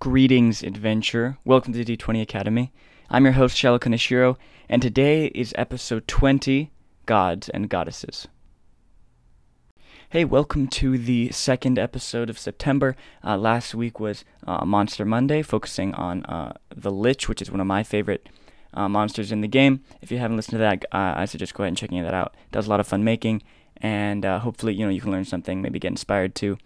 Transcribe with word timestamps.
Greetings, 0.00 0.62
adventure. 0.62 1.36
Welcome 1.44 1.74
to 1.74 1.84
D20 1.84 2.22
Academy. 2.22 2.72
I'm 3.10 3.24
your 3.24 3.34
host, 3.34 3.54
Shallow 3.54 4.38
and 4.66 4.80
today 4.80 5.26
is 5.34 5.52
episode 5.58 6.08
20 6.08 6.70
Gods 7.04 7.50
and 7.50 7.68
Goddesses. 7.68 8.26
Hey, 10.08 10.24
welcome 10.24 10.68
to 10.68 10.96
the 10.96 11.30
second 11.32 11.78
episode 11.78 12.30
of 12.30 12.38
September. 12.38 12.96
Uh, 13.22 13.36
last 13.36 13.74
week 13.74 14.00
was 14.00 14.24
uh, 14.46 14.64
Monster 14.64 15.04
Monday, 15.04 15.42
focusing 15.42 15.92
on 15.92 16.24
uh, 16.24 16.54
the 16.74 16.90
Lich, 16.90 17.28
which 17.28 17.42
is 17.42 17.50
one 17.50 17.60
of 17.60 17.66
my 17.66 17.82
favorite 17.82 18.26
uh, 18.72 18.88
monsters 18.88 19.30
in 19.30 19.42
the 19.42 19.48
game. 19.48 19.84
If 20.00 20.10
you 20.10 20.16
haven't 20.16 20.38
listened 20.38 20.54
to 20.54 20.58
that, 20.60 20.86
uh, 20.92 21.12
I 21.14 21.26
suggest 21.26 21.52
go 21.52 21.64
ahead 21.64 21.68
and 21.68 21.76
checking 21.76 22.02
that 22.02 22.14
out. 22.14 22.34
It 22.46 22.52
does 22.52 22.66
a 22.66 22.70
lot 22.70 22.80
of 22.80 22.88
fun 22.88 23.04
making, 23.04 23.42
and 23.76 24.24
uh, 24.24 24.38
hopefully, 24.38 24.72
you 24.72 24.86
know, 24.86 24.90
you 24.90 25.02
can 25.02 25.10
learn 25.10 25.26
something, 25.26 25.60
maybe 25.60 25.78
get 25.78 25.88
inspired 25.88 26.34
to, 26.36 26.56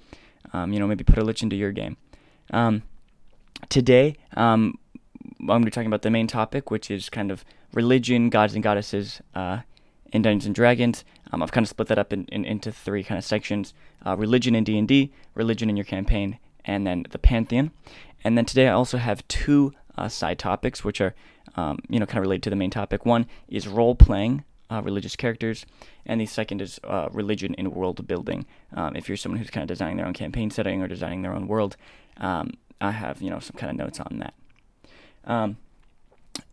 um, 0.53 0.73
you 0.73 0.79
know, 0.79 0.87
maybe 0.87 1.03
put 1.03 1.19
a 1.19 1.25
Lich 1.25 1.43
into 1.43 1.57
your 1.57 1.73
game. 1.73 1.97
Um, 2.53 2.85
today, 3.69 4.17
um, 4.37 4.79
I'm 5.41 5.47
going 5.47 5.63
to 5.63 5.67
be 5.67 5.71
talking 5.71 5.87
about 5.87 6.03
the 6.03 6.11
main 6.11 6.27
topic, 6.27 6.71
which 6.71 6.91
is 6.91 7.09
kind 7.09 7.31
of 7.31 7.45
religion, 7.73 8.31
gods 8.31 8.55
and 8.55 8.63
goddesses 8.63 9.21
uh, 9.35 9.61
in 10.13 10.23
Dungeons 10.23 10.47
and 10.47 10.55
Dragons. 10.55 11.05
Um, 11.33 11.43
I've 11.43 11.53
kind 11.53 11.65
of 11.65 11.69
split 11.69 11.89
that 11.89 11.99
up 11.99 12.13
in, 12.13 12.25
in, 12.27 12.45
into 12.45 12.73
three 12.73 13.03
kind 13.05 13.19
of 13.19 13.25
sections: 13.25 13.75
uh, 14.07 14.17
religion 14.17 14.55
in 14.55 14.65
D 14.65 14.79
and 14.79 14.89
D, 14.89 15.13
religion 15.35 15.69
in 15.69 15.77
your 15.77 15.85
campaign, 15.85 16.39
and 16.65 16.87
then 16.87 17.05
the 17.11 17.19
pantheon. 17.19 17.73
And 18.23 18.39
then 18.39 18.45
today 18.45 18.69
I 18.69 18.73
also 18.73 18.99
have 18.99 19.27
two 19.29 19.73
uh, 19.97 20.09
side 20.09 20.39
topics, 20.39 20.85
which 20.85 21.01
are 21.01 21.15
um, 21.57 21.79
you 21.89 21.99
know 21.99 22.07
kind 22.07 22.19
of 22.19 22.23
related 22.23 22.45
to 22.45 22.51
the 22.51 22.57
main 22.57 22.71
topic. 22.71 23.05
One 23.05 23.27
is 23.49 23.69
role 23.69 23.95
playing. 23.95 24.45
Uh, 24.71 24.81
religious 24.81 25.15
characters, 25.15 25.67
and 26.07 26.19
the 26.19 26.27
second 26.27 26.63
is 26.63 26.81
uh, 26.85 27.09
religion 27.13 27.53
in 27.55 27.71
world 27.71 28.05
building. 28.09 28.47
Um, 28.73 28.97
if 28.97 29.09
you're 29.09 29.17
someone 29.19 29.39
who's 29.39 29.51
kind 29.51 29.63
of 29.63 29.69
designing 29.69 29.99
their 29.99 30.07
own 30.07 30.15
campaign 30.15 30.51
setting 30.51 30.81
or 30.81 30.89
designing 30.89 31.21
their 31.21 31.35
own 31.35 31.47
world, 31.47 31.77
um, 32.17 32.55
I 32.81 32.91
have 32.91 33.23
you 33.23 33.31
know 33.31 33.39
some 33.39 33.57
kind 33.57 33.71
of 33.71 33.77
notes 33.77 34.01
on 34.01 34.19
that. 34.19 34.35
Um, 35.25 35.57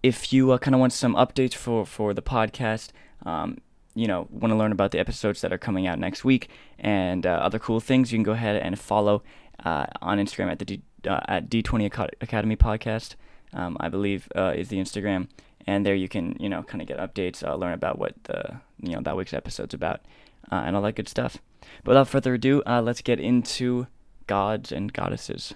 if 0.04 0.32
you 0.32 0.52
uh, 0.52 0.58
kind 0.58 0.76
of 0.76 0.80
want 0.80 0.94
some 0.94 1.16
updates 1.16 1.54
for 1.54 1.86
for 1.86 2.14
the 2.14 2.22
podcast, 2.22 2.90
um, 3.26 3.58
you 3.94 4.08
know, 4.08 4.28
want 4.32 4.52
to 4.52 4.56
learn 4.56 4.72
about 4.72 4.92
the 4.92 5.00
episodes 5.00 5.42
that 5.42 5.52
are 5.52 5.58
coming 5.58 5.88
out 5.88 6.00
next 6.00 6.24
week 6.24 6.50
and 6.80 7.26
uh, 7.26 7.30
other 7.30 7.60
cool 7.60 7.80
things, 7.80 8.12
you 8.12 8.18
can 8.18 8.24
go 8.24 8.32
ahead 8.32 8.56
and 8.56 8.80
follow 8.80 9.24
uh, 9.64 9.86
on 10.02 10.18
Instagram 10.18 10.52
at 10.52 10.60
the 10.60 10.66
D, 10.66 10.82
uh, 11.08 11.20
at 11.28 11.50
D20 11.50 12.14
Academy 12.22 12.56
Podcast. 12.56 13.16
Um, 13.54 13.76
I 13.80 13.90
believe 13.90 14.30
uh, 14.36 14.54
is 14.56 14.70
the 14.70 14.78
Instagram, 14.78 15.28
and 15.68 15.86
there 15.86 15.96
you 15.96 16.08
can 16.08 16.38
you 16.40 16.50
know 16.50 16.64
kind 16.64 16.82
of 16.82 16.88
get 16.88 16.98
updates, 16.98 17.46
uh, 17.46 17.56
learn 17.56 17.74
about 17.74 18.00
what 18.00 18.16
the 18.24 18.62
you 18.80 18.94
know 18.94 19.02
that 19.02 19.18
week's 19.18 19.34
episode's 19.34 19.74
about, 19.74 20.02
and 20.50 20.76
all 20.76 20.82
that 20.84 20.96
good 20.96 21.10
stuff. 21.10 21.38
But 21.84 21.92
without 21.92 22.08
further 22.08 22.36
ado, 22.36 22.64
let's 22.66 23.02
get 23.02 23.20
into 23.20 23.88
gods 24.28 24.72
and 24.72 24.94
goddesses. 24.94 25.54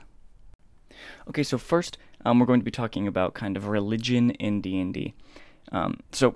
Okay, 1.27 1.43
so 1.43 1.57
first 1.57 1.97
um, 2.23 2.39
we're 2.39 2.45
going 2.45 2.59
to 2.59 2.65
be 2.65 2.71
talking 2.71 3.07
about 3.07 3.33
kind 3.33 3.57
of 3.57 3.67
religion 3.67 4.31
in 4.31 4.61
D 4.61 4.79
and 4.79 4.93
D. 4.93 5.13
Um, 5.71 5.99
so 6.11 6.35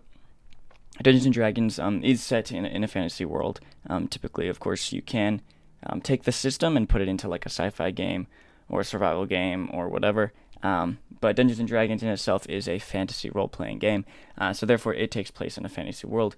Dungeons 1.01 1.25
and 1.25 1.33
Dragons 1.33 1.79
um, 1.79 2.03
is 2.03 2.21
set 2.21 2.51
in, 2.51 2.65
in 2.65 2.83
a 2.83 2.87
fantasy 2.87 3.25
world. 3.25 3.59
Um, 3.87 4.07
typically, 4.07 4.47
of 4.47 4.59
course, 4.59 4.91
you 4.91 5.01
can 5.01 5.41
um, 5.85 6.01
take 6.01 6.23
the 6.23 6.31
system 6.31 6.75
and 6.75 6.89
put 6.89 7.01
it 7.01 7.07
into 7.07 7.27
like 7.27 7.45
a 7.45 7.49
sci-fi 7.49 7.91
game 7.91 8.27
or 8.67 8.81
a 8.81 8.85
survival 8.85 9.25
game 9.25 9.69
or 9.71 9.87
whatever. 9.87 10.33
But 10.61 11.35
Dungeons 11.35 11.59
and 11.59 11.67
Dragons 11.67 12.03
in 12.03 12.09
itself 12.09 12.47
is 12.49 12.67
a 12.67 12.79
fantasy 12.79 13.29
role-playing 13.29 13.79
game, 13.79 14.05
uh, 14.37 14.53
so 14.53 14.65
therefore 14.65 14.93
it 14.93 15.11
takes 15.11 15.31
place 15.31 15.57
in 15.57 15.65
a 15.65 15.69
fantasy 15.69 16.07
world. 16.07 16.35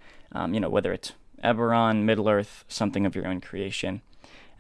you 0.50 0.60
know, 0.60 0.70
whether 0.70 0.94
it's 0.94 1.14
Eberron, 1.44 2.04
Middle 2.04 2.30
Earth, 2.30 2.66
something 2.68 3.06
of 3.06 3.16
your 3.16 3.28
own 3.28 3.42
creation. 3.42 4.02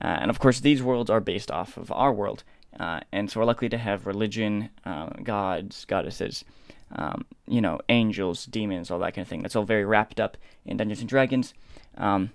Uh, 0.01 0.17
and 0.19 0.29
of 0.29 0.39
course, 0.39 0.59
these 0.59 0.81
worlds 0.81 1.09
are 1.09 1.19
based 1.19 1.51
off 1.51 1.77
of 1.77 1.91
our 1.91 2.11
world. 2.11 2.43
Uh, 2.79 3.01
and 3.11 3.29
so 3.29 3.39
we're 3.39 3.45
likely 3.45 3.69
to 3.69 3.77
have 3.77 4.05
religion, 4.05 4.69
uh, 4.85 5.07
gods, 5.23 5.85
goddesses, 5.85 6.43
um, 6.93 7.25
you 7.47 7.61
know, 7.61 7.79
angels, 7.89 8.45
demons, 8.45 8.89
all 8.89 8.99
that 8.99 9.13
kind 9.13 9.25
of 9.25 9.29
thing. 9.29 9.41
That's 9.41 9.55
all 9.55 9.63
very 9.63 9.85
wrapped 9.85 10.19
up 10.19 10.37
in 10.65 10.77
Dungeons 10.77 11.01
and 11.01 11.09
Dragons. 11.09 11.53
Um, 11.97 12.31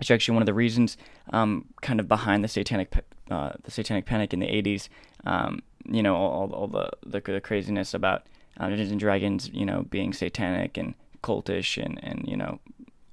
it's 0.00 0.10
actually 0.10 0.34
one 0.34 0.42
of 0.42 0.46
the 0.46 0.54
reasons, 0.54 0.96
um, 1.32 1.66
kind 1.80 2.00
of 2.00 2.08
behind 2.08 2.42
the 2.42 2.48
satanic, 2.48 2.92
uh, 3.30 3.52
the 3.62 3.70
satanic 3.70 4.06
panic 4.06 4.32
in 4.32 4.40
the 4.40 4.46
'80s. 4.46 4.88
Um, 5.24 5.62
you 5.86 6.02
know, 6.02 6.16
all, 6.16 6.50
all 6.52 6.66
the, 6.66 6.90
the, 7.04 7.20
the 7.20 7.40
craziness 7.40 7.94
about 7.94 8.26
uh, 8.58 8.68
Dungeons 8.68 8.90
and 8.90 8.98
Dragons, 8.98 9.50
you 9.52 9.64
know, 9.64 9.82
being 9.82 10.12
satanic 10.12 10.76
and 10.76 10.94
cultish 11.24 11.82
and 11.82 11.98
and 12.02 12.24
you 12.28 12.36
know 12.36 12.60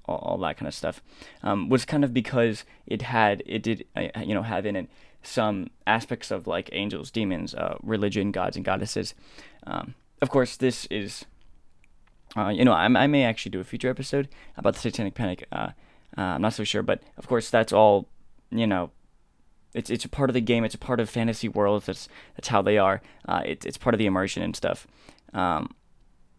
all, 0.05 0.17
all 0.17 0.37
that 0.37 0.57
kind 0.57 0.67
of 0.67 0.73
stuff 0.73 1.01
um, 1.43 1.69
was 1.69 1.85
kind 1.85 2.03
of 2.03 2.13
because 2.13 2.65
it 2.85 3.03
had 3.03 3.41
it 3.45 3.63
did 3.63 3.85
uh, 3.95 4.09
you 4.19 4.33
know 4.33 4.43
have 4.43 4.65
in 4.65 4.75
it 4.75 4.89
some 5.23 5.67
aspects 5.85 6.31
of 6.31 6.47
like 6.47 6.69
angels, 6.71 7.11
demons, 7.11 7.53
uh, 7.53 7.77
religion, 7.81 8.31
gods, 8.31 8.55
and 8.55 8.65
goddesses. 8.65 9.13
Um, 9.65 9.95
of 10.21 10.29
course, 10.29 10.57
this 10.57 10.85
is, 10.87 11.25
uh, 12.35 12.49
you 12.49 12.65
know, 12.65 12.73
I, 12.73 12.85
I, 12.85 13.07
may 13.07 13.23
actually 13.23 13.51
do 13.51 13.59
a 13.59 13.63
future 13.63 13.89
episode 13.89 14.29
about 14.57 14.73
the 14.73 14.79
Satanic 14.79 15.13
Panic. 15.13 15.47
Uh, 15.51 15.69
uh, 16.17 16.21
I'm 16.21 16.41
not 16.41 16.53
so 16.53 16.63
sure, 16.63 16.83
but 16.83 17.01
of 17.17 17.27
course, 17.27 17.49
that's 17.49 17.71
all, 17.71 18.07
you 18.49 18.67
know, 18.67 18.91
it's 19.73 19.89
it's 19.89 20.05
a 20.05 20.09
part 20.09 20.29
of 20.29 20.33
the 20.33 20.41
game. 20.41 20.63
It's 20.63 20.75
a 20.75 20.79
part 20.79 20.99
of 20.99 21.09
fantasy 21.09 21.47
worlds. 21.47 21.85
That's 21.85 22.09
that's 22.35 22.49
how 22.49 22.61
they 22.61 22.77
are. 22.77 23.01
Uh, 23.27 23.41
it's 23.45 23.65
it's 23.65 23.77
part 23.77 23.93
of 23.93 23.99
the 23.99 24.05
immersion 24.05 24.43
and 24.43 24.55
stuff. 24.55 24.85
Um, 25.33 25.73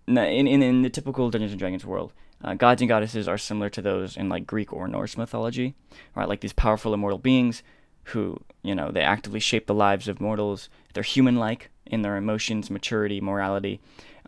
in, 0.06 0.19
in 0.19 0.62
in 0.62 0.82
the 0.82 0.91
typical 0.91 1.31
Dungeons 1.31 1.53
and 1.53 1.59
Dragons 1.59 1.87
world, 1.87 2.12
uh, 2.44 2.54
gods 2.54 2.82
and 2.82 2.88
goddesses 2.88 3.28
are 3.28 3.38
similar 3.38 3.71
to 3.71 3.82
those 3.82 4.16
in 4.16 4.28
like 4.28 4.47
Greek 4.47 4.72
or 4.72 4.88
Norse 4.88 5.16
mythology, 5.16 5.75
right? 6.15 6.28
Like 6.28 6.41
these 6.41 6.53
powerful 6.53 6.92
immortal 6.92 7.19
beings 7.19 7.62
who, 8.04 8.41
you 8.62 8.75
know, 8.75 8.91
they 8.91 9.03
actively 9.03 9.41
shape 9.41 9.67
the 9.67 9.75
lives 9.75 10.09
of 10.09 10.21
mortals. 10.21 10.69
They're 10.95 11.03
human 11.03 11.37
like 11.37 11.71
in 11.87 12.03
their 12.03 12.17
emotions, 12.17 12.71
maturity, 12.71 13.21
morality. 13.21 13.81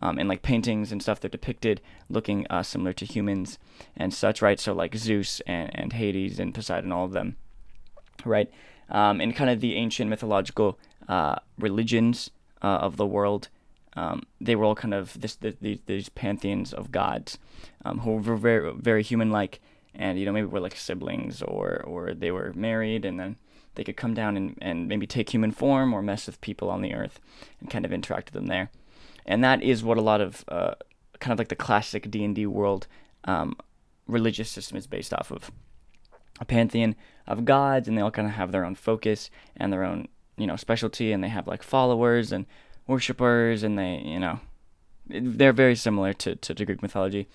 Um, 0.03 0.19
and 0.19 0.29
like 0.29 0.43
paintings 0.43 0.91
and 0.91 1.01
stuff, 1.01 1.21
they're 1.21 1.31
depicted 1.31 1.81
looking 2.09 2.47
uh, 2.51 2.63
similar 2.63 2.93
to 2.95 3.05
humans 3.05 3.59
and 3.97 4.13
such, 4.13 4.43
right? 4.43 4.59
So, 4.59 4.73
like 4.73 4.97
Zeus 4.97 5.41
and, 5.47 5.71
and 5.75 5.93
Hades 5.93 6.41
and 6.41 6.53
Poseidon, 6.53 6.93
all 6.93 7.05
of 7.05 7.13
them, 7.13 7.37
right? 8.25 8.51
Um, 8.91 9.21
and 9.21 9.35
kind 9.35 9.51
of 9.51 9.61
the 9.61 9.77
ancient 9.77 10.11
mythological 10.11 10.79
uh, 11.09 11.37
religions 11.59 12.31
uh, 12.61 12.67
of 12.67 12.97
the 12.97 13.07
world, 13.07 13.49
um, 13.97 14.25
they 14.41 14.57
were 14.57 14.65
all 14.65 14.75
kind 14.75 14.93
of 14.93 15.19
this, 15.19 15.37
this, 15.37 15.55
these, 15.61 15.79
these 15.87 16.09
pantheons 16.09 16.75
of 16.75 16.91
gods 16.91 17.39
um, 17.85 18.01
who 18.01 18.17
were 18.17 18.37
very, 18.37 18.73
very 18.75 19.03
human 19.03 19.31
like 19.31 19.61
and 19.95 20.19
you 20.19 20.27
know 20.27 20.33
maybe 20.33 20.47
were 20.47 20.61
like 20.61 20.77
siblings 20.77 21.43
or 21.43 21.81
or 21.85 22.15
they 22.15 22.31
were 22.31 22.53
married 22.55 23.05
and 23.05 23.19
then 23.19 23.37
they 23.75 23.85
could 23.85 23.97
come 23.97 24.15
down 24.15 24.37
and, 24.37 24.59
and 24.61 24.89
maybe 24.89 25.07
take 25.07 25.31
human 25.31 25.51
form 25.51 25.93
or 25.93 26.03
mess 26.03 26.27
with 26.27 26.41
people 26.41 26.71
on 26.71 26.83
the 26.83 26.95
earth 26.95 27.21
and 27.61 27.71
kind 27.71 27.85
of 27.85 27.93
interact 27.93 28.27
with 28.27 28.35
them 28.35 28.47
there. 28.47 28.71
And 29.27 29.43
that 29.43 29.63
is 29.63 29.83
what 29.83 29.99
a 29.99 30.03
lot 30.03 30.21
of 30.21 30.45
uh, 30.49 30.75
kind 31.21 31.33
of 31.33 31.39
like 31.39 31.49
the 31.49 31.57
classic 31.57 32.11
D&D 32.11 32.47
world 32.47 32.87
um, 33.25 33.57
religious 34.07 34.51
system 34.51 34.77
is 34.77 34.87
based 34.87 35.13
off 35.15 35.31
of. 35.31 35.51
A 36.41 36.45
pantheon 36.45 36.97
of 37.29 37.45
gods, 37.45 37.87
and 37.87 37.97
they 37.97 38.03
all 38.03 38.11
kind 38.11 38.27
of 38.27 38.35
have 38.35 38.51
their 38.51 38.65
own 38.65 38.75
focus 38.75 39.31
and 39.57 39.73
their 39.73 39.85
own, 39.85 40.09
you 40.37 40.49
know, 40.49 40.57
specialty, 40.57 41.13
and 41.13 41.23
they 41.23 41.29
have 41.29 41.47
like 41.47 41.63
followers 41.63 42.33
and 42.33 42.45
worshippers, 42.89 43.63
and 43.63 43.79
they, 43.79 44.03
you 44.05 44.19
know, 44.19 44.41
they're 45.07 45.53
very 45.53 45.77
similar 45.77 46.13
to, 46.13 46.35
to, 46.35 46.53
to 46.53 46.65
Greek 46.65 46.83
mythology. 46.83 47.29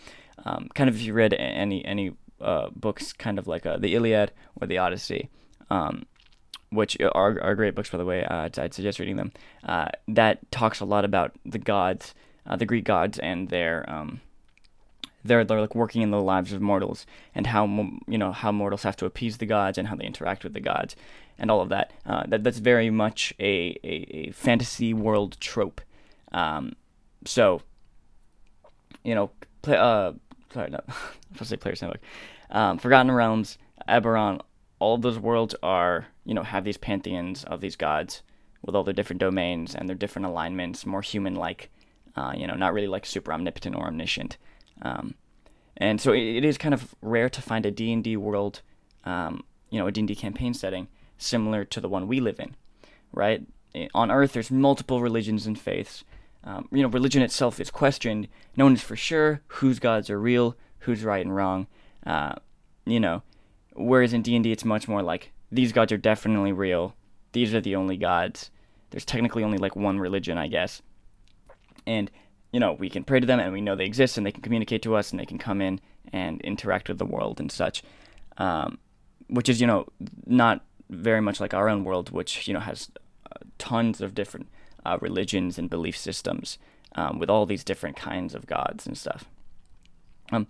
Um, 0.43 0.69
kind 0.75 0.89
of 0.89 0.97
if 0.97 1.01
you 1.01 1.13
read 1.13 1.33
any 1.33 1.83
any 1.85 2.11
uh, 2.41 2.69
books, 2.75 3.13
kind 3.13 3.39
of 3.39 3.47
like 3.47 3.65
uh, 3.65 3.77
the 3.77 3.95
Iliad 3.95 4.31
or 4.59 4.67
the 4.67 4.77
Odyssey, 4.77 5.29
um, 5.69 6.05
which 6.71 6.97
are, 7.01 7.41
are 7.41 7.55
great 7.55 7.75
books, 7.75 7.89
by 7.89 7.97
the 7.97 8.05
way. 8.05 8.23
Uh, 8.23 8.49
I'd, 8.57 8.73
suggest 8.73 8.99
reading 8.99 9.15
them. 9.15 9.31
Uh, 9.63 9.89
that 10.07 10.51
talks 10.51 10.79
a 10.79 10.85
lot 10.85 11.05
about 11.05 11.33
the 11.45 11.59
gods, 11.59 12.13
uh, 12.45 12.55
the 12.55 12.65
Greek 12.65 12.85
gods, 12.85 13.19
and 13.19 13.49
their 13.49 13.89
um, 13.89 14.21
they're 15.23 15.43
they're 15.43 15.61
like 15.61 15.75
working 15.75 16.01
in 16.01 16.11
the 16.11 16.21
lives 16.21 16.53
of 16.53 16.61
mortals 16.61 17.05
and 17.35 17.47
how 17.47 17.65
you 18.07 18.17
know 18.17 18.31
how 18.31 18.51
mortals 18.51 18.83
have 18.83 18.95
to 18.97 19.05
appease 19.05 19.37
the 19.37 19.45
gods 19.45 19.77
and 19.77 19.87
how 19.87 19.95
they 19.95 20.05
interact 20.05 20.43
with 20.43 20.53
the 20.53 20.59
gods 20.59 20.95
and 21.39 21.49
all 21.49 21.61
of 21.61 21.69
that. 21.69 21.91
Uh, 22.05 22.23
that 22.27 22.43
that's 22.43 22.59
very 22.59 22.89
much 22.89 23.33
a, 23.39 23.77
a, 23.83 24.27
a 24.27 24.31
fantasy 24.31 24.93
world 24.93 25.39
trope. 25.39 25.81
Um, 26.31 26.73
so, 27.25 27.61
you 29.03 29.15
know, 29.15 29.31
play, 29.61 29.77
uh, 29.77 30.13
sorry, 30.53 30.69
no, 30.69 30.81
I 30.87 30.93
was 31.39 31.47
say 31.47 31.57
Player's 31.57 31.79
Handbook. 31.79 32.01
Um, 32.51 32.77
Forgotten 32.77 33.11
Realms, 33.11 33.57
Eberron, 33.87 34.41
all 34.79 34.95
of 34.95 35.01
those 35.01 35.19
worlds 35.19 35.55
are, 35.63 36.07
you 36.29 36.35
know, 36.35 36.43
have 36.43 36.63
these 36.63 36.77
pantheons 36.77 37.43
of 37.45 37.59
these 37.59 37.75
gods 37.75 38.21
with 38.61 38.75
all 38.75 38.83
their 38.83 38.93
different 38.93 39.19
domains 39.19 39.73
and 39.73 39.89
their 39.89 39.95
different 39.95 40.27
alignments, 40.27 40.85
more 40.85 41.01
human-like, 41.01 41.71
uh, 42.15 42.33
you 42.37 42.45
know, 42.45 42.53
not 42.53 42.71
really 42.71 42.87
like 42.87 43.03
super 43.03 43.33
omnipotent 43.33 43.75
or 43.75 43.87
omniscient. 43.87 44.37
Um, 44.83 45.15
and 45.75 45.99
so 45.99 46.13
it, 46.13 46.19
it 46.19 46.45
is 46.45 46.59
kind 46.59 46.75
of 46.75 46.93
rare 47.01 47.29
to 47.29 47.41
find 47.41 47.65
a 47.65 47.71
D&D 47.71 48.15
world, 48.17 48.61
um, 49.05 49.43
you 49.71 49.79
know, 49.79 49.87
a 49.87 49.91
D&D 49.91 50.13
campaign 50.13 50.53
setting 50.53 50.87
similar 51.17 51.65
to 51.65 51.81
the 51.81 51.89
one 51.89 52.07
we 52.07 52.19
live 52.19 52.39
in, 52.39 52.55
right? 53.11 53.41
On 53.95 54.11
Earth, 54.11 54.33
there's 54.33 54.51
multiple 54.51 55.01
religions 55.01 55.47
and 55.47 55.59
faiths. 55.59 56.03
Um, 56.43 56.69
you 56.71 56.83
know, 56.83 56.89
religion 56.89 57.23
itself 57.23 57.59
is 57.59 57.71
questioned. 57.71 58.27
No 58.55 58.65
one 58.65 58.73
is 58.73 58.83
for 58.83 58.95
sure 58.95 59.41
whose 59.47 59.79
gods 59.79 60.11
are 60.11 60.21
real, 60.21 60.55
who's 60.81 61.03
right 61.03 61.25
and 61.25 61.35
wrong. 61.35 61.65
Uh, 62.05 62.35
you 62.85 62.99
know, 62.99 63.23
Whereas 63.79 64.11
in 64.11 64.21
D 64.21 64.35
and 64.35 64.43
D, 64.43 64.51
it's 64.51 64.65
much 64.65 64.87
more 64.87 65.01
like 65.01 65.31
these 65.51 65.71
gods 65.71 65.91
are 65.91 65.97
definitely 65.97 66.51
real. 66.51 66.95
These 67.31 67.53
are 67.53 67.61
the 67.61 67.75
only 67.75 67.97
gods. 67.97 68.51
there's 68.91 69.05
technically 69.05 69.43
only 69.43 69.57
like 69.57 69.75
one 69.75 69.99
religion, 69.99 70.37
I 70.37 70.47
guess. 70.47 70.81
And 71.85 72.09
you 72.51 72.59
know, 72.59 72.73
we 72.73 72.89
can 72.89 73.03
pray 73.03 73.19
to 73.19 73.27
them 73.27 73.39
and 73.39 73.53
we 73.53 73.61
know 73.61 73.75
they 73.75 73.85
exist 73.85 74.17
and 74.17 74.25
they 74.25 74.31
can 74.31 74.41
communicate 74.41 74.81
to 74.83 74.95
us 74.95 75.11
and 75.11 75.19
they 75.19 75.25
can 75.25 75.37
come 75.37 75.61
in 75.61 75.79
and 76.11 76.41
interact 76.41 76.89
with 76.89 76.97
the 76.97 77.05
world 77.05 77.39
and 77.39 77.51
such. 77.51 77.83
Um, 78.37 78.79
which 79.27 79.49
is, 79.49 79.61
you 79.61 79.67
know, 79.67 79.85
not 80.25 80.65
very 80.89 81.21
much 81.21 81.39
like 81.39 81.53
our 81.53 81.69
own 81.69 81.83
world, 81.83 82.09
which, 82.09 82.47
you 82.47 82.53
know, 82.53 82.59
has 82.59 82.89
uh, 83.31 83.37
tons 83.59 84.01
of 84.01 84.15
different 84.15 84.47
uh, 84.85 84.97
religions 85.01 85.59
and 85.59 85.69
belief 85.69 85.95
systems 85.95 86.57
um, 86.95 87.19
with 87.19 87.29
all 87.29 87.45
these 87.45 87.63
different 87.63 87.95
kinds 87.95 88.33
of 88.33 88.47
gods 88.47 88.87
and 88.87 88.97
stuff. 88.97 89.25
Um, 90.31 90.47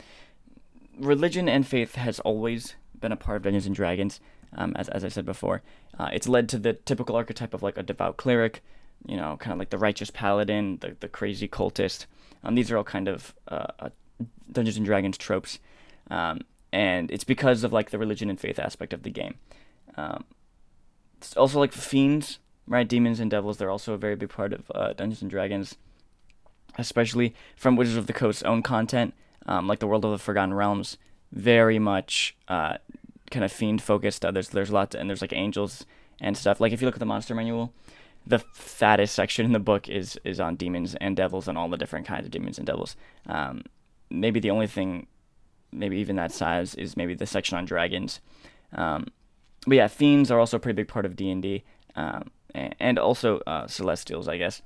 religion 0.97 1.49
and 1.49 1.67
faith 1.67 1.95
has 1.95 2.19
always 2.21 2.75
been 2.97 3.11
a 3.11 3.17
part 3.17 3.37
of 3.37 3.43
Dungeons 3.43 3.65
and 3.65 3.75
Dragons, 3.75 4.21
um, 4.55 4.73
as, 4.75 4.89
as 4.89 5.03
I 5.03 5.09
said 5.09 5.25
before. 5.25 5.61
Uh, 5.97 6.09
it's 6.13 6.27
led 6.27 6.49
to 6.49 6.57
the 6.57 6.73
typical 6.73 7.15
archetype 7.15 7.53
of 7.53 7.63
like 7.63 7.77
a 7.77 7.83
devout 7.83 8.17
cleric, 8.17 8.63
you 9.07 9.17
know, 9.17 9.37
kind 9.37 9.53
of 9.53 9.59
like 9.59 9.69
the 9.69 9.77
righteous 9.77 10.11
paladin, 10.11 10.77
the, 10.81 10.95
the 10.99 11.07
crazy 11.07 11.47
cultist. 11.47 12.05
Um, 12.43 12.55
these 12.55 12.71
are 12.71 12.77
all 12.77 12.83
kind 12.83 13.07
of 13.07 13.33
uh, 13.47 13.67
uh, 13.79 13.89
Dungeons 14.51 14.77
and 14.77 14.85
Dragons 14.85 15.17
tropes, 15.17 15.59
um, 16.09 16.41
and 16.71 17.11
it's 17.11 17.23
because 17.23 17.63
of 17.63 17.73
like 17.73 17.89
the 17.89 17.97
religion 17.97 18.29
and 18.29 18.39
faith 18.39 18.59
aspect 18.59 18.93
of 18.93 19.03
the 19.03 19.09
game. 19.09 19.35
Um, 19.97 20.23
it's 21.17 21.35
also 21.35 21.59
like 21.59 21.73
fiends, 21.73 22.39
right? 22.65 22.87
Demons 22.87 23.19
and 23.19 23.29
devils. 23.29 23.57
They're 23.57 23.69
also 23.69 23.93
a 23.93 23.97
very 23.97 24.15
big 24.15 24.29
part 24.29 24.53
of 24.53 24.71
uh, 24.73 24.93
Dungeons 24.93 25.21
and 25.21 25.29
Dragons, 25.29 25.75
especially 26.77 27.35
from 27.57 27.75
Wizards 27.75 27.97
of 27.97 28.07
the 28.07 28.13
Coast's 28.13 28.43
own 28.43 28.63
content, 28.63 29.13
um, 29.45 29.67
like 29.67 29.79
the 29.79 29.87
World 29.87 30.05
of 30.05 30.11
the 30.11 30.17
Forgotten 30.17 30.53
Realms. 30.53 30.97
Very 31.31 31.77
much 31.77 32.35
uh, 32.47 32.77
kind 33.29 33.45
of 33.45 33.51
fiend 33.51 33.81
focused. 33.81 34.25
Uh, 34.25 34.31
there's 34.31 34.49
there's 34.49 34.71
lots 34.71 34.95
and 34.95 35.09
there's 35.09 35.21
like 35.21 35.33
angels 35.33 35.85
and 36.21 36.37
stuff. 36.37 36.59
Like 36.59 36.73
if 36.73 36.81
you 36.81 36.87
look 36.87 36.95
at 36.95 36.99
the 36.99 37.05
monster 37.05 37.35
manual, 37.35 37.73
the 38.25 38.39
fattest 38.53 39.15
section 39.15 39.45
in 39.45 39.51
the 39.51 39.59
book 39.59 39.89
is 39.89 40.19
is 40.23 40.39
on 40.39 40.55
demons 40.55 40.95
and 40.95 41.15
devils 41.15 41.47
and 41.47 41.57
all 41.57 41.69
the 41.69 41.77
different 41.77 42.05
kinds 42.05 42.25
of 42.25 42.31
demons 42.31 42.57
and 42.57 42.67
devils. 42.67 42.95
Um, 43.25 43.63
maybe 44.09 44.39
the 44.39 44.51
only 44.51 44.67
thing, 44.67 45.07
maybe 45.71 45.97
even 45.97 46.15
that 46.17 46.31
size, 46.31 46.75
is 46.75 46.97
maybe 46.97 47.13
the 47.13 47.25
section 47.25 47.57
on 47.57 47.65
dragons. 47.65 48.19
Um, 48.73 49.07
but 49.65 49.75
yeah, 49.75 49.87
fiends 49.87 50.31
are 50.31 50.39
also 50.39 50.57
a 50.57 50.59
pretty 50.59 50.75
big 50.75 50.87
part 50.87 51.05
of 51.05 51.15
D 51.15 51.29
and 51.29 51.41
D, 51.41 51.63
um, 51.95 52.31
and 52.53 52.97
also 52.97 53.39
uh, 53.47 53.67
celestials, 53.67 54.27
I 54.27 54.37
guess. 54.37 54.61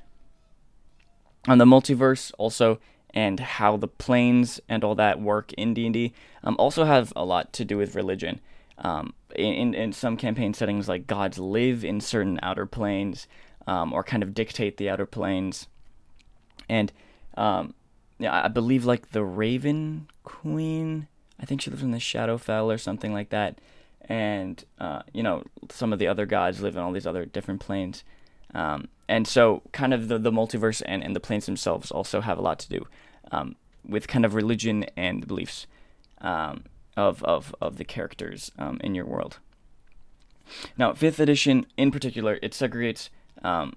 On 1.47 1.57
the 1.57 1.65
multiverse, 1.65 2.31
also, 2.37 2.79
and 3.13 3.39
how 3.39 3.75
the 3.75 3.87
planes 3.87 4.61
and 4.69 4.83
all 4.83 4.95
that 4.95 5.19
work 5.19 5.51
in 5.53 5.73
D 5.73 5.85
and 5.85 5.93
D, 5.93 6.13
um, 6.43 6.55
also 6.57 6.85
have 6.85 7.11
a 7.15 7.25
lot 7.25 7.53
to 7.53 7.65
do 7.65 7.77
with 7.77 7.95
religion. 7.95 8.39
Um, 8.79 9.13
in, 9.35 9.73
in 9.73 9.93
some 9.93 10.17
campaign 10.17 10.53
settings, 10.53 10.89
like 10.89 11.07
gods 11.07 11.37
live 11.37 11.85
in 11.85 12.01
certain 12.01 12.39
outer 12.41 12.65
planes, 12.65 13.27
um, 13.67 13.93
or 13.93 14.03
kind 14.03 14.23
of 14.23 14.33
dictate 14.33 14.77
the 14.77 14.89
outer 14.89 15.05
planes, 15.05 15.67
and 16.67 16.91
um, 17.37 17.73
yeah, 18.19 18.43
I 18.43 18.47
believe 18.47 18.85
like 18.85 19.11
the 19.11 19.23
Raven 19.23 20.07
Queen. 20.23 21.07
I 21.39 21.45
think 21.45 21.61
she 21.61 21.69
lives 21.69 21.83
in 21.83 21.91
the 21.91 21.97
Shadowfell 21.97 22.73
or 22.73 22.77
something 22.77 23.13
like 23.13 23.29
that, 23.29 23.59
and 24.01 24.63
uh, 24.79 25.03
you 25.13 25.23
know 25.23 25.43
some 25.69 25.93
of 25.93 25.99
the 25.99 26.07
other 26.07 26.25
gods 26.25 26.61
live 26.61 26.75
in 26.75 26.81
all 26.81 26.91
these 26.91 27.07
other 27.07 27.25
different 27.25 27.61
planes. 27.61 28.03
Um, 28.53 28.87
and 29.07 29.27
so, 29.27 29.61
kind 29.71 29.93
of 29.93 30.07
the, 30.07 30.17
the 30.17 30.31
multiverse 30.31 30.81
and, 30.85 31.03
and 31.03 31.15
the 31.15 31.19
planes 31.19 31.45
themselves 31.45 31.91
also 31.91 32.21
have 32.21 32.37
a 32.37 32.41
lot 32.41 32.59
to 32.59 32.69
do 32.69 32.87
um, 33.31 33.55
with 33.87 34.07
kind 34.07 34.25
of 34.25 34.35
religion 34.35 34.85
and 34.95 35.27
beliefs. 35.27 35.67
Um, 36.21 36.63
of, 36.95 37.23
of, 37.23 37.55
of 37.61 37.77
the 37.77 37.85
characters 37.85 38.51
um, 38.57 38.79
in 38.83 38.95
your 38.95 39.05
world. 39.05 39.39
Now, 40.77 40.91
5th 40.93 41.19
edition 41.19 41.65
in 41.77 41.91
particular, 41.91 42.39
it 42.41 42.51
segregates 42.51 43.09
um, 43.43 43.73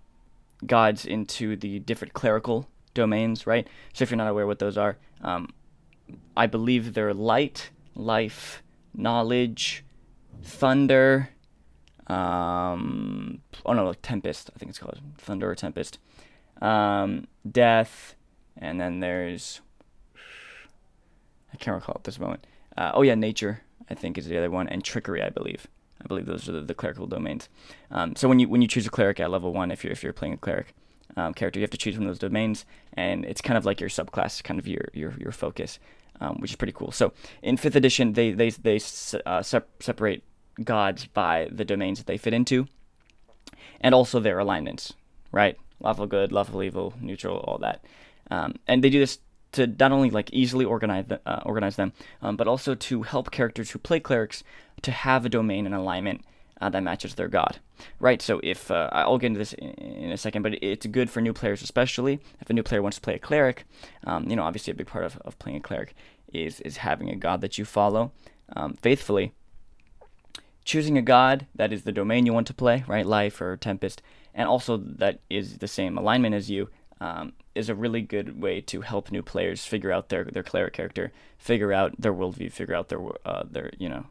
gods 0.64 1.06
into 1.06 1.56
the 1.56 1.78
different 1.78 2.14
clerical 2.14 2.68
domains, 2.94 3.46
right? 3.46 3.68
So 3.92 4.02
if 4.02 4.10
you're 4.10 4.18
not 4.18 4.28
aware 4.28 4.46
what 4.46 4.58
those 4.58 4.76
are, 4.76 4.96
um, 5.22 5.50
I 6.36 6.46
believe 6.46 6.94
they're 6.94 7.14
light, 7.14 7.70
life, 7.94 8.62
knowledge, 8.94 9.84
thunder, 10.42 11.30
um, 12.06 13.42
oh 13.64 13.72
no, 13.72 13.86
like 13.86 14.02
tempest, 14.02 14.50
I 14.54 14.58
think 14.58 14.70
it's 14.70 14.78
called 14.78 15.00
thunder 15.18 15.50
or 15.50 15.54
tempest, 15.54 15.98
um, 16.62 17.26
death, 17.50 18.14
and 18.56 18.80
then 18.80 19.00
there's, 19.00 19.60
I 21.52 21.56
can't 21.58 21.74
recall 21.74 21.96
at 21.96 22.04
this 22.04 22.18
moment. 22.18 22.46
Uh, 22.76 22.92
oh 22.94 23.02
yeah, 23.02 23.14
nature 23.14 23.62
I 23.88 23.94
think 23.94 24.18
is 24.18 24.26
the 24.26 24.38
other 24.38 24.50
one, 24.50 24.68
and 24.68 24.82
trickery 24.82 25.22
I 25.22 25.30
believe. 25.30 25.66
I 26.02 26.06
believe 26.06 26.26
those 26.26 26.48
are 26.48 26.52
the, 26.52 26.60
the 26.60 26.74
clerical 26.74 27.06
domains. 27.06 27.48
Um, 27.90 28.16
so 28.16 28.28
when 28.28 28.38
you 28.38 28.48
when 28.48 28.62
you 28.62 28.68
choose 28.68 28.86
a 28.86 28.90
cleric 28.90 29.20
at 29.20 29.30
level 29.30 29.52
one, 29.52 29.70
if 29.70 29.82
you're 29.84 29.92
if 29.92 30.02
you're 30.02 30.12
playing 30.12 30.34
a 30.34 30.38
cleric 30.38 30.74
um, 31.16 31.34
character, 31.34 31.58
you 31.58 31.64
have 31.64 31.70
to 31.70 31.78
choose 31.78 31.96
one 31.96 32.06
of 32.06 32.10
those 32.10 32.18
domains, 32.18 32.64
and 32.94 33.24
it's 33.24 33.40
kind 33.40 33.56
of 33.56 33.64
like 33.64 33.80
your 33.80 33.90
subclass, 33.90 34.42
kind 34.42 34.60
of 34.60 34.66
your 34.66 34.88
your 34.92 35.14
your 35.18 35.32
focus, 35.32 35.78
um, 36.20 36.36
which 36.40 36.50
is 36.50 36.56
pretty 36.56 36.72
cool. 36.72 36.92
So 36.92 37.12
in 37.42 37.56
fifth 37.56 37.76
edition, 37.76 38.12
they 38.12 38.32
they 38.32 38.50
they 38.50 38.80
uh, 39.24 39.42
sep- 39.42 39.82
separate 39.82 40.22
gods 40.62 41.06
by 41.06 41.48
the 41.50 41.64
domains 41.64 41.98
that 41.98 42.06
they 42.06 42.18
fit 42.18 42.34
into, 42.34 42.66
and 43.80 43.94
also 43.94 44.20
their 44.20 44.38
alignments, 44.38 44.92
right? 45.32 45.56
Lawful 45.80 46.06
good, 46.06 46.32
lawful 46.32 46.62
evil, 46.62 46.94
neutral, 47.00 47.38
all 47.38 47.58
that. 47.58 47.84
Um, 48.30 48.56
and 48.66 48.82
they 48.82 48.90
do 48.90 48.98
this 48.98 49.18
to 49.52 49.66
not 49.66 49.92
only 49.92 50.10
like 50.10 50.32
easily 50.32 50.64
organize 50.64 51.06
the, 51.06 51.20
uh, 51.26 51.42
organize 51.44 51.76
them, 51.76 51.92
um, 52.22 52.36
but 52.36 52.48
also 52.48 52.74
to 52.74 53.02
help 53.02 53.30
characters 53.30 53.70
who 53.70 53.78
play 53.78 54.00
clerics 54.00 54.44
to 54.82 54.90
have 54.90 55.24
a 55.24 55.28
domain 55.28 55.66
and 55.66 55.74
alignment 55.74 56.22
uh, 56.60 56.68
that 56.68 56.82
matches 56.82 57.14
their 57.14 57.28
god. 57.28 57.58
Right. 58.00 58.22
So 58.22 58.40
if 58.42 58.70
uh, 58.70 58.88
I'll 58.92 59.18
get 59.18 59.28
into 59.28 59.38
this 59.38 59.52
in, 59.52 59.70
in, 59.70 60.12
a 60.12 60.16
second, 60.16 60.42
but 60.42 60.54
it's 60.62 60.86
good 60.86 61.10
for 61.10 61.20
new 61.20 61.32
players, 61.32 61.62
especially 61.62 62.20
if 62.40 62.48
a 62.48 62.52
new 62.52 62.62
player 62.62 62.82
wants 62.82 62.96
to 62.96 63.02
play 63.02 63.14
a 63.14 63.18
cleric. 63.18 63.64
Um, 64.04 64.28
you 64.28 64.36
know, 64.36 64.42
obviously 64.42 64.70
a 64.70 64.74
big 64.74 64.86
part 64.86 65.04
of, 65.04 65.18
of 65.18 65.38
playing 65.38 65.58
a 65.58 65.60
cleric 65.60 65.94
is 66.32 66.60
is 66.60 66.78
having 66.78 67.08
a 67.10 67.16
god 67.16 67.40
that 67.40 67.58
you 67.58 67.64
follow 67.64 68.12
um, 68.54 68.74
faithfully. 68.74 69.32
Choosing 70.64 70.98
a 70.98 71.02
god 71.02 71.46
that 71.54 71.72
is 71.72 71.82
the 71.82 71.92
domain 71.92 72.26
you 72.26 72.32
want 72.32 72.48
to 72.48 72.54
play, 72.54 72.84
right, 72.88 73.06
life 73.06 73.40
or 73.40 73.56
tempest, 73.56 74.02
and 74.34 74.48
also 74.48 74.76
that 74.76 75.20
is 75.30 75.58
the 75.58 75.68
same 75.68 75.96
alignment 75.96 76.34
as 76.34 76.50
you, 76.50 76.68
um, 77.00 77.34
is 77.56 77.68
a 77.68 77.74
really 77.74 78.02
good 78.02 78.40
way 78.40 78.60
to 78.60 78.82
help 78.82 79.10
new 79.10 79.22
players 79.22 79.64
figure 79.64 79.90
out 79.90 80.08
their 80.08 80.24
their 80.24 80.42
cleric 80.42 80.74
character, 80.74 81.12
figure 81.38 81.72
out 81.72 81.94
their 81.98 82.12
worldview, 82.12 82.52
figure 82.52 82.74
out 82.74 82.88
their 82.88 83.00
uh, 83.24 83.44
their 83.50 83.70
you 83.78 83.88
know 83.88 84.06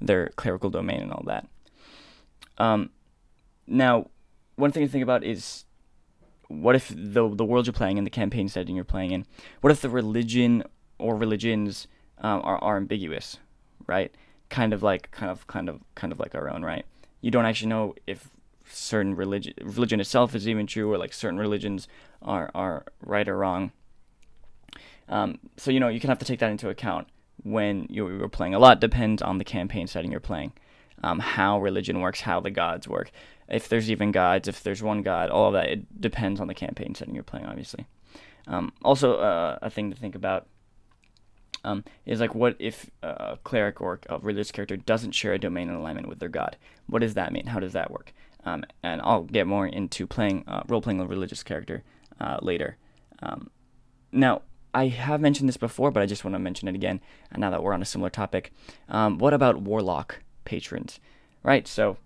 their 0.00 0.28
clerical 0.36 0.70
domain 0.70 1.00
and 1.00 1.12
all 1.12 1.24
that. 1.26 1.46
Um, 2.58 2.90
now, 3.66 4.10
one 4.56 4.70
thing 4.72 4.84
to 4.84 4.90
think 4.90 5.02
about 5.02 5.24
is 5.24 5.64
what 6.48 6.76
if 6.76 6.88
the 6.88 7.28
the 7.34 7.44
world 7.44 7.66
you're 7.66 7.72
playing 7.72 7.98
in, 7.98 8.04
the 8.04 8.10
campaign 8.10 8.48
setting 8.48 8.76
you're 8.76 8.84
playing 8.84 9.10
in, 9.10 9.26
what 9.60 9.70
if 9.70 9.80
the 9.80 9.90
religion 9.90 10.62
or 10.98 11.16
religions 11.16 11.86
um, 12.18 12.40
are 12.44 12.58
are 12.58 12.76
ambiguous, 12.76 13.38
right? 13.86 14.14
Kind 14.50 14.72
of 14.72 14.82
like 14.82 15.10
kind 15.10 15.30
of 15.30 15.46
kind 15.46 15.68
of 15.68 15.80
kind 15.94 16.12
of 16.12 16.20
like 16.20 16.34
our 16.34 16.48
own, 16.48 16.62
right? 16.62 16.84
You 17.20 17.30
don't 17.30 17.46
actually 17.46 17.68
know 17.68 17.94
if 18.06 18.28
certain 18.66 19.14
religion 19.14 19.54
religion 19.62 20.00
itself 20.00 20.34
is 20.34 20.48
even 20.48 20.66
true 20.66 20.92
or 20.92 20.98
like 20.98 21.12
certain 21.12 21.38
religions 21.38 21.88
are 22.22 22.50
are 22.54 22.84
right 23.04 23.28
or 23.28 23.36
wrong. 23.36 23.72
Um, 25.08 25.38
so 25.56 25.70
you 25.70 25.80
know 25.80 25.88
you 25.88 26.00
can 26.00 26.08
have 26.08 26.18
to 26.18 26.24
take 26.24 26.40
that 26.40 26.50
into 26.50 26.68
account 26.68 27.08
when 27.42 27.86
you're 27.90 28.28
playing. 28.28 28.54
A 28.54 28.58
lot 28.58 28.80
depends 28.80 29.22
on 29.22 29.38
the 29.38 29.44
campaign 29.44 29.86
setting 29.86 30.10
you're 30.10 30.20
playing 30.20 30.52
um, 31.02 31.18
how 31.18 31.60
religion 31.60 32.00
works 32.00 32.22
how 32.22 32.40
the 32.40 32.50
gods 32.50 32.88
work. 32.88 33.10
If 33.48 33.68
there's 33.68 33.90
even 33.90 34.10
gods 34.10 34.48
if 34.48 34.62
there's 34.62 34.82
one 34.82 35.02
god 35.02 35.30
all 35.30 35.48
of 35.48 35.52
that 35.54 35.68
it 35.68 36.00
depends 36.00 36.40
on 36.40 36.46
the 36.46 36.54
campaign 36.54 36.94
setting 36.94 37.14
you're 37.14 37.24
playing 37.24 37.46
obviously. 37.46 37.86
Um, 38.46 38.72
also 38.82 39.18
uh, 39.18 39.58
a 39.62 39.70
thing 39.70 39.90
to 39.90 39.96
think 39.96 40.14
about 40.14 40.46
um, 41.62 41.84
is 42.04 42.20
like 42.20 42.34
what 42.34 42.56
if 42.58 42.90
a 43.02 43.38
cleric 43.42 43.80
or 43.80 44.00
a 44.08 44.18
religious 44.18 44.50
character 44.50 44.76
doesn't 44.76 45.12
share 45.12 45.34
a 45.34 45.38
domain 45.38 45.68
and 45.68 45.78
alignment 45.78 46.08
with 46.08 46.18
their 46.18 46.28
god? 46.28 46.56
What 46.86 47.00
does 47.00 47.14
that 47.14 47.32
mean? 47.32 47.46
How 47.46 47.60
does 47.60 47.72
that 47.74 47.90
work 47.90 48.12
um, 48.44 48.64
and 48.82 49.00
I'll 49.02 49.22
get 49.22 49.46
more 49.46 49.66
into 49.66 50.06
playing 50.06 50.44
uh, 50.46 50.62
role 50.68 50.82
playing 50.82 51.00
a 51.00 51.06
religious 51.06 51.42
character 51.42 51.82
uh, 52.20 52.38
later. 52.42 52.76
Um, 53.22 53.50
now, 54.12 54.42
I 54.72 54.88
have 54.88 55.20
mentioned 55.20 55.48
this 55.48 55.56
before, 55.56 55.90
but 55.90 56.02
I 56.02 56.06
just 56.06 56.24
want 56.24 56.34
to 56.34 56.38
mention 56.38 56.68
it 56.68 56.74
again. 56.74 57.00
And 57.30 57.40
now 57.40 57.50
that 57.50 57.62
we're 57.62 57.72
on 57.72 57.82
a 57.82 57.86
similar 57.86 58.10
topic, 58.10 58.52
um, 58.88 59.18
what 59.18 59.32
about 59.32 59.62
warlock 59.62 60.20
patrons? 60.44 60.98
Right. 61.42 61.68
So, 61.68 61.98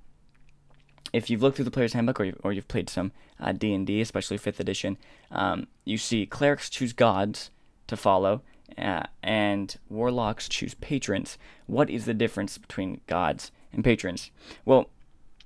if 1.13 1.31
you've 1.31 1.43
looked 1.43 1.57
through 1.57 1.65
the 1.65 1.71
player's 1.71 1.95
handbook 1.95 2.21
or, 2.21 2.25
you've, 2.25 2.41
or 2.45 2.53
you've 2.53 2.69
played 2.69 2.91
some 2.91 3.13
uh, 3.41 3.53
D&D, 3.53 4.01
especially 4.01 4.39
5th 4.39 4.61
edition, 4.61 4.99
um, 5.31 5.67
you 5.87 5.97
see 5.97 6.27
clerics 6.27 6.69
choose 6.69 6.93
gods 6.93 7.51
to 7.87 7.97
follow, 7.97 8.43
uh, 8.77 9.05
and 9.23 9.79
warlocks 9.89 10.49
choose 10.49 10.75
patrons. 10.75 11.39
What 11.67 11.89
is 11.89 12.05
the 12.05 12.13
difference 12.13 12.59
between 12.59 13.01
gods 13.07 13.51
and 13.73 13.83
patrons? 13.83 14.31
Well, 14.67 14.91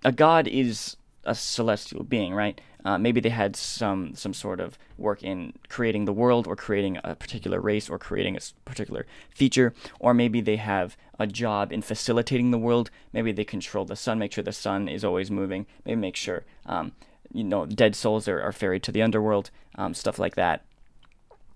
a 0.04 0.12
god 0.12 0.48
is 0.48 0.96
a 1.24 1.34
celestial 1.34 2.02
being, 2.02 2.34
right? 2.34 2.60
Uh, 2.84 2.98
maybe 2.98 3.20
they 3.20 3.28
had 3.28 3.54
some 3.54 4.14
some 4.16 4.34
sort 4.34 4.58
of 4.58 4.76
work 4.98 5.22
in 5.22 5.52
creating 5.68 6.04
the 6.04 6.12
world, 6.12 6.46
or 6.46 6.56
creating 6.56 6.98
a 7.04 7.14
particular 7.14 7.60
race, 7.60 7.88
or 7.88 7.98
creating 7.98 8.36
a 8.36 8.40
particular 8.64 9.06
feature, 9.30 9.72
or 10.00 10.12
maybe 10.12 10.40
they 10.40 10.56
have 10.56 10.96
a 11.18 11.26
job 11.26 11.72
in 11.72 11.80
facilitating 11.80 12.50
the 12.50 12.58
world. 12.58 12.90
Maybe 13.12 13.30
they 13.30 13.44
control 13.44 13.84
the 13.84 13.94
sun, 13.94 14.18
make 14.18 14.32
sure 14.32 14.42
the 14.42 14.52
sun 14.52 14.88
is 14.88 15.04
always 15.04 15.30
moving. 15.30 15.66
Maybe 15.84 16.00
make 16.00 16.16
sure 16.16 16.44
um, 16.66 16.92
you 17.32 17.44
know, 17.44 17.66
dead 17.66 17.96
souls 17.96 18.28
are, 18.28 18.40
are 18.40 18.52
ferried 18.52 18.82
to 18.84 18.92
the 18.92 19.02
underworld, 19.02 19.50
um, 19.76 19.94
stuff 19.94 20.18
like 20.18 20.34
that. 20.36 20.64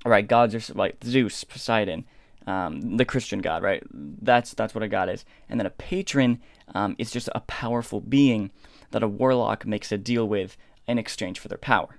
All 0.04 0.12
right, 0.12 0.26
gods 0.26 0.54
are 0.54 0.74
like 0.74 0.96
Zeus, 1.04 1.44
Poseidon, 1.44 2.04
um, 2.46 2.96
the 2.96 3.04
Christian 3.04 3.40
god, 3.40 3.62
right? 3.62 3.82
That's 3.90 4.54
that's 4.54 4.74
what 4.74 4.84
a 4.84 4.88
god 4.88 5.08
is. 5.08 5.24
And 5.48 5.58
then 5.58 5.66
a 5.66 5.70
patron 5.70 6.40
um, 6.74 6.94
is 6.98 7.10
just 7.10 7.28
a 7.34 7.40
powerful 7.40 8.00
being 8.00 8.50
that 8.90 9.02
a 9.02 9.08
warlock 9.08 9.66
makes 9.66 9.90
a 9.92 9.98
deal 9.98 10.26
with 10.28 10.56
in 10.86 10.98
exchange 10.98 11.38
for 11.38 11.48
their 11.48 11.58
power. 11.58 11.98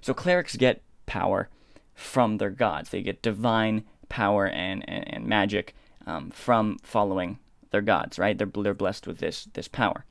So 0.00 0.14
clerics 0.14 0.56
get 0.56 0.82
power 1.06 1.48
from 1.94 2.38
their 2.38 2.50
gods. 2.50 2.90
They 2.90 3.02
get 3.02 3.22
divine 3.22 3.84
power 4.08 4.46
and, 4.46 4.88
and, 4.88 5.14
and 5.14 5.26
magic 5.26 5.74
um, 6.06 6.30
from 6.30 6.78
following 6.82 7.38
their 7.70 7.82
gods, 7.82 8.18
right? 8.18 8.36
They're, 8.36 8.50
they're 8.52 8.74
blessed 8.74 9.06
with 9.06 9.18
this, 9.18 9.48
this 9.54 9.68
power. 9.68 10.04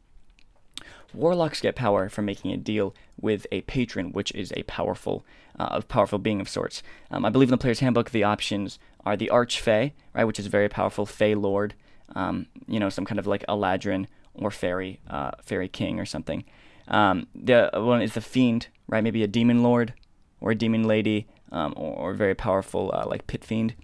Warlocks 1.14 1.62
get 1.62 1.76
power 1.76 2.10
from 2.10 2.26
making 2.26 2.52
a 2.52 2.58
deal 2.58 2.96
with 3.22 3.46
a 3.52 3.62
patron, 3.62 4.12
which 4.12 4.32
is 4.34 4.52
a 4.58 4.64
powerful, 4.64 5.24
uh, 5.60 5.80
powerful 5.82 6.18
being 6.18 6.42
of 6.42 6.50
sorts. 6.50 6.82
Um, 7.12 7.24
I 7.24 7.30
believe 7.30 7.50
in 7.50 7.52
the 7.52 7.58
player's 7.58 7.82
handbook, 7.82 8.10
the 8.10 8.24
options 8.24 8.80
are 9.06 9.18
the 9.18 9.30
Archfey, 9.34 9.92
right, 10.14 10.24
which 10.24 10.40
is 10.40 10.48
very 10.48 10.70
powerful, 10.70 11.06
Fey 11.06 11.36
Lord, 11.36 11.74
um, 12.16 12.48
you 12.68 12.80
know, 12.80 12.90
some 12.90 13.06
kind 13.06 13.20
of 13.20 13.28
like 13.28 13.46
Eladrin 13.48 14.08
or 14.34 14.52
Fairy, 14.52 15.00
uh, 15.10 15.32
Fairy 15.44 15.68
King 15.68 16.00
or 16.00 16.06
something. 16.06 16.44
Um, 16.88 17.28
the 17.36 17.70
one 17.74 18.02
is 18.02 18.14
the 18.14 18.22
Fiend, 18.22 18.68
right, 18.88 19.04
maybe 19.04 19.24
a 19.24 19.28
Demon 19.28 19.64
Lord 19.64 19.94
or 20.42 20.52
a 20.52 20.56
Demon 20.56 20.84
Lady, 20.84 21.28
um, 21.52 21.74
or, 21.78 22.12
or, 22.12 22.14
very 22.14 22.36
powerful 22.36 22.92
uh, 22.94 23.06
like 23.08 23.28
Pit 23.28 23.46
Fiend. 23.46 23.76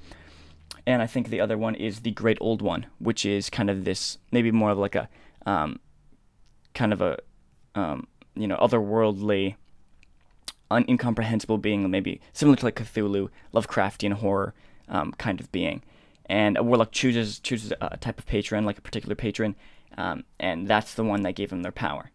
And 0.86 1.02
I 1.02 1.08
think 1.08 1.30
the 1.30 1.40
other 1.40 1.58
one 1.58 1.76
is 1.76 2.02
the 2.02 2.12
Great 2.12 2.38
Old 2.42 2.62
One, 2.62 2.88
which 2.98 3.26
is 3.26 3.50
kind 3.50 3.70
of 3.70 3.86
this, 3.86 4.18
maybe 4.32 4.52
more 4.52 4.72
of 4.72 4.78
like 4.78 4.96
a, 4.96 5.08
um, 5.46 5.80
kind 6.74 6.92
of 6.92 7.02
a, 7.02 7.18
um, 7.76 8.08
you 8.36 8.48
know, 8.48 8.58
otherworldly, 8.58 9.56
incomprehensible 10.72 11.58
being, 11.58 11.90
maybe 11.90 12.22
similar 12.34 12.56
to 12.58 12.66
like 12.66 12.76
Cthulhu, 12.76 13.30
Lovecraftian 13.54 14.14
horror 14.14 14.54
um, 14.90 15.14
kind 15.14 15.40
of 15.40 15.52
being. 15.52 15.82
And 16.26 16.58
a 16.58 16.64
warlock 16.64 16.92
chooses 16.92 17.40
chooses 17.40 17.74
a 17.82 17.98
type 17.98 18.20
of 18.20 18.26
patron, 18.26 18.66
like 18.66 18.78
a 18.78 18.82
particular 18.82 19.16
patron, 19.16 19.56
um, 19.98 20.24
and 20.40 20.68
that's 20.68 20.94
the 20.94 21.04
one 21.04 21.24
that 21.24 21.36
gave 21.36 21.50
them 21.50 21.64
their 21.64 21.72
power. 21.72 22.12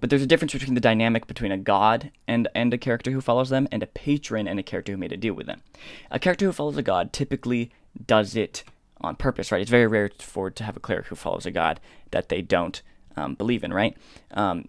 But 0.00 0.10
there's 0.10 0.22
a 0.22 0.26
difference 0.26 0.52
between 0.52 0.74
the 0.74 0.80
dynamic 0.80 1.26
between 1.26 1.52
a 1.52 1.58
god 1.58 2.10
and, 2.26 2.48
and 2.54 2.72
a 2.72 2.78
character 2.78 3.10
who 3.10 3.20
follows 3.20 3.50
them, 3.50 3.68
and 3.70 3.82
a 3.82 3.86
patron 3.86 4.48
and 4.48 4.58
a 4.58 4.62
character 4.62 4.92
who 4.92 4.98
made 4.98 5.12
a 5.12 5.16
deal 5.16 5.34
with 5.34 5.46
them. 5.46 5.62
A 6.10 6.18
character 6.18 6.46
who 6.46 6.52
follows 6.52 6.76
a 6.76 6.82
god 6.82 7.12
typically 7.12 7.70
does 8.06 8.34
it 8.34 8.64
on 9.00 9.16
purpose, 9.16 9.52
right? 9.52 9.60
It's 9.60 9.70
very 9.70 9.86
rare 9.86 10.10
for 10.18 10.50
to 10.50 10.64
have 10.64 10.76
a 10.76 10.80
cleric 10.80 11.06
who 11.06 11.16
follows 11.16 11.46
a 11.46 11.50
god 11.50 11.80
that 12.10 12.28
they 12.28 12.42
don't 12.42 12.82
um, 13.16 13.34
believe 13.34 13.64
in, 13.64 13.72
right? 13.72 13.96
Um, 14.32 14.68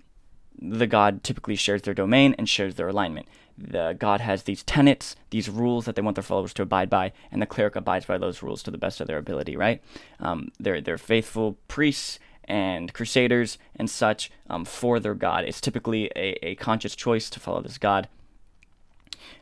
the 0.59 0.87
god 0.87 1.23
typically 1.23 1.55
shares 1.55 1.83
their 1.83 1.93
domain 1.93 2.35
and 2.37 2.47
shares 2.47 2.75
their 2.75 2.89
alignment. 2.89 3.27
The 3.57 3.95
god 3.97 4.21
has 4.21 4.43
these 4.43 4.63
tenets, 4.63 5.15
these 5.29 5.49
rules 5.49 5.85
that 5.85 5.95
they 5.95 6.01
want 6.01 6.15
their 6.15 6.23
followers 6.23 6.53
to 6.55 6.63
abide 6.63 6.89
by, 6.89 7.13
and 7.31 7.41
the 7.41 7.45
cleric 7.45 7.75
abides 7.75 8.05
by 8.05 8.17
those 8.17 8.43
rules 8.43 8.63
to 8.63 8.71
the 8.71 8.77
best 8.77 9.01
of 9.01 9.07
their 9.07 9.17
ability, 9.17 9.55
right? 9.55 9.81
Um, 10.19 10.51
they're, 10.59 10.81
they're 10.81 10.97
faithful 10.97 11.57
priests 11.67 12.19
and 12.45 12.93
crusaders 12.93 13.57
and 13.75 13.89
such 13.89 14.31
um, 14.49 14.65
for 14.65 14.99
their 14.99 15.13
god. 15.13 15.45
It's 15.45 15.61
typically 15.61 16.11
a, 16.15 16.37
a 16.45 16.55
conscious 16.55 16.95
choice 16.95 17.29
to 17.29 17.39
follow 17.39 17.61
this 17.61 17.77
god. 17.77 18.09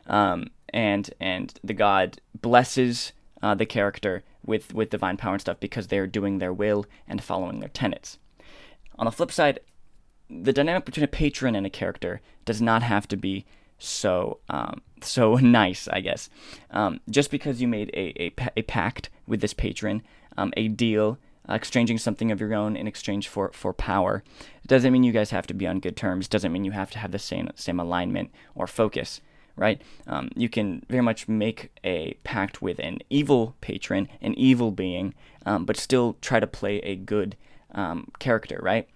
Um, 0.06 0.48
and 0.72 1.12
and 1.18 1.58
the 1.64 1.74
god 1.74 2.20
blesses 2.40 3.12
uh, 3.42 3.54
the 3.54 3.66
character 3.66 4.22
with, 4.44 4.74
with 4.74 4.90
divine 4.90 5.16
power 5.16 5.32
and 5.32 5.40
stuff 5.40 5.60
because 5.60 5.86
they 5.86 5.98
are 5.98 6.06
doing 6.06 6.38
their 6.38 6.52
will 6.52 6.86
and 7.08 7.22
following 7.22 7.60
their 7.60 7.68
tenets. 7.68 8.18
On 8.98 9.06
the 9.06 9.12
flip 9.12 9.32
side, 9.32 9.60
the 10.28 10.52
dynamic 10.52 10.84
between 10.84 11.04
a 11.04 11.08
patron 11.08 11.54
and 11.54 11.66
a 11.66 11.70
character 11.70 12.20
does 12.44 12.60
not 12.60 12.82
have 12.82 13.08
to 13.08 13.16
be 13.16 13.44
so 13.80 14.38
um, 14.48 14.82
so 15.04 15.34
nice, 15.42 15.88
I 15.88 16.00
guess. 16.00 16.30
Um, 16.70 17.00
just 17.08 17.30
because 17.30 17.60
you 17.60 17.68
made 17.68 17.90
a, 17.94 18.22
a, 18.22 18.34
a 18.58 18.62
pact 18.62 19.10
with 19.26 19.40
this 19.40 19.54
patron, 19.54 20.02
um, 20.36 20.52
a 20.56 20.68
deal, 20.68 21.18
uh, 21.48 21.54
exchanging 21.54 21.98
something 21.98 22.30
of 22.30 22.40
your 22.40 22.54
own 22.54 22.76
in 22.76 22.86
exchange 22.86 23.28
for, 23.28 23.50
for 23.52 23.72
power, 23.72 24.22
doesn't 24.66 24.92
mean 24.92 25.02
you 25.02 25.12
guys 25.12 25.30
have 25.30 25.46
to 25.48 25.54
be 25.54 25.66
on 25.66 25.80
good 25.80 25.96
terms. 25.96 26.28
Doesn't 26.28 26.52
mean 26.52 26.64
you 26.64 26.72
have 26.72 26.90
to 26.92 26.98
have 26.98 27.12
the 27.12 27.18
same 27.18 27.48
same 27.54 27.80
alignment 27.80 28.30
or 28.54 28.66
focus, 28.66 29.20
right? 29.56 29.80
Um, 30.06 30.30
you 30.36 30.48
can 30.48 30.84
very 30.88 31.02
much 31.02 31.28
make 31.28 31.70
a 31.82 32.14
pact 32.24 32.62
with 32.62 32.78
an 32.78 32.98
evil 33.08 33.56
patron, 33.60 34.08
an 34.20 34.34
evil 34.34 34.70
being, 34.70 35.14
um, 35.46 35.64
but 35.64 35.76
still 35.76 36.16
try 36.20 36.40
to 36.40 36.46
play 36.46 36.78
a 36.80 36.94
good 36.94 37.36
um, 37.72 38.08
character, 38.18 38.60
right? 38.62 38.88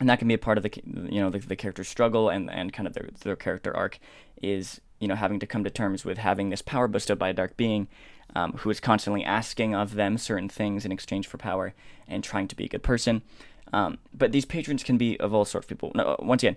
And 0.00 0.08
that 0.08 0.18
can 0.18 0.26
be 0.26 0.34
a 0.34 0.38
part 0.38 0.58
of 0.58 0.64
the 0.64 0.72
you 0.84 1.20
know 1.20 1.30
the, 1.30 1.38
the 1.38 1.56
character's 1.56 1.88
struggle 1.88 2.28
and, 2.28 2.50
and 2.50 2.72
kind 2.72 2.86
of 2.86 2.94
their, 2.94 3.08
their 3.20 3.36
character 3.36 3.74
arc 3.76 3.98
is 4.42 4.80
you 4.98 5.06
know 5.06 5.14
having 5.14 5.38
to 5.38 5.46
come 5.46 5.62
to 5.64 5.70
terms 5.70 6.04
with 6.04 6.18
having 6.18 6.50
this 6.50 6.62
power 6.62 6.88
bestowed 6.88 7.18
by 7.18 7.28
a 7.28 7.32
dark 7.32 7.56
being 7.56 7.86
um, 8.34 8.52
who 8.54 8.70
is 8.70 8.80
constantly 8.80 9.24
asking 9.24 9.74
of 9.74 9.94
them 9.94 10.18
certain 10.18 10.48
things 10.48 10.84
in 10.84 10.92
exchange 10.92 11.26
for 11.26 11.38
power 11.38 11.74
and 12.08 12.24
trying 12.24 12.48
to 12.48 12.56
be 12.56 12.64
a 12.64 12.68
good 12.68 12.82
person. 12.82 13.22
Um, 13.72 13.98
but 14.12 14.32
these 14.32 14.44
patrons 14.44 14.82
can 14.82 14.98
be 14.98 15.18
of 15.18 15.34
all 15.34 15.44
sorts 15.44 15.64
of 15.64 15.68
people. 15.68 15.92
No, 15.94 16.16
once 16.20 16.42
again, 16.42 16.56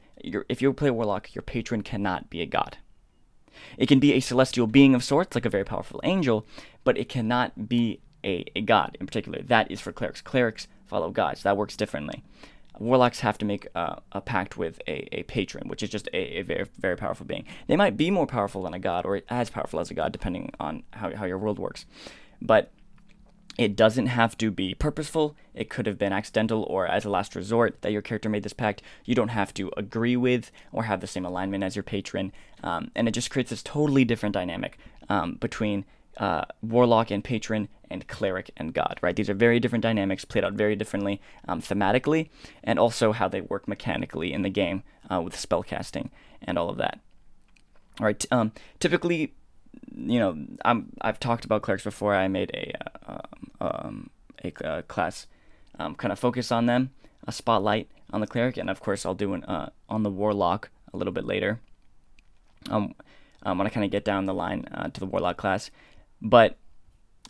if 0.50 0.62
you 0.62 0.72
play 0.74 0.92
warlock, 0.92 1.34
your 1.34 1.42
patron 1.42 1.82
cannot 1.82 2.30
be 2.30 2.42
a 2.42 2.46
god. 2.46 2.78
It 3.78 3.88
can 3.88 4.00
be 4.00 4.14
a 4.14 4.20
celestial 4.20 4.68
being 4.68 4.94
of 4.94 5.04
sorts, 5.04 5.36
like 5.36 5.46
a 5.46 5.50
very 5.50 5.64
powerful 5.64 6.00
angel, 6.04 6.46
but 6.84 6.98
it 6.98 7.10
cannot 7.10 7.68
be 7.68 8.02
a, 8.24 8.46
a 8.56 8.62
god 8.62 8.98
in 9.00 9.08
particular. 9.08 9.42
That 9.42 9.72
is 9.72 9.82
for 9.82 9.92
clerics. 9.92 10.22
Clerics 10.22 10.68
follow 10.86 11.10
gods. 11.10 11.44
That 11.44 11.58
works 11.58 11.76
differently. 11.76 12.24
Warlocks 12.80 13.22
have 13.22 13.38
to 13.40 13.46
make 13.46 13.68
uh, 13.76 13.96
a 14.12 14.22
pact 14.22 14.58
with 14.58 14.80
a, 14.88 15.20
a 15.20 15.24
patron, 15.24 15.68
which 15.68 15.84
is 15.84 15.90
just 15.90 16.08
a, 16.14 16.40
a, 16.40 16.42
very, 16.44 16.66
very 16.80 16.96
powerful 16.96 17.26
being. 17.26 17.46
They 17.68 17.76
might 17.76 17.98
be 17.98 18.12
more 18.12 18.28
powerful 18.28 18.64
than 18.64 18.74
a 18.74 18.80
god 18.80 19.06
or 19.06 19.22
as 19.30 19.50
powerful 19.50 19.80
as 19.80 19.90
a 19.90 19.94
god, 19.94 20.12
depending 20.12 20.52
on 20.60 20.84
how, 20.92 21.16
how 21.16 21.26
your 21.26 21.38
world 21.38 21.60
works. 21.60 21.86
But 22.42 22.72
it 23.58 23.76
doesn't 23.76 24.08
have 24.08 24.38
to 24.38 24.52
be 24.52 24.76
purposeful. 24.76 25.36
It 25.56 25.70
could 25.70 25.88
have 25.88 25.98
been 25.98 26.14
accidental 26.14 26.64
or 26.64 26.88
as 26.88 27.06
a 27.06 27.10
last 27.10 27.36
resort 27.36 27.82
that 27.82 27.92
your 27.92 28.04
character 28.04 28.30
made 28.30 28.44
this 28.44 28.54
pact. 28.54 28.84
You 29.04 29.16
don't 29.16 29.30
have 29.30 29.54
to 29.56 29.72
agree 29.76 30.16
with 30.16 30.52
or 30.72 30.84
have 30.84 31.02
the 31.02 31.08
same 31.08 31.26
alignment 31.26 31.64
as 31.64 31.76
your 31.76 31.84
patron. 31.84 32.32
Um, 32.64 32.92
and 32.96 33.08
it 33.08 33.12
just 33.12 33.32
creates 33.32 33.50
this 33.50 33.64
totally 33.64 34.06
different 34.06 34.34
dynamic 34.34 34.78
um, 35.10 35.36
between 35.36 35.86
uh, 36.18 36.46
warlock 36.62 37.12
and 37.12 37.24
patron 37.24 37.70
and 37.90 38.08
cleric 38.08 38.52
and 38.58 38.74
god, 38.74 39.00
right? 39.02 39.16
These 39.16 39.30
are 39.30 39.34
very 39.34 39.60
different 39.60 39.84
dynamics 39.84 40.26
played 40.26 40.44
out 40.44 40.54
very 40.54 40.76
differently 40.76 41.22
um, 41.48 41.62
thematically 41.62 42.30
and 42.64 42.80
also 42.80 43.12
how 43.12 43.28
they 43.28 43.42
work 43.42 43.68
mechanically 43.68 44.34
in 44.34 44.42
the 44.42 44.50
game 44.50 44.84
uh, 45.10 45.22
with 45.22 45.36
spellcasting 45.36 46.10
and 46.42 46.58
all 46.58 46.70
of 46.70 46.78
that. 46.78 47.00
All 48.00 48.06
right, 48.06 48.26
um, 48.32 48.52
typically, 48.80 49.34
you 49.96 50.20
know, 50.20 50.38
I'm, 50.66 50.92
I've 51.02 51.20
talked 51.20 51.46
about 51.46 51.62
clerics 51.62 51.84
before. 51.84 52.14
I 52.14 52.28
made 52.28 52.52
a, 52.54 52.74
uh, 53.10 53.22
um, 53.62 54.10
a 54.44 54.68
uh, 54.68 54.82
class 54.84 55.28
um, 55.80 55.96
kind 55.96 56.12
of 56.12 56.20
focus 56.20 56.52
on 56.52 56.66
them, 56.66 56.92
a 57.28 57.32
spotlight 57.32 57.90
on 58.12 58.22
the 58.22 58.28
cleric, 58.28 58.58
and 58.58 58.70
of 58.70 58.82
course, 58.82 59.06
I'll 59.06 59.16
do 59.16 59.34
an 59.34 59.44
uh, 59.46 59.70
on 59.90 60.04
the 60.04 60.12
warlock 60.12 60.70
a 60.94 60.98
little 60.98 61.14
bit 61.14 61.26
later. 61.26 61.60
Um, 62.70 62.94
um, 63.44 63.58
when 63.58 63.68
I 63.68 63.70
kind 63.70 63.86
of 63.86 63.92
get 63.92 64.04
down 64.04 64.26
the 64.26 64.34
line 64.34 64.66
uh, 64.74 64.90
to 64.90 65.00
the 65.00 65.06
warlock 65.06 65.38
class. 65.38 65.72
But 66.22 66.58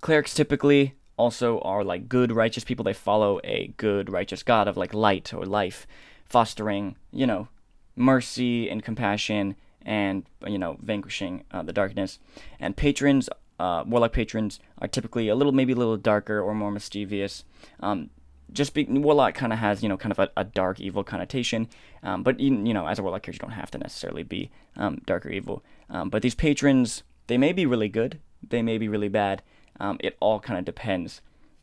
clerics 0.01 0.33
typically 0.33 0.93
also 1.17 1.59
are 1.59 1.83
like 1.83 2.07
good, 2.07 2.31
righteous 2.31 2.63
people. 2.63 2.83
They 2.83 2.93
follow 2.93 3.39
a 3.43 3.73
good, 3.77 4.09
righteous 4.09 4.43
God 4.43 4.67
of 4.67 4.77
like 4.77 4.93
light 4.93 5.33
or 5.33 5.45
life, 5.45 5.87
fostering, 6.25 6.95
you 7.11 7.25
know, 7.25 7.47
mercy 7.95 8.69
and 8.69 8.83
compassion 8.83 9.55
and, 9.81 10.25
you 10.45 10.57
know, 10.57 10.77
vanquishing 10.81 11.43
uh, 11.51 11.63
the 11.63 11.73
darkness. 11.73 12.19
And 12.59 12.77
patrons, 12.77 13.29
uh, 13.59 13.83
warlock 13.87 14.13
patrons, 14.13 14.59
are 14.79 14.87
typically 14.87 15.27
a 15.27 15.35
little, 15.35 15.53
maybe 15.53 15.73
a 15.73 15.77
little 15.77 15.97
darker 15.97 16.39
or 16.39 16.53
more 16.53 16.71
mischievous. 16.71 17.43
Um, 17.79 18.11
just 18.51 18.73
be, 18.73 18.85
warlock 18.85 19.33
kind 19.33 19.51
of 19.51 19.59
has 19.59 19.83
you 19.83 19.89
know 19.89 19.97
kind 19.97 20.11
of 20.11 20.19
a, 20.19 20.29
a 20.37 20.43
dark 20.43 20.79
evil 20.79 21.03
connotation 21.03 21.67
um, 22.01 22.23
but 22.23 22.39
you, 22.39 22.55
you 22.63 22.73
know 22.73 22.87
as 22.87 22.97
a 22.97 23.03
warlock 23.03 23.23
character 23.23 23.43
you 23.43 23.49
don't 23.49 23.57
have 23.57 23.69
to 23.71 23.77
necessarily 23.77 24.23
be 24.23 24.49
um, 24.77 25.01
dark 25.05 25.25
or 25.25 25.29
evil 25.29 25.63
um, 25.89 26.09
but 26.09 26.21
these 26.21 26.33
patrons 26.33 27.03
they 27.27 27.37
may 27.37 27.51
be 27.51 27.65
really 27.65 27.89
good 27.89 28.19
they 28.49 28.61
may 28.61 28.77
be 28.77 28.87
really 28.87 29.09
bad. 29.09 29.41
Um, 29.79 29.97
it 29.99 30.17
all 30.19 30.39
kind 30.39 30.57
of 30.59 30.65
depends. 30.65 31.21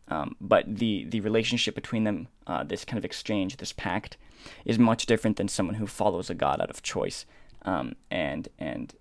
Um, 0.09 0.37
but 0.41 0.65
the, 0.67 1.05
the 1.09 1.21
relationship 1.21 1.75
between 1.75 2.05
them, 2.05 2.29
uh, 2.47 2.63
this 2.63 2.85
kind 2.85 2.99
of 2.99 3.05
exchange, 3.05 3.57
this 3.57 3.73
pact, 3.73 4.17
is 4.65 4.79
much 4.79 5.07
different 5.07 5.37
than 5.37 5.49
someone 5.49 5.77
who 5.77 5.87
follows 5.87 6.29
a 6.29 6.35
god 6.35 6.61
out 6.61 6.71
of 6.71 6.83
choice, 6.83 7.25
um, 7.63 7.95
and 8.11 8.49
and 8.59 8.95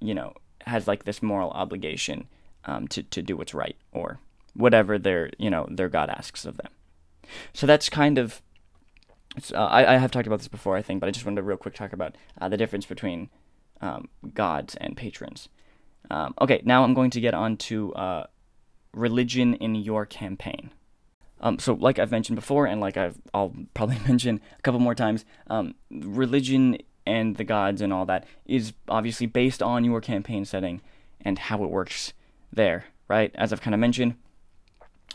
you 0.00 0.14
know 0.14 0.32
has 0.66 0.88
like 0.88 1.04
this 1.04 1.22
moral 1.22 1.50
obligation 1.50 2.26
um, 2.64 2.88
to 2.88 3.02
to 3.02 3.20
do 3.20 3.36
what's 3.36 3.52
right 3.52 3.76
or 3.92 4.18
whatever 4.54 4.98
their 4.98 5.30
you 5.38 5.50
know 5.50 5.66
their 5.70 5.90
god 5.90 6.08
asks 6.08 6.46
of 6.46 6.56
them. 6.56 6.72
So 7.52 7.66
that's 7.66 7.90
kind 7.90 8.16
of 8.16 8.40
uh, 9.54 9.58
I, 9.58 9.94
I 9.94 9.98
have 9.98 10.10
talked 10.10 10.26
about 10.26 10.40
this 10.40 10.48
before, 10.48 10.76
I 10.76 10.82
think, 10.82 11.00
but 11.00 11.08
I 11.08 11.12
just 11.12 11.24
wanted 11.24 11.36
to 11.36 11.42
real 11.42 11.56
quick 11.56 11.74
talk 11.74 11.92
about 11.92 12.16
uh, 12.40 12.48
the 12.48 12.56
difference 12.56 12.86
between 12.86 13.28
um, 13.80 14.08
gods 14.34 14.74
and 14.76 14.96
patrons. 14.96 15.48
Um, 16.10 16.34
okay, 16.40 16.62
now 16.64 16.84
I'm 16.84 16.94
going 16.94 17.10
to 17.10 17.20
get 17.20 17.34
on 17.34 17.56
to 17.58 17.92
uh, 17.94 18.26
religion 18.92 19.54
in 19.54 19.74
your 19.74 20.06
campaign. 20.06 20.70
Um, 21.40 21.58
so, 21.58 21.74
like 21.74 21.98
I've 21.98 22.10
mentioned 22.10 22.36
before, 22.36 22.66
and 22.66 22.80
like 22.80 22.96
I've, 22.96 23.16
I'll 23.32 23.54
probably 23.74 23.98
mention 24.06 24.40
a 24.58 24.62
couple 24.62 24.80
more 24.80 24.94
times, 24.94 25.24
um, 25.48 25.74
religion 25.90 26.78
and 27.06 27.36
the 27.36 27.44
gods 27.44 27.80
and 27.80 27.92
all 27.92 28.06
that 28.06 28.26
is 28.46 28.72
obviously 28.88 29.26
based 29.26 29.62
on 29.62 29.84
your 29.84 30.00
campaign 30.00 30.44
setting 30.44 30.80
and 31.20 31.38
how 31.38 31.64
it 31.64 31.70
works 31.70 32.12
there, 32.52 32.84
right? 33.08 33.32
As 33.34 33.52
I've 33.52 33.60
kind 33.60 33.74
of 33.74 33.80
mentioned, 33.80 34.14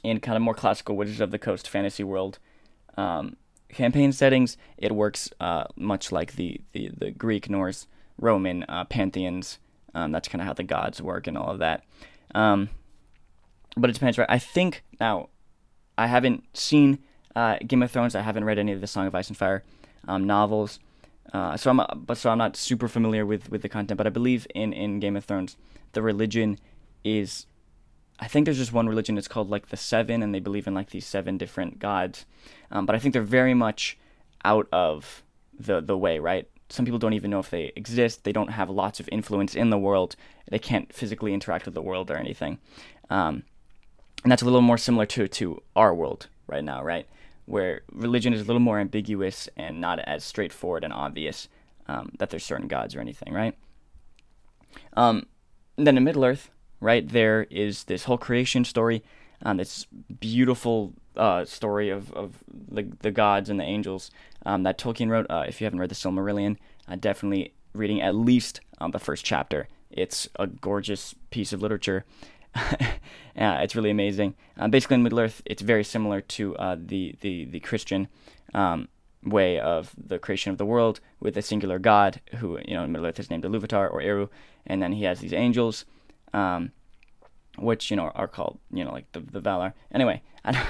in 0.04 0.20
kind 0.20 0.36
of 0.36 0.42
more 0.42 0.54
classical 0.54 0.96
Wizards 0.96 1.22
of 1.22 1.32
the 1.32 1.40
Coast 1.40 1.68
fantasy 1.70 2.04
world 2.04 2.40
um, 2.98 3.38
campaign 3.70 4.12
settings, 4.12 4.58
it 4.78 4.92
works 4.92 5.30
uh, 5.40 5.66
much 5.76 6.12
like 6.12 6.36
the, 6.36 6.62
the, 6.74 6.90
the 6.96 7.12
Greek, 7.12 7.50
Norse, 7.50 7.88
Roman 8.20 8.64
uh, 8.64 8.86
pantheons. 8.86 9.60
Um, 9.96 10.12
that's 10.12 10.28
kind 10.28 10.42
of 10.42 10.46
how 10.46 10.54
the 10.54 10.64
gods 10.64 11.02
work 11.02 11.26
and 11.26 11.38
all 11.38 11.50
of 11.50 11.60
that. 11.60 11.84
Um, 12.36 12.70
but 13.76 13.90
it 13.90 13.94
depends, 13.94 14.18
right? 14.18 14.30
I 14.30 14.38
think 14.38 14.84
now 15.00 15.30
I 15.98 16.08
haven't 16.08 16.44
seen 16.54 17.00
uh, 17.36 17.58
Game 17.66 17.82
of 17.82 17.90
Thrones. 17.90 18.14
I 18.14 18.22
haven't 18.22 18.44
read 18.44 18.60
any 18.60 18.74
of 18.74 18.82
the 18.82 18.88
Song 18.88 19.08
of 19.08 19.16
Ice 19.16 19.30
and 19.30 19.38
Fire 19.38 19.64
um, 20.08 20.28
novels. 20.28 20.80
Uh, 21.34 21.58
so 21.58 21.72
I'm 21.72 21.82
but 22.06 22.18
so 22.18 22.30
I'm 22.30 22.38
not 22.38 22.56
super 22.56 22.88
familiar 22.88 23.26
with, 23.26 23.50
with 23.50 23.64
the 23.64 23.70
content, 23.70 23.98
but 23.98 24.06
I 24.06 24.12
believe 24.12 24.46
in, 24.54 24.74
in 24.74 25.00
Game 25.00 25.16
of 25.16 25.26
Thrones 25.26 25.58
the 25.94 26.02
religion 26.02 26.60
is 27.04 27.48
I 28.20 28.28
think 28.28 28.46
there's 28.46 28.58
just 28.58 28.72
one 28.72 28.88
religion. 28.88 29.18
It's 29.18 29.28
called 29.28 29.50
like 29.50 29.70
the 29.70 29.78
Seven, 29.78 30.22
and 30.22 30.34
they 30.34 30.40
believe 30.40 30.68
in 30.68 30.74
like 30.74 30.92
these 30.92 31.06
seven 31.06 31.38
different 31.38 31.80
gods. 31.80 32.26
Um, 32.72 32.86
but 32.86 32.96
I 32.96 33.00
think 33.00 33.14
they're 33.14 33.22
very 33.24 33.54
much 33.54 33.98
out 34.44 34.68
of 34.72 35.24
the 35.58 35.82
the 35.82 35.98
way, 35.98 36.20
right? 36.20 36.48
Some 36.70 36.86
people 36.86 37.00
don't 37.00 37.14
even 37.14 37.32
know 37.32 37.40
if 37.40 37.50
they 37.50 37.72
exist. 37.76 38.24
They 38.24 38.32
don't 38.32 38.52
have 38.52 38.70
lots 38.70 39.00
of 39.00 39.08
influence 39.12 39.56
in 39.56 39.70
the 39.70 39.78
world. 39.78 40.16
They 40.50 40.60
can't 40.60 40.92
physically 40.92 41.34
interact 41.34 41.66
with 41.66 41.76
the 41.76 41.82
world 41.82 42.10
or 42.10 42.18
anything. 42.18 42.58
Um, 43.10 43.44
and 44.24 44.32
that's 44.32 44.42
a 44.42 44.46
little 44.46 44.62
more 44.62 44.78
similar 44.78 45.06
to 45.08 45.28
to 45.28 45.62
our 45.76 45.94
world 45.94 46.28
right 46.48 46.64
now, 46.64 46.84
right? 46.84 47.08
Where 47.46 47.82
religion 47.92 48.34
is 48.34 48.42
a 48.42 48.46
little 48.46 48.60
more 48.60 48.80
ambiguous 48.80 49.48
and 49.56 49.80
not 49.80 50.00
as 50.00 50.24
straightforward 50.24 50.84
and 50.84 50.92
obvious 50.92 51.48
um, 51.88 52.12
that 52.18 52.32
there's 52.32 52.44
certain 52.44 52.68
gods 52.68 52.96
or 52.96 53.02
anything, 53.02 53.32
right? 53.32 53.56
Um, 54.94 55.28
then 55.76 55.98
in 55.98 56.04
Middle 56.04 56.26
Earth, 56.26 56.50
right 56.80 57.08
there 57.08 57.44
is 57.52 57.84
this 57.84 58.06
whole 58.06 58.18
creation 58.18 58.66
story, 58.66 59.04
um, 59.44 59.58
this 59.58 59.86
beautiful 60.20 60.94
uh, 61.18 61.46
story 61.46 61.90
of, 61.90 62.12
of 62.14 62.44
the, 62.48 62.84
the 63.02 63.12
gods 63.12 63.50
and 63.50 63.60
the 63.60 63.64
angels 63.64 64.12
um, 64.46 64.64
that 64.64 64.78
Tolkien 64.78 65.10
wrote. 65.10 65.26
Uh, 65.30 65.46
if 65.48 65.60
you 65.60 65.66
haven't 65.66 65.80
read 65.80 65.90
the 65.90 65.96
Silmarillion, 65.96 66.58
uh, 66.88 66.96
definitely 66.96 67.54
reading 67.74 68.02
at 68.02 68.16
least 68.16 68.62
um, 68.80 68.92
the 68.92 69.00
first 69.00 69.26
chapter. 69.26 69.68
It's 69.90 70.28
a 70.38 70.48
gorgeous 70.48 71.16
piece 71.30 71.54
of 71.54 71.62
literature 71.62 72.06
yeah, 73.36 73.62
it's 73.62 73.76
really 73.76 73.90
amazing. 73.90 74.36
Uh, 74.58 74.68
basically, 74.68 74.96
in 74.96 75.04
Middle 75.04 75.20
Earth, 75.20 75.42
it's 75.46 75.62
very 75.62 75.84
similar 75.84 76.22
to 76.22 76.56
uh, 76.58 76.76
the 76.80 77.16
the 77.22 77.46
the 77.46 77.60
Christian 77.60 78.08
um, 78.54 78.88
way 79.24 79.60
of 79.60 79.94
the 79.98 80.20
creation 80.20 80.52
of 80.52 80.58
the 80.58 80.66
world 80.66 81.00
with 81.20 81.36
a 81.38 81.42
singular 81.42 81.80
God, 81.80 82.22
who 82.36 82.60
you 82.66 82.76
know 82.76 82.84
in 82.84 82.92
Middle 82.92 83.08
Earth 83.08 83.20
is 83.20 83.30
named 83.30 83.44
Iluvatar 83.44 83.92
or 83.92 84.02
Eru, 84.02 84.30
and 84.66 84.82
then 84.82 84.94
he 84.94 85.04
has 85.04 85.20
these 85.20 85.34
angels, 85.34 85.86
um, 86.34 86.72
which 87.58 87.90
you 87.92 87.98
know 87.98 88.10
are 88.16 88.28
called 88.28 88.60
you 88.72 88.84
know 88.84 88.92
like 88.92 89.12
the 89.12 89.20
the 89.20 89.42
Valar. 89.42 89.74
Anyway, 89.94 90.22
I 90.46 90.52
don't, 90.52 90.68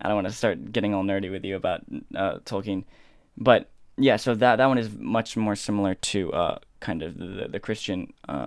I 0.00 0.08
don't 0.08 0.16
want 0.16 0.26
to 0.28 0.32
start 0.32 0.72
getting 0.72 0.94
all 0.94 1.04
nerdy 1.04 1.30
with 1.30 1.44
you 1.44 1.56
about 1.56 1.82
uh, 2.14 2.38
Tolkien, 2.44 2.84
but 3.36 3.70
yeah, 3.96 4.16
so 4.16 4.34
that 4.34 4.56
that 4.56 4.66
one 4.66 4.78
is 4.78 4.90
much 4.96 5.36
more 5.36 5.56
similar 5.56 5.94
to 5.94 6.32
uh, 6.32 6.58
kind 6.80 7.02
of 7.02 7.18
the 7.18 7.48
the 7.48 7.60
Christian 7.60 8.12
uh, 8.28 8.46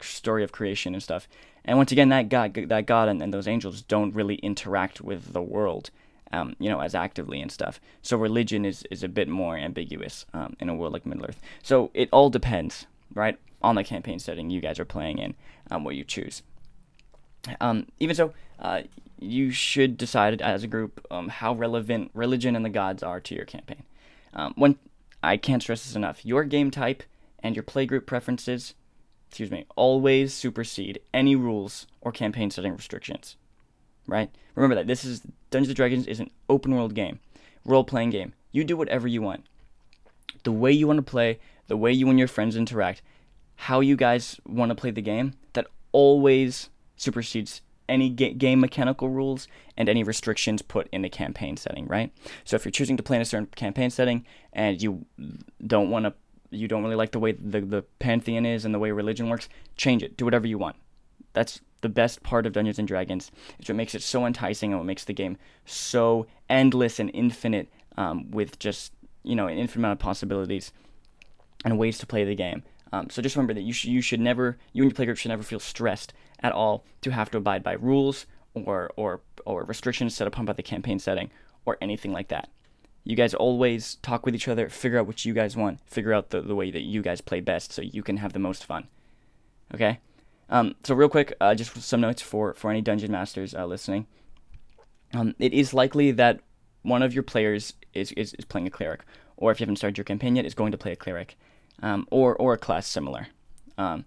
story 0.00 0.44
of 0.44 0.52
creation 0.52 0.94
and 0.94 1.02
stuff. 1.02 1.28
And 1.64 1.76
once 1.76 1.92
again, 1.92 2.08
that 2.08 2.28
God, 2.28 2.54
that 2.54 2.86
God 2.86 3.08
and, 3.08 3.22
and 3.22 3.32
those 3.32 3.48
angels 3.48 3.82
don't 3.82 4.14
really 4.14 4.36
interact 4.36 5.00
with 5.00 5.32
the 5.32 5.42
world, 5.42 5.90
um, 6.32 6.56
you 6.58 6.70
know, 6.70 6.80
as 6.80 6.94
actively 6.94 7.40
and 7.40 7.52
stuff. 7.52 7.80
So 8.02 8.16
religion 8.16 8.64
is, 8.64 8.84
is 8.90 9.02
a 9.02 9.08
bit 9.08 9.28
more 9.28 9.56
ambiguous 9.56 10.24
um, 10.32 10.56
in 10.58 10.68
a 10.68 10.74
world 10.74 10.92
like 10.92 11.06
Middle 11.06 11.26
Earth. 11.26 11.40
So 11.62 11.90
it 11.92 12.08
all 12.12 12.30
depends, 12.30 12.86
right, 13.14 13.38
on 13.62 13.74
the 13.74 13.84
campaign 13.84 14.18
setting 14.18 14.50
you 14.50 14.60
guys 14.60 14.78
are 14.78 14.84
playing 14.84 15.18
in, 15.18 15.34
um, 15.70 15.84
what 15.84 15.96
you 15.96 16.04
choose. 16.04 16.42
Um, 17.60 17.86
even 17.98 18.14
so, 18.14 18.32
uh, 18.58 18.82
you 19.18 19.50
should 19.50 19.96
decide 19.96 20.40
as 20.40 20.62
a 20.62 20.66
group 20.66 21.04
um, 21.10 21.28
how 21.28 21.54
relevant 21.54 22.10
religion 22.14 22.56
and 22.56 22.64
the 22.64 22.70
gods 22.70 23.02
are 23.02 23.20
to 23.20 23.34
your 23.34 23.44
campaign. 23.44 23.82
Um, 24.32 24.54
when 24.56 24.76
I 25.22 25.36
can't 25.36 25.62
stress 25.62 25.84
this 25.84 25.96
enough, 25.96 26.24
your 26.24 26.44
game 26.44 26.70
type 26.70 27.02
and 27.42 27.56
your 27.56 27.62
playgroup 27.62 28.06
preferences 28.06 28.74
excuse 29.30 29.50
me, 29.52 29.64
always 29.76 30.34
supersede 30.34 31.00
any 31.14 31.36
rules 31.36 31.86
or 32.00 32.10
campaign 32.10 32.50
setting 32.50 32.74
restrictions. 32.74 33.36
Right? 34.06 34.28
Remember 34.56 34.74
that 34.74 34.88
this 34.88 35.04
is 35.04 35.22
Dungeons 35.50 35.68
and 35.68 35.76
Dragons 35.76 36.06
is 36.08 36.18
an 36.18 36.30
open 36.48 36.74
world 36.74 36.94
game, 36.94 37.20
role 37.64 37.84
playing 37.84 38.10
game. 38.10 38.32
You 38.50 38.64
do 38.64 38.76
whatever 38.76 39.06
you 39.06 39.22
want. 39.22 39.44
The 40.42 40.50
way 40.50 40.72
you 40.72 40.88
want 40.88 40.96
to 40.96 41.08
play, 41.08 41.38
the 41.68 41.76
way 41.76 41.92
you 41.92 42.08
and 42.08 42.18
your 42.18 42.26
friends 42.26 42.56
interact, 42.56 43.02
how 43.54 43.78
you 43.78 43.94
guys 43.94 44.40
want 44.44 44.70
to 44.70 44.74
play 44.74 44.90
the 44.90 45.00
game, 45.00 45.34
that 45.52 45.68
always 45.92 46.70
supersedes 47.00 47.62
any 47.88 48.08
ga- 48.08 48.34
game 48.34 48.60
mechanical 48.60 49.08
rules 49.08 49.48
and 49.76 49.88
any 49.88 50.02
restrictions 50.02 50.62
put 50.62 50.88
in 50.92 51.02
the 51.02 51.08
campaign 51.08 51.56
setting, 51.56 51.86
right? 51.86 52.12
So 52.44 52.56
if 52.56 52.64
you're 52.64 52.72
choosing 52.72 52.96
to 52.96 53.02
play 53.02 53.16
in 53.16 53.22
a 53.22 53.24
certain 53.24 53.46
campaign 53.56 53.90
setting 53.90 54.24
and 54.52 54.80
you 54.80 55.04
don't 55.66 55.90
want 55.90 56.06
to 56.06 56.14
you 56.52 56.66
don't 56.66 56.82
really 56.82 56.96
like 56.96 57.12
the 57.12 57.18
way 57.20 57.32
the, 57.32 57.60
the 57.60 57.82
pantheon 58.00 58.44
is 58.44 58.64
and 58.64 58.74
the 58.74 58.78
way 58.78 58.90
religion 58.90 59.28
works, 59.28 59.48
change 59.76 60.02
it. 60.02 60.16
Do 60.16 60.24
whatever 60.24 60.48
you 60.48 60.58
want. 60.58 60.76
That's 61.32 61.60
the 61.80 61.88
best 61.88 62.24
part 62.24 62.44
of 62.44 62.52
Dungeons 62.52 62.78
and 62.78 62.88
Dragons. 62.88 63.30
It's 63.58 63.68
what 63.68 63.76
makes 63.76 63.94
it 63.94 64.02
so 64.02 64.26
enticing 64.26 64.72
and 64.72 64.80
what 64.80 64.86
makes 64.86 65.04
the 65.04 65.12
game 65.12 65.38
so 65.64 66.26
endless 66.48 66.98
and 66.98 67.08
infinite 67.14 67.68
um, 67.96 68.32
with 68.32 68.58
just, 68.58 68.92
you 69.22 69.36
know, 69.36 69.46
an 69.46 69.58
infinite 69.58 69.82
amount 69.82 69.92
of 69.92 69.98
possibilities 70.00 70.72
and 71.64 71.78
ways 71.78 71.98
to 71.98 72.06
play 72.06 72.24
the 72.24 72.34
game. 72.34 72.64
Um, 72.92 73.08
so 73.10 73.22
just 73.22 73.36
remember 73.36 73.54
that 73.54 73.62
you, 73.62 73.72
sh- 73.72 73.84
you 73.84 74.02
should 74.02 74.18
never, 74.18 74.58
you 74.72 74.82
and 74.82 74.90
your 74.90 75.06
playgroup 75.06 75.18
should 75.18 75.28
never 75.28 75.44
feel 75.44 75.60
stressed 75.60 76.12
at 76.42 76.52
all 76.52 76.84
to 77.02 77.10
have 77.10 77.30
to 77.30 77.38
abide 77.38 77.62
by 77.62 77.72
rules 77.72 78.26
or, 78.54 78.90
or, 78.96 79.20
or 79.46 79.64
restrictions 79.64 80.14
set 80.14 80.26
upon 80.26 80.44
by 80.44 80.52
the 80.52 80.62
campaign 80.62 80.98
setting 80.98 81.30
or 81.64 81.76
anything 81.80 82.12
like 82.12 82.28
that. 82.28 82.48
You 83.04 83.16
guys 83.16 83.32
always 83.34 83.96
talk 83.96 84.26
with 84.26 84.34
each 84.34 84.48
other, 84.48 84.68
figure 84.68 84.98
out 84.98 85.06
what 85.06 85.24
you 85.24 85.32
guys 85.32 85.56
want, 85.56 85.80
figure 85.86 86.12
out 86.12 86.30
the, 86.30 86.40
the 86.42 86.54
way 86.54 86.70
that 86.70 86.82
you 86.82 87.02
guys 87.02 87.20
play 87.20 87.40
best 87.40 87.72
so 87.72 87.82
you 87.82 88.02
can 88.02 88.18
have 88.18 88.32
the 88.32 88.38
most 88.38 88.64
fun. 88.64 88.88
Okay? 89.74 90.00
Um, 90.50 90.74
so, 90.84 90.94
real 90.94 91.08
quick, 91.08 91.32
uh, 91.40 91.54
just 91.54 91.80
some 91.80 92.00
notes 92.00 92.20
for, 92.20 92.52
for 92.54 92.70
any 92.70 92.80
Dungeon 92.80 93.12
Masters 93.12 93.54
uh, 93.54 93.66
listening. 93.66 94.06
Um, 95.14 95.34
it 95.38 95.52
is 95.52 95.72
likely 95.72 96.10
that 96.12 96.40
one 96.82 97.02
of 97.02 97.14
your 97.14 97.22
players 97.22 97.74
is, 97.94 98.12
is, 98.12 98.34
is, 98.34 98.44
playing 98.44 98.66
a 98.66 98.70
cleric, 98.70 99.02
or 99.36 99.50
if 99.50 99.60
you 99.60 99.64
haven't 99.64 99.76
started 99.76 99.96
your 99.96 100.04
campaign 100.04 100.36
yet, 100.36 100.44
is 100.44 100.54
going 100.54 100.72
to 100.72 100.78
play 100.78 100.92
a 100.92 100.96
cleric, 100.96 101.36
um, 101.82 102.06
or, 102.10 102.34
or 102.36 102.54
a 102.54 102.58
class 102.58 102.86
similar, 102.86 103.28
um, 103.78 104.04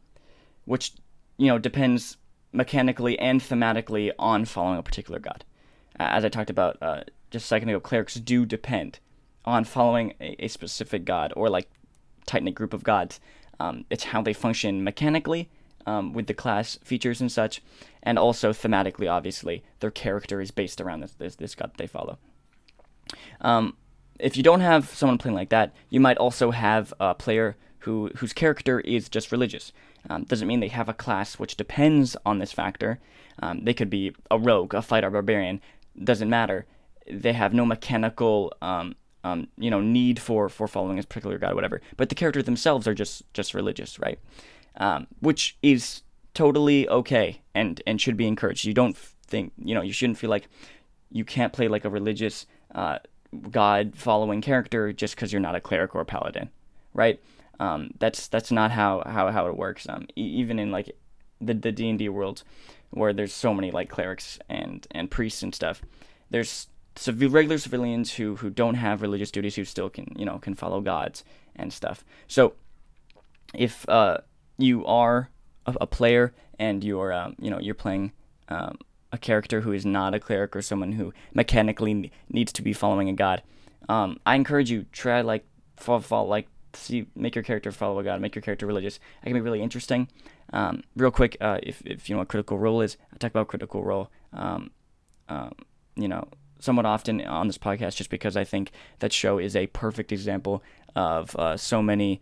which 0.65 0.93
you 1.37 1.47
know 1.47 1.57
depends 1.57 2.17
mechanically 2.53 3.17
and 3.19 3.41
thematically 3.41 4.11
on 4.17 4.45
following 4.45 4.79
a 4.79 4.83
particular 4.83 5.19
god. 5.19 5.43
As 5.97 6.23
I 6.23 6.29
talked 6.29 6.49
about 6.49 6.77
uh, 6.81 7.03
just 7.31 7.45
a 7.45 7.47
second 7.47 7.69
ago, 7.69 7.79
clerics 7.79 8.15
do 8.15 8.45
depend 8.45 8.99
on 9.45 9.63
following 9.63 10.13
a, 10.21 10.45
a 10.45 10.47
specific 10.47 11.05
god 11.05 11.33
or 11.35 11.49
like 11.49 11.69
tight 12.25 12.43
knit 12.43 12.55
group 12.55 12.73
of 12.73 12.83
gods. 12.83 13.19
Um, 13.59 13.85
it's 13.89 14.05
how 14.05 14.21
they 14.21 14.33
function 14.33 14.83
mechanically 14.83 15.49
um, 15.85 16.13
with 16.13 16.27
the 16.27 16.33
class 16.33 16.79
features 16.83 17.21
and 17.21 17.31
such, 17.31 17.61
and 18.01 18.17
also 18.17 18.51
thematically. 18.51 19.11
Obviously, 19.11 19.63
their 19.79 19.91
character 19.91 20.41
is 20.41 20.51
based 20.51 20.81
around 20.81 21.01
this 21.01 21.13
this, 21.13 21.35
this 21.35 21.55
god 21.55 21.71
they 21.77 21.87
follow. 21.87 22.17
Um, 23.41 23.77
if 24.19 24.37
you 24.37 24.43
don't 24.43 24.61
have 24.61 24.89
someone 24.89 25.17
playing 25.17 25.35
like 25.35 25.49
that, 25.49 25.73
you 25.89 25.99
might 25.99 26.17
also 26.17 26.51
have 26.51 26.93
a 26.99 27.13
player 27.13 27.57
who 27.79 28.09
whose 28.17 28.33
character 28.33 28.79
is 28.79 29.09
just 29.09 29.31
religious. 29.31 29.71
Um, 30.09 30.23
doesn't 30.23 30.47
mean 30.47 30.59
they 30.59 30.67
have 30.67 30.89
a 30.89 30.93
class 30.93 31.39
which 31.39 31.55
depends 31.55 32.15
on 32.25 32.39
this 32.39 32.51
factor. 32.51 32.99
Um, 33.41 33.63
they 33.63 33.73
could 33.73 33.89
be 33.89 34.13
a 34.29 34.37
rogue, 34.37 34.73
a 34.73 34.81
fighter, 34.81 35.07
a 35.07 35.11
barbarian. 35.11 35.61
Doesn't 36.01 36.29
matter. 36.29 36.65
They 37.09 37.33
have 37.33 37.53
no 37.53 37.65
mechanical 37.65 38.53
um, 38.61 38.95
um, 39.23 39.47
you 39.57 39.69
know 39.69 39.79
need 39.79 40.19
for 40.19 40.49
for 40.49 40.67
following 40.67 40.99
a 40.99 41.03
particular 41.03 41.37
god 41.37 41.53
or 41.53 41.55
whatever. 41.55 41.81
But 41.97 42.09
the 42.09 42.15
characters 42.15 42.43
themselves 42.43 42.87
are 42.87 42.93
just 42.93 43.23
just 43.33 43.53
religious 43.53 43.99
right? 43.99 44.19
Um, 44.77 45.07
which 45.19 45.57
is 45.61 46.01
totally 46.33 46.89
okay 46.89 47.41
and 47.53 47.81
and 47.87 48.01
should 48.01 48.17
be 48.17 48.27
encouraged. 48.27 48.65
You 48.65 48.73
don't 48.73 48.97
think 48.97 49.53
you 49.57 49.73
know 49.73 49.81
you 49.81 49.93
shouldn't 49.93 50.17
feel 50.17 50.29
like 50.29 50.47
you 51.11 51.23
can't 51.23 51.53
play 51.53 51.67
like 51.67 51.85
a 51.85 51.89
religious 51.89 52.45
uh, 52.75 52.99
god 53.49 53.93
following 53.95 54.41
character 54.41 54.91
just 54.91 55.15
because 55.15 55.31
you're 55.31 55.41
not 55.41 55.55
a 55.55 55.61
cleric 55.61 55.95
or 55.95 56.01
a 56.01 56.05
paladin 56.05 56.49
right 56.93 57.19
um, 57.63 57.91
that's 57.99 58.27
that's 58.27 58.51
not 58.51 58.71
how 58.71 59.03
how, 59.05 59.31
how 59.31 59.47
it 59.47 59.57
works 59.57 59.87
um, 59.89 60.05
e- 60.15 60.33
even 60.41 60.59
in 60.59 60.71
like 60.71 60.95
the 61.39 61.53
the 61.53 61.71
D&D 61.71 62.09
world 62.09 62.43
where 62.91 63.13
there's 63.13 63.33
so 63.33 63.53
many 63.53 63.71
like 63.71 63.89
clerics 63.89 64.39
and 64.49 64.87
and 64.91 65.09
priests 65.09 65.43
and 65.43 65.53
stuff 65.53 65.81
there's 66.29 66.67
regular 67.07 67.57
civilians 67.57 68.13
who 68.13 68.35
who 68.35 68.49
don't 68.49 68.75
have 68.75 69.01
religious 69.01 69.31
duties 69.31 69.55
who 69.55 69.65
still 69.65 69.89
can 69.89 70.13
you 70.15 70.25
know 70.25 70.39
can 70.39 70.55
follow 70.55 70.81
gods 70.81 71.23
and 71.55 71.71
stuff. 71.71 72.03
So 72.27 72.53
if 73.53 73.87
uh, 73.89 74.19
you 74.57 74.85
are 74.85 75.29
a, 75.65 75.75
a, 75.81 75.87
player 75.87 76.33
and 76.59 76.83
you're 76.83 77.13
um, 77.13 77.35
you 77.39 77.49
know 77.49 77.59
you're 77.59 77.75
playing 77.75 78.11
um, 78.49 78.77
a 79.11 79.17
character 79.17 79.61
who 79.61 79.71
is 79.71 79.85
not 79.85 80.13
a 80.13 80.19
cleric 80.19 80.55
or 80.55 80.61
someone 80.61 80.93
who 80.93 81.13
mechanically 81.33 82.11
needs 82.29 82.51
to 82.53 82.61
be 82.61 82.73
following 82.73 83.09
a 83.09 83.13
god, 83.13 83.41
um, 83.89 84.19
I 84.25 84.35
encourage 84.35 84.69
you 84.69 84.85
try 84.91 85.21
like 85.21 85.45
fall, 85.77 85.99
fall 85.99 86.27
like 86.27 86.47
see 86.73 87.07
make 87.15 87.35
your 87.35 87.43
character 87.43 87.71
follow 87.71 88.01
god, 88.03 88.21
make 88.21 88.35
your 88.35 88.41
character 88.41 88.65
religious. 88.65 88.97
It 89.21 89.25
can 89.25 89.33
be 89.33 89.41
really 89.41 89.61
interesting. 89.61 90.07
Um, 90.51 90.83
real 90.95 91.11
quick, 91.11 91.37
uh, 91.41 91.59
if 91.63 91.81
if 91.85 92.09
you 92.09 92.15
know 92.15 92.19
what 92.19 92.27
critical 92.27 92.57
role 92.57 92.81
is, 92.81 92.97
I 93.13 93.17
talk 93.17 93.31
about 93.31 93.47
critical 93.47 93.83
role. 93.83 94.11
Um, 94.31 94.71
um, 95.29 95.53
you 95.95 96.07
know, 96.07 96.27
somewhat 96.59 96.85
often 96.85 97.21
on 97.21 97.47
this 97.47 97.57
podcast, 97.57 97.95
just 97.95 98.09
because 98.09 98.35
I 98.37 98.43
think 98.43 98.71
that 98.99 99.13
show 99.13 99.37
is 99.37 99.55
a 99.55 99.67
perfect 99.67 100.11
example 100.11 100.63
of 100.95 101.35
uh, 101.35 101.57
so 101.57 101.81
many, 101.81 102.21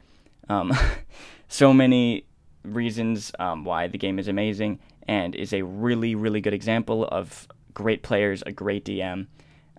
um, 0.49 0.73
so 1.47 1.73
many 1.73 2.25
reasons 2.63 3.31
um, 3.39 3.63
why 3.63 3.87
the 3.87 3.97
game 3.97 4.19
is 4.19 4.27
amazing 4.27 4.79
and 5.07 5.33
is 5.35 5.51
a 5.51 5.63
really 5.63 6.13
really 6.13 6.41
good 6.41 6.53
example 6.53 7.05
of 7.05 7.47
great 7.73 8.03
players, 8.03 8.43
a 8.45 8.51
great 8.51 8.85
DM, 8.85 9.27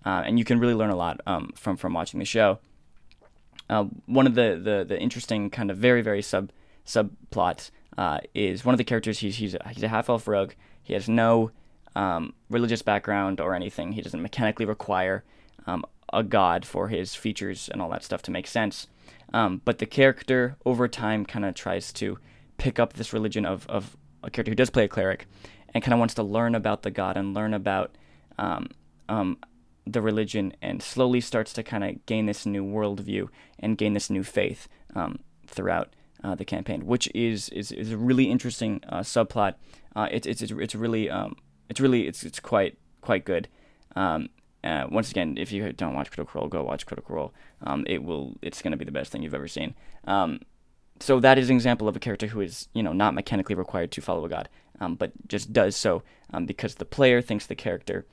uh, 0.04 0.22
and 0.26 0.38
you 0.38 0.44
can 0.44 0.58
really 0.58 0.74
learn 0.74 0.90
a 0.90 0.96
lot 0.96 1.20
um, 1.26 1.50
from 1.54 1.76
from 1.76 1.92
watching 1.92 2.18
the 2.18 2.26
show. 2.26 2.58
Uh, 3.72 3.84
one 4.04 4.26
of 4.26 4.34
the, 4.34 4.60
the, 4.62 4.84
the 4.86 5.00
interesting 5.00 5.48
kind 5.48 5.70
of 5.70 5.78
very 5.78 6.02
very 6.02 6.20
sub 6.20 6.52
subplots 6.84 7.70
uh, 7.96 8.18
is 8.34 8.66
one 8.66 8.74
of 8.74 8.78
the 8.78 8.84
characters. 8.84 9.20
He's 9.20 9.36
he's 9.36 9.54
a, 9.54 9.68
he's 9.70 9.82
a 9.82 9.88
half 9.88 10.10
elf 10.10 10.28
rogue. 10.28 10.52
He 10.82 10.92
has 10.92 11.08
no 11.08 11.50
um, 11.96 12.34
religious 12.50 12.82
background 12.82 13.40
or 13.40 13.54
anything. 13.54 13.92
He 13.92 14.02
doesn't 14.02 14.20
mechanically 14.20 14.66
require 14.66 15.24
um, 15.66 15.86
a 16.12 16.22
god 16.22 16.66
for 16.66 16.88
his 16.88 17.14
features 17.14 17.70
and 17.70 17.80
all 17.80 17.88
that 17.88 18.04
stuff 18.04 18.20
to 18.22 18.30
make 18.30 18.46
sense. 18.46 18.88
Um, 19.32 19.62
but 19.64 19.78
the 19.78 19.86
character 19.86 20.56
over 20.66 20.86
time 20.86 21.24
kind 21.24 21.46
of 21.46 21.54
tries 21.54 21.94
to 21.94 22.18
pick 22.58 22.78
up 22.78 22.92
this 22.92 23.14
religion 23.14 23.46
of, 23.46 23.66
of 23.68 23.96
a 24.22 24.30
character 24.30 24.50
who 24.50 24.56
does 24.56 24.68
play 24.68 24.84
a 24.84 24.88
cleric 24.88 25.26
and 25.72 25.82
kind 25.82 25.94
of 25.94 25.98
wants 25.98 26.14
to 26.14 26.22
learn 26.22 26.54
about 26.54 26.82
the 26.82 26.90
god 26.90 27.16
and 27.16 27.32
learn 27.32 27.54
about 27.54 27.96
um, 28.38 28.68
um, 29.08 29.38
the 29.86 30.00
religion 30.00 30.54
and 30.62 30.82
slowly 30.82 31.20
starts 31.20 31.52
to 31.54 31.62
kind 31.62 31.84
of 31.84 32.06
gain 32.06 32.26
this 32.26 32.46
new 32.46 32.64
worldview 32.64 33.28
and 33.58 33.78
gain 33.78 33.94
this 33.94 34.10
new 34.10 34.22
faith 34.22 34.68
um, 34.94 35.18
throughout 35.46 35.94
uh, 36.22 36.34
the 36.34 36.44
campaign, 36.44 36.86
which 36.86 37.10
is 37.14 37.48
is, 37.50 37.72
is 37.72 37.92
a 37.92 37.96
really 37.96 38.30
interesting 38.30 38.80
uh, 38.88 39.00
subplot. 39.00 39.54
Uh, 39.94 40.08
it's 40.10 40.26
it's 40.26 40.42
it's 40.42 40.74
really 40.74 41.10
um, 41.10 41.36
it's 41.68 41.80
really 41.80 42.06
it's 42.06 42.22
it's 42.22 42.40
quite 42.40 42.78
quite 43.00 43.24
good. 43.24 43.48
Um, 43.96 44.28
uh, 44.64 44.86
once 44.90 45.10
again, 45.10 45.36
if 45.38 45.50
you 45.50 45.72
don't 45.72 45.94
watch 45.94 46.10
Critical 46.10 46.40
Role, 46.40 46.48
go 46.48 46.62
watch 46.62 46.86
Critical 46.86 47.16
Role. 47.16 47.34
Um, 47.62 47.84
it 47.88 48.04
will 48.04 48.36
it's 48.42 48.62
going 48.62 48.70
to 48.70 48.76
be 48.76 48.84
the 48.84 48.92
best 48.92 49.10
thing 49.10 49.22
you've 49.22 49.34
ever 49.34 49.48
seen. 49.48 49.74
Um, 50.04 50.40
so 51.00 51.18
that 51.18 51.38
is 51.38 51.50
an 51.50 51.56
example 51.56 51.88
of 51.88 51.96
a 51.96 52.00
character 52.00 52.28
who 52.28 52.40
is 52.40 52.68
you 52.72 52.82
know 52.82 52.92
not 52.92 53.14
mechanically 53.14 53.56
required 53.56 53.90
to 53.92 54.00
follow 54.00 54.24
a 54.24 54.28
god, 54.28 54.48
um, 54.80 54.94
but 54.94 55.12
just 55.26 55.52
does 55.52 55.74
so 55.74 56.02
um, 56.32 56.46
because 56.46 56.76
the 56.76 56.84
player 56.84 57.20
thinks 57.20 57.46
the 57.46 57.56
character 57.56 58.06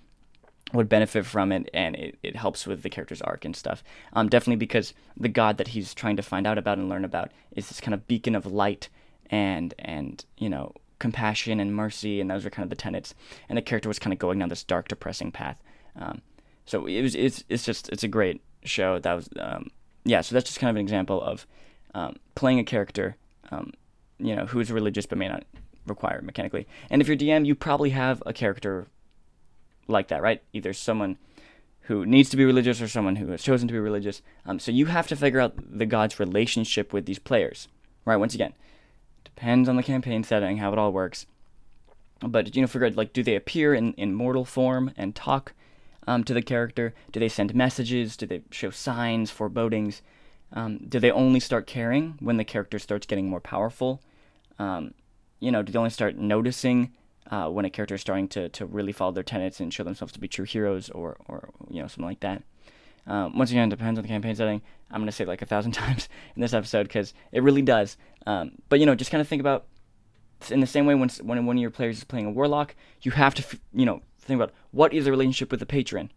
would 0.73 0.89
benefit 0.89 1.25
from 1.25 1.51
it 1.51 1.69
and 1.73 1.95
it, 1.95 2.17
it 2.21 2.35
helps 2.35 2.67
with 2.67 2.83
the 2.83 2.89
character's 2.89 3.21
arc 3.21 3.45
and 3.45 3.55
stuff. 3.55 3.83
Um, 4.13 4.29
definitely 4.29 4.57
because 4.57 4.93
the 5.17 5.29
god 5.29 5.57
that 5.57 5.69
he's 5.69 5.93
trying 5.93 6.15
to 6.17 6.21
find 6.21 6.45
out 6.45 6.57
about 6.57 6.77
and 6.77 6.89
learn 6.89 7.05
about 7.05 7.31
is 7.55 7.69
this 7.69 7.81
kind 7.81 7.93
of 7.93 8.07
beacon 8.07 8.35
of 8.35 8.45
light 8.45 8.89
and 9.31 9.73
and 9.79 10.25
you 10.37 10.49
know 10.49 10.73
compassion 10.99 11.59
and 11.59 11.75
mercy 11.75 12.21
and 12.21 12.29
those 12.29 12.45
are 12.45 12.49
kind 12.49 12.63
of 12.63 12.69
the 12.69 12.75
tenets. 12.75 13.15
And 13.47 13.57
the 13.57 13.61
character 13.61 13.89
was 13.89 13.99
kind 13.99 14.13
of 14.13 14.19
going 14.19 14.39
down 14.39 14.49
this 14.49 14.63
dark, 14.63 14.87
depressing 14.87 15.31
path. 15.31 15.57
Um, 15.95 16.21
so 16.65 16.85
it 16.85 17.01
was 17.01 17.15
it's 17.15 17.43
it's 17.49 17.65
just 17.65 17.89
it's 17.89 18.03
a 18.03 18.07
great 18.07 18.41
show. 18.63 18.99
That 18.99 19.13
was 19.13 19.29
um, 19.39 19.71
yeah. 20.03 20.21
So 20.21 20.35
that's 20.35 20.47
just 20.47 20.59
kind 20.59 20.69
of 20.69 20.75
an 20.75 20.81
example 20.81 21.21
of 21.21 21.47
um, 21.95 22.17
playing 22.35 22.59
a 22.59 22.63
character, 22.63 23.15
um, 23.49 23.73
you 24.19 24.35
know, 24.35 24.45
who 24.45 24.59
is 24.59 24.71
religious 24.71 25.07
but 25.07 25.17
may 25.17 25.27
not 25.27 25.45
require 25.87 26.21
mechanically. 26.21 26.67
And 26.91 27.01
if 27.01 27.07
you're 27.07 27.17
DM, 27.17 27.45
you 27.45 27.55
probably 27.55 27.89
have 27.89 28.21
a 28.25 28.33
character 28.33 28.87
like 29.89 30.07
that, 30.09 30.21
right? 30.21 30.41
Either 30.53 30.73
someone 30.73 31.17
who 31.81 32.05
needs 32.05 32.29
to 32.29 32.37
be 32.37 32.45
religious 32.45 32.81
or 32.81 32.87
someone 32.87 33.15
who 33.15 33.27
has 33.29 33.41
chosen 33.41 33.67
to 33.67 33.71
be 33.73 33.79
religious. 33.79 34.21
Um, 34.45 34.59
so 34.59 34.71
you 34.71 34.85
have 34.85 35.07
to 35.07 35.15
figure 35.15 35.39
out 35.39 35.55
the 35.57 35.87
god's 35.87 36.19
relationship 36.19 36.93
with 36.93 37.05
these 37.05 37.19
players, 37.19 37.67
right? 38.05 38.17
Once 38.17 38.35
again, 38.35 38.53
depends 39.23 39.67
on 39.67 39.75
the 39.75 39.83
campaign 39.83 40.23
setting, 40.23 40.57
how 40.57 40.71
it 40.71 40.77
all 40.77 40.91
works. 40.91 41.25
But 42.21 42.55
you 42.55 42.61
know, 42.61 42.67
figure 42.67 42.87
out 42.87 42.95
like, 42.95 43.13
do 43.13 43.23
they 43.23 43.35
appear 43.35 43.73
in, 43.73 43.93
in 43.93 44.13
mortal 44.13 44.45
form 44.45 44.91
and 44.97 45.15
talk 45.15 45.53
um, 46.05 46.23
to 46.25 46.33
the 46.33 46.41
character? 46.41 46.93
Do 47.11 47.19
they 47.19 47.29
send 47.29 47.55
messages? 47.55 48.15
Do 48.15 48.25
they 48.25 48.41
show 48.51 48.69
signs, 48.69 49.31
forebodings? 49.31 50.01
Um, 50.53 50.79
do 50.87 50.99
they 50.99 51.11
only 51.11 51.39
start 51.39 51.67
caring 51.67 52.17
when 52.19 52.37
the 52.37 52.43
character 52.43 52.79
starts 52.79 53.07
getting 53.07 53.29
more 53.29 53.39
powerful? 53.39 54.01
Um, 54.57 54.93
you 55.39 55.51
know, 55.51 55.63
do 55.63 55.71
they 55.71 55.79
only 55.79 55.91
start 55.91 56.17
noticing 56.17 56.91
uh, 57.29 57.47
when 57.49 57.65
a 57.65 57.69
character 57.69 57.95
is 57.95 58.01
starting 58.01 58.27
to, 58.29 58.49
to 58.49 58.65
really 58.65 58.91
follow 58.91 59.11
their 59.11 59.23
tenets 59.23 59.59
and 59.59 59.73
show 59.73 59.83
themselves 59.83 60.13
to 60.13 60.19
be 60.19 60.27
true 60.27 60.45
heroes 60.45 60.89
or, 60.89 61.17
or 61.27 61.49
you 61.69 61.81
know 61.81 61.87
something 61.87 62.05
like 62.05 62.19
that. 62.21 62.43
Um, 63.07 63.37
once 63.37 63.51
again, 63.51 63.67
it 63.67 63.71
depends 63.71 63.97
on 63.97 64.03
the 64.03 64.07
campaign 64.07 64.35
setting. 64.35 64.61
I'm 64.91 65.01
gonna 65.01 65.11
say 65.11 65.25
like 65.25 65.41
a 65.41 65.45
thousand 65.45 65.71
times 65.73 66.09
in 66.35 66.41
this 66.41 66.53
episode 66.53 66.83
because 66.83 67.13
it 67.31 67.43
really 67.43 67.61
does. 67.61 67.97
Um, 68.25 68.53
but 68.69 68.79
you 68.79 68.85
know, 68.85 68.95
just 68.95 69.11
kind 69.11 69.21
of 69.21 69.27
think 69.27 69.39
about 69.39 69.65
in 70.49 70.59
the 70.59 70.67
same 70.67 70.85
way 70.85 70.95
when 70.95 71.09
when 71.23 71.45
one 71.45 71.57
of 71.57 71.61
your 71.61 71.71
players 71.71 71.97
is 71.97 72.03
playing 72.03 72.25
a 72.25 72.31
warlock, 72.31 72.75
you 73.01 73.11
have 73.11 73.35
to 73.35 73.59
you 73.73 73.85
know 73.85 74.01
think 74.19 74.37
about 74.37 74.53
what 74.71 74.93
is 74.93 75.05
the 75.05 75.11
relationship 75.11 75.51
with 75.51 75.59
the 75.59 75.65
patron. 75.65 76.11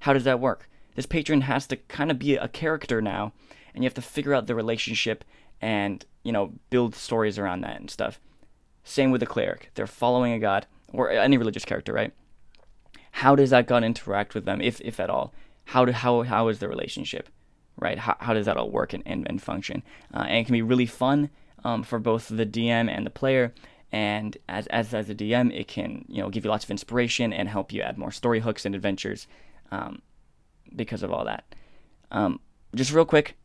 How 0.00 0.12
does 0.12 0.24
that 0.24 0.40
work? 0.40 0.68
This 0.94 1.06
patron 1.06 1.42
has 1.42 1.66
to 1.68 1.76
kind 1.76 2.10
of 2.10 2.18
be 2.18 2.36
a 2.36 2.48
character 2.48 3.00
now, 3.00 3.32
and 3.74 3.82
you 3.82 3.86
have 3.86 3.94
to 3.94 4.02
figure 4.02 4.34
out 4.34 4.46
the 4.46 4.54
relationship 4.54 5.24
and 5.60 6.04
you 6.24 6.32
know 6.32 6.54
build 6.70 6.94
stories 6.94 7.38
around 7.38 7.62
that 7.62 7.80
and 7.80 7.90
stuff. 7.90 8.20
Same 8.88 9.10
with 9.10 9.20
the 9.20 9.26
cleric. 9.26 9.70
They're 9.74 9.86
following 9.86 10.32
a 10.32 10.38
god, 10.38 10.66
or 10.94 11.10
any 11.10 11.36
religious 11.36 11.66
character, 11.66 11.92
right? 11.92 12.14
How 13.10 13.36
does 13.36 13.50
that 13.50 13.66
god 13.66 13.84
interact 13.84 14.34
with 14.34 14.46
them, 14.46 14.62
if, 14.62 14.80
if 14.80 14.98
at 14.98 15.10
all? 15.10 15.34
How, 15.66 15.84
do, 15.84 15.92
how, 15.92 16.22
how 16.22 16.48
is 16.48 16.58
the 16.58 16.68
relationship, 16.68 17.28
right? 17.76 17.98
How, 17.98 18.16
how 18.20 18.32
does 18.32 18.46
that 18.46 18.56
all 18.56 18.70
work 18.70 18.94
and, 18.94 19.02
and, 19.04 19.28
and 19.28 19.42
function? 19.42 19.82
Uh, 20.14 20.24
and 20.26 20.38
it 20.38 20.44
can 20.46 20.54
be 20.54 20.62
really 20.62 20.86
fun 20.86 21.28
um, 21.64 21.82
for 21.82 21.98
both 21.98 22.28
the 22.28 22.46
DM 22.46 22.88
and 22.88 23.04
the 23.04 23.10
player. 23.10 23.52
And 23.92 24.38
as, 24.48 24.66
as, 24.68 24.94
as 24.94 25.10
a 25.10 25.14
DM, 25.14 25.54
it 25.54 25.68
can 25.68 26.06
you 26.08 26.22
know 26.22 26.30
give 26.30 26.46
you 26.46 26.50
lots 26.50 26.64
of 26.64 26.70
inspiration 26.70 27.30
and 27.30 27.46
help 27.46 27.74
you 27.74 27.82
add 27.82 27.98
more 27.98 28.10
story 28.10 28.40
hooks 28.40 28.64
and 28.64 28.74
adventures 28.74 29.26
um, 29.70 30.00
because 30.74 31.02
of 31.02 31.12
all 31.12 31.26
that. 31.26 31.54
Um, 32.10 32.40
just 32.74 32.90
real 32.92 33.04
quick, 33.04 33.36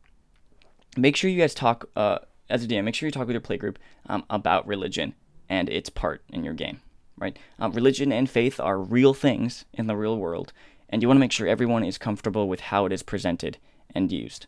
make 0.96 1.16
sure 1.16 1.28
you 1.28 1.38
guys 1.38 1.52
talk 1.52 1.90
uh, 1.96 2.20
as 2.48 2.64
a 2.64 2.66
DM. 2.66 2.84
Make 2.84 2.94
sure 2.94 3.06
you 3.06 3.12
talk 3.12 3.26
with 3.26 3.34
your 3.34 3.42
playgroup 3.42 3.76
um, 4.06 4.24
about 4.30 4.66
religion 4.66 5.14
and 5.48 5.68
its 5.68 5.90
part 5.90 6.22
in 6.28 6.44
your 6.44 6.54
game, 6.54 6.80
right? 7.16 7.36
Um, 7.58 7.72
religion 7.72 8.12
and 8.12 8.28
faith 8.28 8.58
are 8.60 8.78
real 8.78 9.14
things 9.14 9.64
in 9.72 9.86
the 9.86 9.96
real 9.96 10.16
world, 10.16 10.52
and 10.88 11.02
you 11.02 11.08
want 11.08 11.16
to 11.16 11.20
make 11.20 11.32
sure 11.32 11.46
everyone 11.46 11.84
is 11.84 11.98
comfortable 11.98 12.48
with 12.48 12.60
how 12.60 12.86
it 12.86 12.92
is 12.92 13.02
presented 13.02 13.58
and 13.94 14.12
used, 14.12 14.46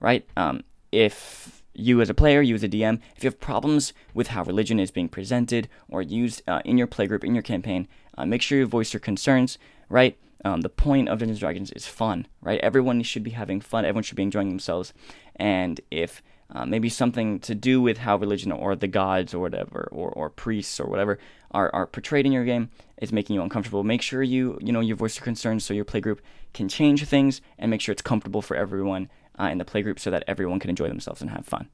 right? 0.00 0.26
Um, 0.36 0.64
if 0.92 1.62
you 1.74 2.00
as 2.00 2.10
a 2.10 2.14
player, 2.14 2.42
you 2.42 2.54
as 2.54 2.64
a 2.64 2.68
DM, 2.68 3.00
if 3.16 3.22
you 3.22 3.28
have 3.28 3.40
problems 3.40 3.92
with 4.12 4.28
how 4.28 4.42
religion 4.42 4.80
is 4.80 4.90
being 4.90 5.08
presented 5.08 5.68
or 5.88 6.02
used 6.02 6.42
uh, 6.48 6.60
in 6.64 6.76
your 6.76 6.86
playgroup, 6.86 7.24
in 7.24 7.34
your 7.34 7.42
campaign, 7.42 7.86
uh, 8.16 8.26
make 8.26 8.42
sure 8.42 8.58
you 8.58 8.66
voice 8.66 8.92
your 8.92 9.00
concerns, 9.00 9.58
right? 9.88 10.18
Um, 10.44 10.60
the 10.60 10.68
point 10.68 11.08
of 11.08 11.18
Dungeons 11.18 11.36
and 11.36 11.40
Dragons 11.40 11.70
is 11.72 11.86
fun, 11.86 12.26
right? 12.40 12.60
Everyone 12.60 13.02
should 13.02 13.24
be 13.24 13.30
having 13.30 13.60
fun. 13.60 13.84
Everyone 13.84 14.02
should 14.02 14.16
be 14.16 14.22
enjoying 14.22 14.48
themselves. 14.48 14.92
And 15.36 15.80
if 15.90 16.22
uh, 16.50 16.64
maybe 16.64 16.88
something 16.88 17.38
to 17.40 17.54
do 17.54 17.80
with 17.80 17.98
how 17.98 18.16
religion 18.16 18.52
or 18.52 18.74
the 18.74 18.88
gods 18.88 19.34
or 19.34 19.40
whatever 19.40 19.88
or, 19.92 20.10
or 20.10 20.30
priests 20.30 20.80
or 20.80 20.86
whatever 20.86 21.18
are, 21.50 21.70
are 21.74 21.86
portrayed 21.86 22.26
in 22.26 22.32
your 22.32 22.44
game. 22.44 22.70
Is 23.00 23.12
making 23.12 23.36
you 23.36 23.42
uncomfortable. 23.42 23.84
Make 23.84 24.02
sure 24.02 24.22
you 24.24 24.58
you 24.60 24.72
know 24.72 24.80
you 24.80 24.96
voice 24.96 25.16
your 25.16 25.24
concerns 25.24 25.64
so 25.64 25.72
your 25.72 25.84
playgroup 25.84 26.18
can 26.52 26.68
change 26.68 27.04
things 27.04 27.40
and 27.56 27.70
make 27.70 27.80
sure 27.80 27.92
it's 27.92 28.02
comfortable 28.02 28.42
for 28.42 28.56
everyone 28.56 29.08
uh, 29.38 29.44
in 29.44 29.58
the 29.58 29.64
playgroup 29.64 30.00
so 30.00 30.10
that 30.10 30.24
everyone 30.26 30.58
can 30.58 30.68
enjoy 30.68 30.88
themselves 30.88 31.20
and 31.20 31.30
have 31.30 31.46
fun. 31.46 31.68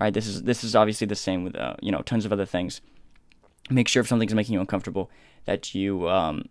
Right? 0.00 0.14
This 0.14 0.26
is 0.26 0.44
this 0.44 0.64
is 0.64 0.74
obviously 0.74 1.06
the 1.06 1.16
same 1.16 1.44
with 1.44 1.54
uh, 1.54 1.74
you 1.82 1.92
know 1.92 2.00
tons 2.00 2.24
of 2.24 2.32
other 2.32 2.46
things. 2.46 2.80
Make 3.68 3.88
sure 3.88 4.00
if 4.00 4.08
something's 4.08 4.34
making 4.34 4.54
you 4.54 4.60
uncomfortable 4.60 5.10
that 5.44 5.74
you 5.74 6.08
um, 6.08 6.44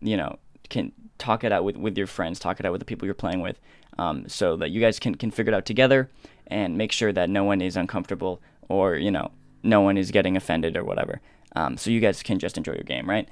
you 0.00 0.16
know 0.16 0.38
can 0.70 0.92
talk 1.18 1.44
it 1.44 1.52
out 1.52 1.64
with, 1.64 1.76
with 1.76 1.96
your 1.96 2.06
friends 2.06 2.38
talk 2.38 2.58
it 2.58 2.66
out 2.66 2.72
with 2.72 2.80
the 2.80 2.84
people 2.84 3.06
you're 3.06 3.14
playing 3.14 3.40
with 3.40 3.60
um, 3.98 4.28
so 4.28 4.56
that 4.56 4.70
you 4.70 4.80
guys 4.80 4.98
can, 4.98 5.14
can 5.14 5.30
figure 5.30 5.52
it 5.52 5.56
out 5.56 5.64
together 5.64 6.10
and 6.46 6.76
make 6.76 6.92
sure 6.92 7.12
that 7.12 7.30
no 7.30 7.44
one 7.44 7.60
is 7.60 7.76
uncomfortable 7.76 8.40
or 8.68 8.96
you 8.96 9.10
know 9.10 9.30
no 9.62 9.80
one 9.80 9.96
is 9.96 10.10
getting 10.10 10.36
offended 10.36 10.76
or 10.76 10.84
whatever. 10.84 11.20
Um, 11.56 11.76
so 11.76 11.90
you 11.90 12.00
guys 12.00 12.22
can 12.22 12.38
just 12.38 12.56
enjoy 12.56 12.72
your 12.72 12.82
game, 12.82 13.08
right? 13.08 13.28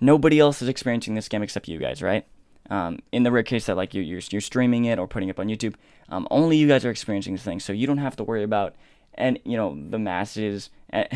Nobody 0.00 0.38
else 0.38 0.62
is 0.62 0.68
experiencing 0.68 1.14
this 1.14 1.28
game 1.28 1.42
except 1.42 1.68
you 1.68 1.78
guys, 1.78 2.02
right? 2.02 2.26
Um, 2.70 3.00
in 3.12 3.24
the 3.24 3.30
rare 3.30 3.42
case 3.42 3.66
that 3.66 3.76
like 3.76 3.92
you, 3.92 4.02
you're, 4.02 4.22
you're 4.30 4.40
streaming 4.40 4.86
it 4.86 4.98
or 4.98 5.06
putting 5.06 5.28
it 5.28 5.32
up 5.32 5.40
on 5.40 5.48
YouTube, 5.48 5.74
um, 6.08 6.26
only 6.30 6.56
you 6.56 6.66
guys 6.66 6.84
are 6.84 6.90
experiencing 6.90 7.34
this 7.34 7.42
thing, 7.42 7.60
so 7.60 7.72
you 7.72 7.86
don't 7.86 7.98
have 7.98 8.16
to 8.16 8.24
worry 8.24 8.42
about 8.42 8.74
and 9.14 9.38
you 9.44 9.56
know 9.56 9.78
the 9.90 9.98
masses, 9.98 10.70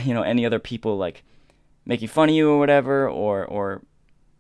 you 0.05 0.15
know 0.15 0.23
any 0.23 0.47
other 0.47 0.59
people 0.59 0.97
like 0.97 1.25
making 1.85 2.09
fun 2.09 2.29
of 2.29 2.35
you 2.35 2.51
or 2.51 2.59
whatever, 2.59 3.09
or 3.09 3.45
or 3.47 3.83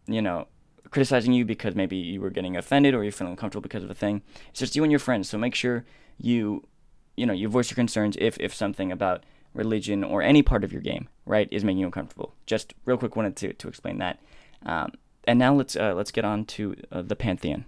you 0.06 0.22
know 0.22 0.46
criticizing 0.90 1.32
you 1.32 1.44
because 1.44 1.74
maybe 1.74 1.96
you 1.96 2.20
were 2.20 2.30
getting 2.30 2.56
offended 2.56 2.94
or 2.94 3.02
you're 3.02 3.12
feeling 3.12 3.32
uncomfortable 3.32 3.62
because 3.62 3.84
of 3.84 3.90
a 3.90 3.94
thing. 3.94 4.22
It's 4.50 4.60
just 4.60 4.76
you 4.76 4.82
and 4.82 4.92
your 4.92 4.98
friends, 4.98 5.28
so 5.28 5.38
make 5.38 5.54
sure 5.54 5.84
you 6.18 6.66
you 7.18 7.26
know, 7.26 7.32
you 7.32 7.48
voice 7.48 7.70
your 7.70 7.76
concerns 7.76 8.16
if, 8.20 8.38
if 8.38 8.54
something 8.54 8.92
about 8.92 9.24
religion 9.54 10.04
or 10.04 10.22
any 10.22 10.42
part 10.42 10.64
of 10.64 10.72
your 10.72 10.82
game, 10.82 11.08
right, 11.26 11.48
is 11.50 11.64
making 11.64 11.80
you 11.80 11.86
uncomfortable. 11.86 12.34
Just 12.46 12.74
real 12.84 12.96
quick 12.96 13.16
wanted 13.16 13.36
to, 13.36 13.52
to 13.52 13.68
explain 13.68 13.98
that. 13.98 14.20
Um, 14.64 14.92
and 15.24 15.38
now 15.38 15.54
let's 15.54 15.76
uh, 15.76 15.94
let's 15.94 16.10
get 16.10 16.24
on 16.24 16.44
to 16.46 16.74
uh, 16.90 17.02
the 17.02 17.16
pantheon. 17.16 17.64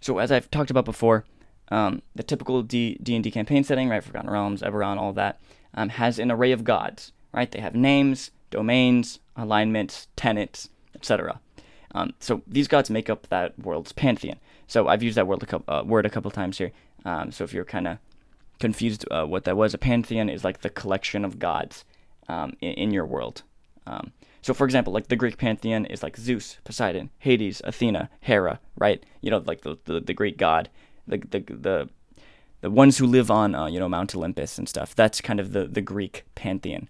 So 0.00 0.18
as 0.18 0.32
I've 0.32 0.50
talked 0.50 0.70
about 0.70 0.84
before, 0.84 1.24
um, 1.70 2.02
the 2.14 2.22
typical 2.22 2.62
D 2.62 2.98
and 3.08 3.22
D 3.22 3.30
campaign 3.30 3.64
setting, 3.64 3.88
right, 3.88 4.02
Forgotten 4.02 4.30
Realms, 4.30 4.62
Eberron, 4.62 4.96
all 4.98 5.12
that, 5.12 5.40
um, 5.74 5.90
has 5.90 6.18
an 6.18 6.30
array 6.30 6.52
of 6.52 6.64
gods, 6.64 7.12
right? 7.32 7.50
They 7.50 7.60
have 7.60 7.74
names, 7.74 8.30
domains, 8.50 9.18
alignments, 9.36 10.08
tenets, 10.16 10.70
etc. 10.94 11.40
Um, 11.94 12.14
so 12.20 12.42
these 12.46 12.68
gods 12.68 12.90
make 12.90 13.10
up 13.10 13.28
that 13.28 13.58
world's 13.58 13.92
pantheon. 13.92 14.38
So 14.66 14.88
I've 14.88 15.02
used 15.02 15.16
that 15.16 15.26
word 15.26 15.42
a 15.42 15.46
couple, 15.46 15.74
uh, 15.74 15.82
word 15.84 16.06
a 16.06 16.10
couple 16.10 16.30
times 16.30 16.58
here. 16.58 16.72
Um, 17.04 17.32
so 17.32 17.44
if 17.44 17.52
you're 17.52 17.64
kind 17.64 17.88
of 17.88 17.98
confused 18.58 19.04
uh, 19.10 19.24
what 19.24 19.44
that 19.44 19.56
was, 19.56 19.74
a 19.74 19.78
pantheon 19.78 20.28
is 20.28 20.44
like 20.44 20.60
the 20.60 20.70
collection 20.70 21.24
of 21.24 21.38
gods 21.38 21.84
um, 22.28 22.54
in, 22.60 22.72
in, 22.74 22.90
your 22.90 23.06
world. 23.06 23.42
Um, 23.86 24.12
so 24.42 24.54
for 24.54 24.64
example, 24.64 24.92
like 24.92 25.08
the 25.08 25.16
Greek 25.16 25.38
pantheon 25.38 25.84
is 25.86 26.02
like 26.02 26.16
Zeus, 26.16 26.58
Poseidon, 26.64 27.10
Hades, 27.18 27.60
Athena, 27.64 28.10
Hera, 28.20 28.60
right? 28.76 29.04
You 29.20 29.30
know, 29.30 29.42
like 29.44 29.62
the 29.62 29.78
the, 29.84 30.00
the 30.00 30.14
Greek 30.14 30.36
god, 30.38 30.68
the 31.06 31.18
the 31.18 31.40
the 31.40 31.88
the 32.60 32.70
ones 32.70 32.98
who 32.98 33.06
live 33.06 33.30
on 33.30 33.54
uh, 33.54 33.66
you 33.66 33.78
know 33.78 33.88
Mount 33.88 34.14
Olympus 34.14 34.58
and 34.58 34.68
stuff. 34.68 34.94
That's 34.94 35.20
kind 35.20 35.40
of 35.40 35.52
the 35.52 35.66
the 35.66 35.80
Greek 35.80 36.24
pantheon. 36.34 36.88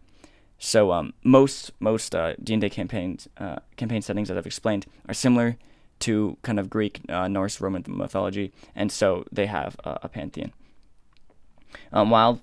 So 0.59 0.93
um, 0.93 1.15
most 1.23 1.71
most 1.79 2.15
uh, 2.15 2.35
D&D 2.43 2.69
campaigns 2.71 3.29
uh, 3.39 3.57
campaign 3.77 4.03
settings 4.03 4.29
that 4.29 4.37
I've 4.37 4.47
explained 4.47 4.87
are 5.09 5.15
similar 5.15 5.57
to 6.01 6.37
kind 6.43 6.61
of 6.61 6.71
Greek, 6.71 7.01
uh, 7.09 7.27
Norse, 7.27 7.61
Roman 7.61 7.85
mythology, 7.89 8.53
and 8.75 8.93
so 8.93 9.25
they 9.33 9.47
have 9.47 9.77
a 9.83 10.09
pantheon. 10.09 10.53
Um, 11.93 12.11
while 12.11 12.41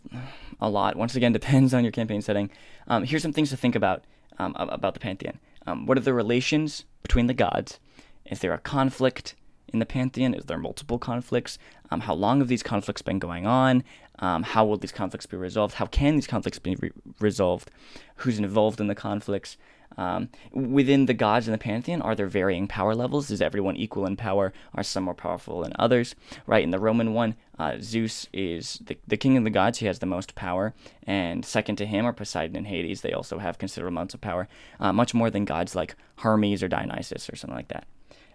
a 0.59 0.69
lot 0.69 0.95
once 0.95 1.15
again 1.15 1.33
depends 1.39 1.73
on 1.73 1.83
your 1.83 1.91
campaign 1.91 2.21
setting, 2.21 2.49
um, 2.87 3.03
here's 3.03 3.21
some 3.21 3.33
things 3.33 3.49
to 3.49 3.57
think 3.57 3.75
about 3.75 4.03
um, 4.37 4.55
about 4.57 4.93
the 4.93 4.99
pantheon. 4.99 5.39
Um, 5.65 5.85
what 5.85 5.97
are 5.97 6.01
the 6.01 6.13
relations 6.13 6.85
between 7.01 7.27
the 7.27 7.33
gods? 7.33 7.79
Is 8.25 8.39
there 8.39 8.53
a 8.53 8.59
conflict? 8.59 9.35
in 9.73 9.79
the 9.79 9.85
pantheon? 9.85 10.33
Is 10.33 10.45
there 10.45 10.57
multiple 10.57 10.97
conflicts? 10.97 11.57
Um, 11.91 12.01
how 12.01 12.13
long 12.13 12.39
have 12.39 12.47
these 12.47 12.63
conflicts 12.63 13.01
been 13.01 13.19
going 13.19 13.45
on? 13.45 13.83
How 14.19 14.63
will 14.63 14.77
these 14.77 14.91
conflicts 14.91 15.25
be 15.25 15.37
resolved? 15.37 15.75
How 15.75 15.85
can 15.85 16.15
these 16.15 16.27
conflicts 16.27 16.59
be 16.59 16.75
re- 16.75 16.91
resolved? 17.19 17.71
Who's 18.17 18.39
involved 18.39 18.79
in 18.79 18.87
the 18.87 18.95
conflicts? 18.95 19.57
Um, 19.97 20.29
within 20.51 21.05
the 21.05 21.13
gods 21.13 21.47
in 21.47 21.51
the 21.51 21.57
pantheon, 21.57 22.01
are 22.01 22.15
there 22.15 22.27
varying 22.27 22.67
power 22.67 22.93
levels? 22.95 23.31
Is 23.31 23.41
everyone 23.41 23.77
equal 23.77 24.05
in 24.05 24.17
power? 24.17 24.51
Are 24.73 24.83
some 24.83 25.05
more 25.05 25.13
powerful 25.13 25.61
than 25.61 25.73
others? 25.79 26.15
Right, 26.45 26.63
in 26.63 26.71
the 26.71 26.79
Roman 26.79 27.13
one, 27.13 27.35
uh, 27.57 27.77
Zeus 27.79 28.27
is 28.33 28.79
the, 28.85 28.97
the 29.07 29.17
king 29.17 29.37
of 29.37 29.43
the 29.43 29.49
gods. 29.49 29.79
He 29.79 29.85
has 29.85 29.99
the 29.99 30.05
most 30.05 30.35
power. 30.35 30.73
And 31.03 31.45
second 31.45 31.77
to 31.77 31.85
him 31.85 32.05
are 32.05 32.13
Poseidon 32.13 32.57
and 32.57 32.67
Hades. 32.67 33.01
They 33.01 33.13
also 33.13 33.39
have 33.39 33.57
considerable 33.57 33.93
amounts 33.93 34.13
of 34.13 34.21
power, 34.21 34.47
uh, 34.79 34.91
much 34.91 35.13
more 35.13 35.29
than 35.29 35.45
gods 35.45 35.75
like 35.75 35.95
Hermes 36.17 36.61
or 36.61 36.67
Dionysus 36.67 37.29
or 37.29 37.35
something 37.35 37.55
like 37.55 37.69
that. 37.69 37.85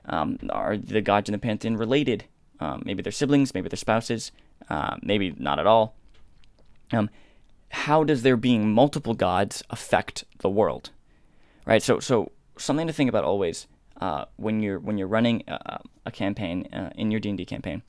Um, 0.06 0.38
are 0.48 0.76
the 0.76 1.02
gods 1.02 1.28
in 1.28 1.32
the 1.32 1.38
pantheon 1.38 1.76
related? 1.76 2.24
Um, 2.58 2.82
maybe 2.84 3.02
they're 3.02 3.12
siblings, 3.12 3.54
maybe 3.54 3.68
they're 3.68 3.76
spouses, 3.76 4.32
uh, 4.68 4.96
maybe 5.02 5.34
not 5.38 5.58
at 5.58 5.66
all. 5.66 5.94
Um, 6.92 7.10
how 7.70 8.04
does 8.04 8.22
there 8.22 8.36
being 8.36 8.72
multiple 8.72 9.14
gods 9.14 9.62
affect 9.70 10.24
the 10.38 10.50
world? 10.50 10.90
Right. 11.70 11.82
So, 11.82 12.00
so 12.00 12.32
something 12.58 12.88
to 12.88 12.92
think 12.92 13.08
about 13.08 13.22
always 13.22 13.68
uh, 14.00 14.24
when 14.36 14.60
you're 14.60 14.80
when 14.80 14.98
you're 14.98 15.06
running 15.06 15.44
a, 15.46 15.80
a 16.04 16.10
campaign 16.10 16.68
uh, 16.72 16.90
in 16.96 17.12
your 17.12 17.20
D 17.20 17.28
and 17.28 17.38
D 17.38 17.44
campaign. 17.44 17.82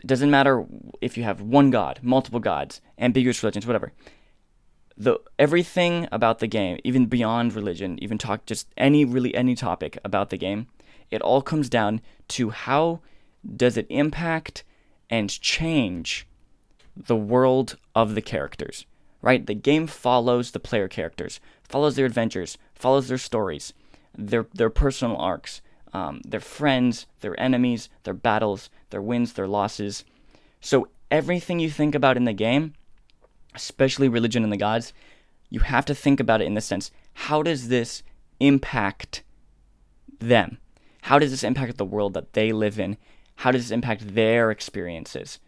It 0.00 0.06
doesn't 0.06 0.30
matter 0.30 0.64
if 1.00 1.18
you 1.18 1.24
have 1.24 1.42
one 1.42 1.70
god, 1.70 2.00
multiple 2.02 2.40
gods, 2.40 2.80
ambiguous 2.98 3.42
religions, 3.42 3.66
whatever 3.66 3.92
the 4.96 5.18
everything 5.38 6.08
about 6.10 6.38
the 6.38 6.46
game, 6.46 6.78
even 6.82 7.06
beyond 7.06 7.54
religion, 7.54 8.02
even 8.02 8.16
talk 8.16 8.46
just 8.46 8.68
any 8.76 9.04
really 9.04 9.34
any 9.34 9.54
topic 9.54 9.98
about 10.04 10.30
the 10.30 10.38
game, 10.38 10.68
it 11.10 11.20
all 11.20 11.42
comes 11.42 11.68
down 11.68 12.00
to 12.28 12.50
how 12.50 13.00
does 13.54 13.76
it 13.76 13.86
impact 13.90 14.64
and 15.10 15.40
change 15.40 16.26
the 16.96 17.16
world 17.16 17.76
of 17.94 18.14
the 18.14 18.22
characters. 18.22 18.86
Right? 19.22 19.46
The 19.46 19.54
game 19.54 19.86
follows 19.86 20.50
the 20.50 20.60
player 20.60 20.88
characters, 20.88 21.40
follows 21.62 21.96
their 21.96 22.06
adventures, 22.06 22.58
follows 22.74 23.08
their 23.08 23.18
stories, 23.18 23.72
their 24.16 24.46
their 24.54 24.70
personal 24.70 25.16
arcs, 25.16 25.62
um, 25.92 26.20
their 26.26 26.40
friends, 26.40 27.06
their 27.20 27.38
enemies, 27.40 27.88
their 28.04 28.14
battles, 28.14 28.70
their 28.90 29.02
wins, 29.02 29.32
their 29.32 29.48
losses. 29.48 30.04
So 30.60 30.88
everything 31.10 31.58
you 31.58 31.70
think 31.70 31.94
about 31.94 32.16
in 32.16 32.24
the 32.24 32.32
game 32.32 32.74
especially 33.56 34.08
religion 34.08 34.44
and 34.44 34.52
the 34.52 34.56
gods, 34.56 34.92
you 35.50 35.60
have 35.60 35.84
to 35.86 35.94
think 35.94 36.20
about 36.20 36.40
it 36.40 36.44
in 36.44 36.54
the 36.54 36.60
sense 36.60 36.92
how 37.14 37.42
does 37.42 37.68
this 37.68 38.02
impact 38.38 39.22
them? 40.20 40.58
How 41.02 41.18
does 41.18 41.30
this 41.30 41.42
impact 41.42 41.78
the 41.78 41.84
world 41.84 42.12
that 42.14 42.34
they 42.34 42.52
live 42.52 42.78
in? 42.78 42.98
How 43.36 43.50
does 43.50 43.64
this 43.64 43.70
impact 43.70 44.14
their 44.14 44.50
experiences? 44.50 45.40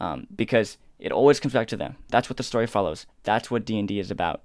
Um, 0.00 0.26
because 0.34 0.78
it 1.02 1.10
always 1.10 1.40
comes 1.40 1.52
back 1.52 1.66
to 1.66 1.76
them. 1.76 1.96
That's 2.10 2.30
what 2.30 2.36
the 2.36 2.44
story 2.44 2.68
follows. 2.68 3.06
That's 3.24 3.50
what 3.50 3.64
D 3.64 3.76
and 3.76 3.88
D 3.88 3.98
is 3.98 4.10
about. 4.10 4.42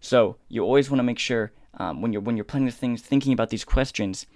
So 0.00 0.36
you 0.48 0.64
always 0.64 0.90
want 0.90 0.98
to 0.98 1.04
make 1.04 1.18
sure 1.18 1.52
um, 1.74 2.00
when 2.00 2.12
you're 2.12 2.22
when 2.22 2.36
you're 2.36 2.44
planning 2.44 2.70
things, 2.70 3.02
thinking 3.02 3.34
about 3.34 3.50
these 3.50 3.64
questions, 3.64 4.26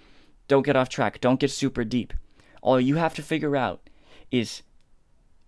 don't 0.47 0.65
get 0.65 0.75
off 0.75 0.89
track. 0.89 1.19
Don't 1.19 1.39
get 1.39 1.49
super 1.49 1.83
deep. 1.83 2.13
All 2.61 2.79
you 2.79 2.97
have 2.97 3.15
to 3.15 3.23
figure 3.23 3.55
out 3.55 3.89
is 4.29 4.61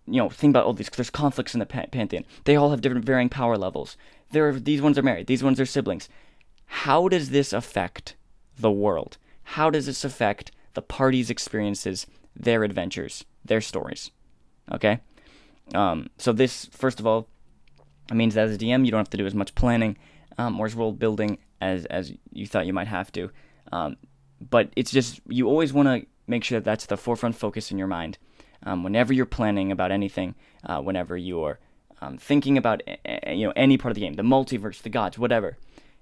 you 0.07 0.17
know, 0.17 0.29
think 0.29 0.51
about 0.51 0.65
all 0.65 0.73
these. 0.73 0.89
There's 0.89 1.11
conflicts 1.11 1.53
in 1.53 1.59
the 1.59 1.67
pantheon. 1.67 2.25
They 2.45 2.55
all 2.55 2.71
have 2.71 2.81
different 2.81 3.05
varying 3.05 3.29
power 3.29 3.55
levels. 3.55 3.95
There, 4.31 4.49
are, 4.49 4.53
these 4.53 4.81
ones 4.81 4.97
are 4.97 5.03
married. 5.03 5.27
These 5.27 5.43
ones 5.43 5.59
are 5.59 5.65
siblings. 5.65 6.09
How 6.65 7.07
does 7.07 7.29
this 7.29 7.53
affect 7.53 8.15
the 8.57 8.71
world? 8.71 9.17
How 9.43 9.69
does 9.69 9.85
this 9.85 10.03
affect 10.03 10.51
the 10.73 10.81
party's 10.81 11.29
experiences, 11.29 12.07
their 12.35 12.63
adventures, 12.63 13.23
their 13.45 13.61
stories? 13.61 14.09
Okay. 14.71 15.01
Um, 15.73 16.09
so 16.17 16.33
this, 16.33 16.65
first 16.71 16.99
of 16.99 17.07
all, 17.07 17.27
means 18.13 18.35
that 18.35 18.47
as 18.47 18.55
a 18.55 18.57
DM, 18.57 18.85
you 18.85 18.91
don't 18.91 18.99
have 18.99 19.09
to 19.11 19.17
do 19.17 19.25
as 19.25 19.35
much 19.35 19.55
planning 19.55 19.97
um, 20.37 20.59
or 20.59 20.65
as 20.65 20.75
world 20.75 20.99
building 20.99 21.37
as 21.61 21.85
as 21.85 22.11
you 22.33 22.47
thought 22.47 22.65
you 22.65 22.73
might 22.73 22.87
have 22.87 23.11
to. 23.13 23.31
Um, 23.71 23.97
but 24.41 24.69
it's 24.75 24.91
just 24.91 25.21
you 25.27 25.47
always 25.47 25.71
want 25.71 25.87
to 25.87 26.07
make 26.27 26.43
sure 26.43 26.59
that 26.59 26.65
that's 26.65 26.87
the 26.87 26.97
forefront 26.97 27.35
focus 27.35 27.71
in 27.71 27.77
your 27.77 27.87
mind 27.87 28.17
um, 28.63 28.83
whenever 28.83 29.13
you're 29.13 29.25
planning 29.25 29.71
about 29.71 29.91
anything, 29.91 30.35
uh, 30.63 30.79
whenever 30.81 31.17
you're 31.17 31.59
um, 32.01 32.17
thinking 32.17 32.57
about 32.57 32.81
you 33.27 33.45
know 33.45 33.53
any 33.55 33.77
part 33.77 33.91
of 33.91 33.95
the 33.95 34.01
game, 34.01 34.13
the 34.13 34.23
multiverse, 34.23 34.81
the 34.81 34.89
gods, 34.89 35.17
whatever. 35.17 35.57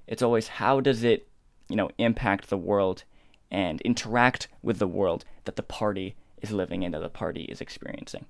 It's 0.07 0.21
always 0.21 0.47
how 0.47 0.79
does 0.79 1.03
it 1.03 1.27
you 1.67 1.75
know 1.75 1.89
impact 1.97 2.49
the 2.49 2.57
world 2.57 3.03
and 3.51 3.81
interact 3.81 4.47
with 4.61 4.79
the 4.79 4.87
world 4.87 5.25
that 5.45 5.55
the 5.55 5.63
party 5.63 6.15
is 6.41 6.51
living 6.51 6.83
in, 6.83 6.91
that 6.91 7.01
the 7.01 7.09
party 7.09 7.43
is 7.43 7.61
experiencing. 7.61 8.25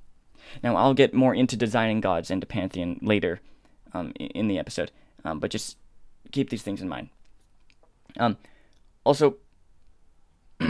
Now 0.64 0.76
I'll 0.76 0.94
get 0.94 1.14
more 1.14 1.34
into 1.34 1.56
designing 1.56 2.02
gods 2.02 2.32
into 2.32 2.46
Pantheon 2.46 3.00
later 3.02 3.42
um, 3.94 4.12
in 4.20 4.48
the 4.48 4.60
episode, 4.60 4.92
um, 5.24 5.40
but 5.40 5.52
just 5.52 5.78
keep 6.32 6.50
these 6.50 6.64
things 6.64 6.82
in 6.82 6.90
mind. 6.90 7.10
Um, 8.18 8.38
also, 9.04 9.38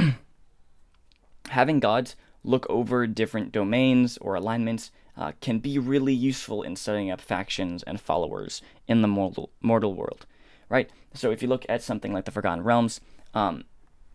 having 1.50 1.80
gods 1.80 2.16
look 2.44 2.66
over 2.70 3.08
different 3.08 3.52
domains 3.52 4.18
or 4.20 4.36
alignments 4.36 4.92
uh, 5.18 5.34
can 5.42 5.60
be 5.60 5.78
really 5.78 6.14
useful 6.14 6.64
in 6.64 6.76
setting 6.76 7.12
up 7.12 7.20
factions 7.20 7.84
and 7.84 8.00
followers 8.00 8.62
in 8.88 9.02
the 9.02 9.08
mortal, 9.08 9.50
mortal 9.62 9.94
world, 9.94 10.26
right? 10.70 10.90
So 11.14 11.32
if 11.32 11.42
you 11.42 11.48
look 11.48 11.66
at 11.68 11.84
something 11.84 12.14
like 12.14 12.26
the 12.26 12.32
Forgotten 12.32 12.64
Realms, 12.64 13.02
um, 13.34 13.66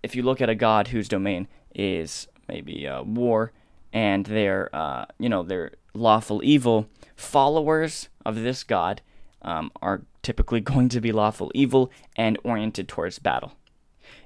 if 0.03 0.17
you 0.17 0.23
look 0.23 0.41
at 0.41 0.49
a 0.49 0.55
god 0.55 0.89
whose 0.89 1.09
domain 1.09 1.49
is 1.75 2.27
maybe 2.49 2.87
uh, 2.87 3.03
war 3.03 3.53
and 3.95 4.27
their, 4.27 4.69
uh, 4.75 5.07
you 5.19 5.29
know, 5.29 5.45
their 5.45 5.71
lawful 5.95 6.43
evil, 6.45 6.89
followers 7.15 8.09
of 8.27 8.35
this 8.35 8.65
god 8.65 9.01
um, 9.41 9.71
are 9.81 10.03
typically 10.21 10.61
going 10.73 10.91
to 10.91 11.01
be 11.01 11.13
lawful 11.13 11.51
evil 11.55 11.91
and 12.17 12.37
oriented 12.43 12.89
towards 12.89 13.19
battle. 13.21 13.53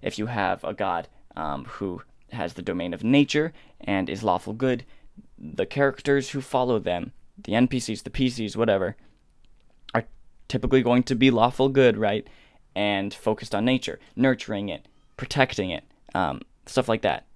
If 0.02 0.18
you 0.18 0.26
have 0.26 0.64
a 0.64 0.74
god 0.74 1.07
um, 1.37 1.66
who 1.66 2.02
has 2.33 2.54
the 2.54 2.62
domain 2.62 2.94
of 2.94 3.04
nature 3.04 3.52
and 3.81 4.09
is 4.09 4.24
lawful 4.24 4.54
good, 4.54 4.85
the 5.38 5.66
characters 5.66 6.31
who 6.31 6.40
follow 6.40 6.78
them, 6.78 7.12
the 7.37 7.52
NPCs, 7.52 8.02
the 8.02 8.11
PCs, 8.11 8.57
whatever, 8.57 8.96
are 9.94 10.04
typically 10.48 10.83
going 10.83 11.02
to 11.04 11.14
be 11.14 11.31
lawful 11.31 11.68
good, 11.68 11.96
right? 11.98 12.26
And 12.74 13.12
focused 13.12 13.54
on 13.54 13.64
nature, 13.66 14.00
nurturing 14.16 14.70
it, 14.70 14.88
protecting 15.16 15.70
it, 15.70 15.85
um, 16.14 16.40
stuff 16.66 16.88
like 16.88 17.02
that, 17.02 17.26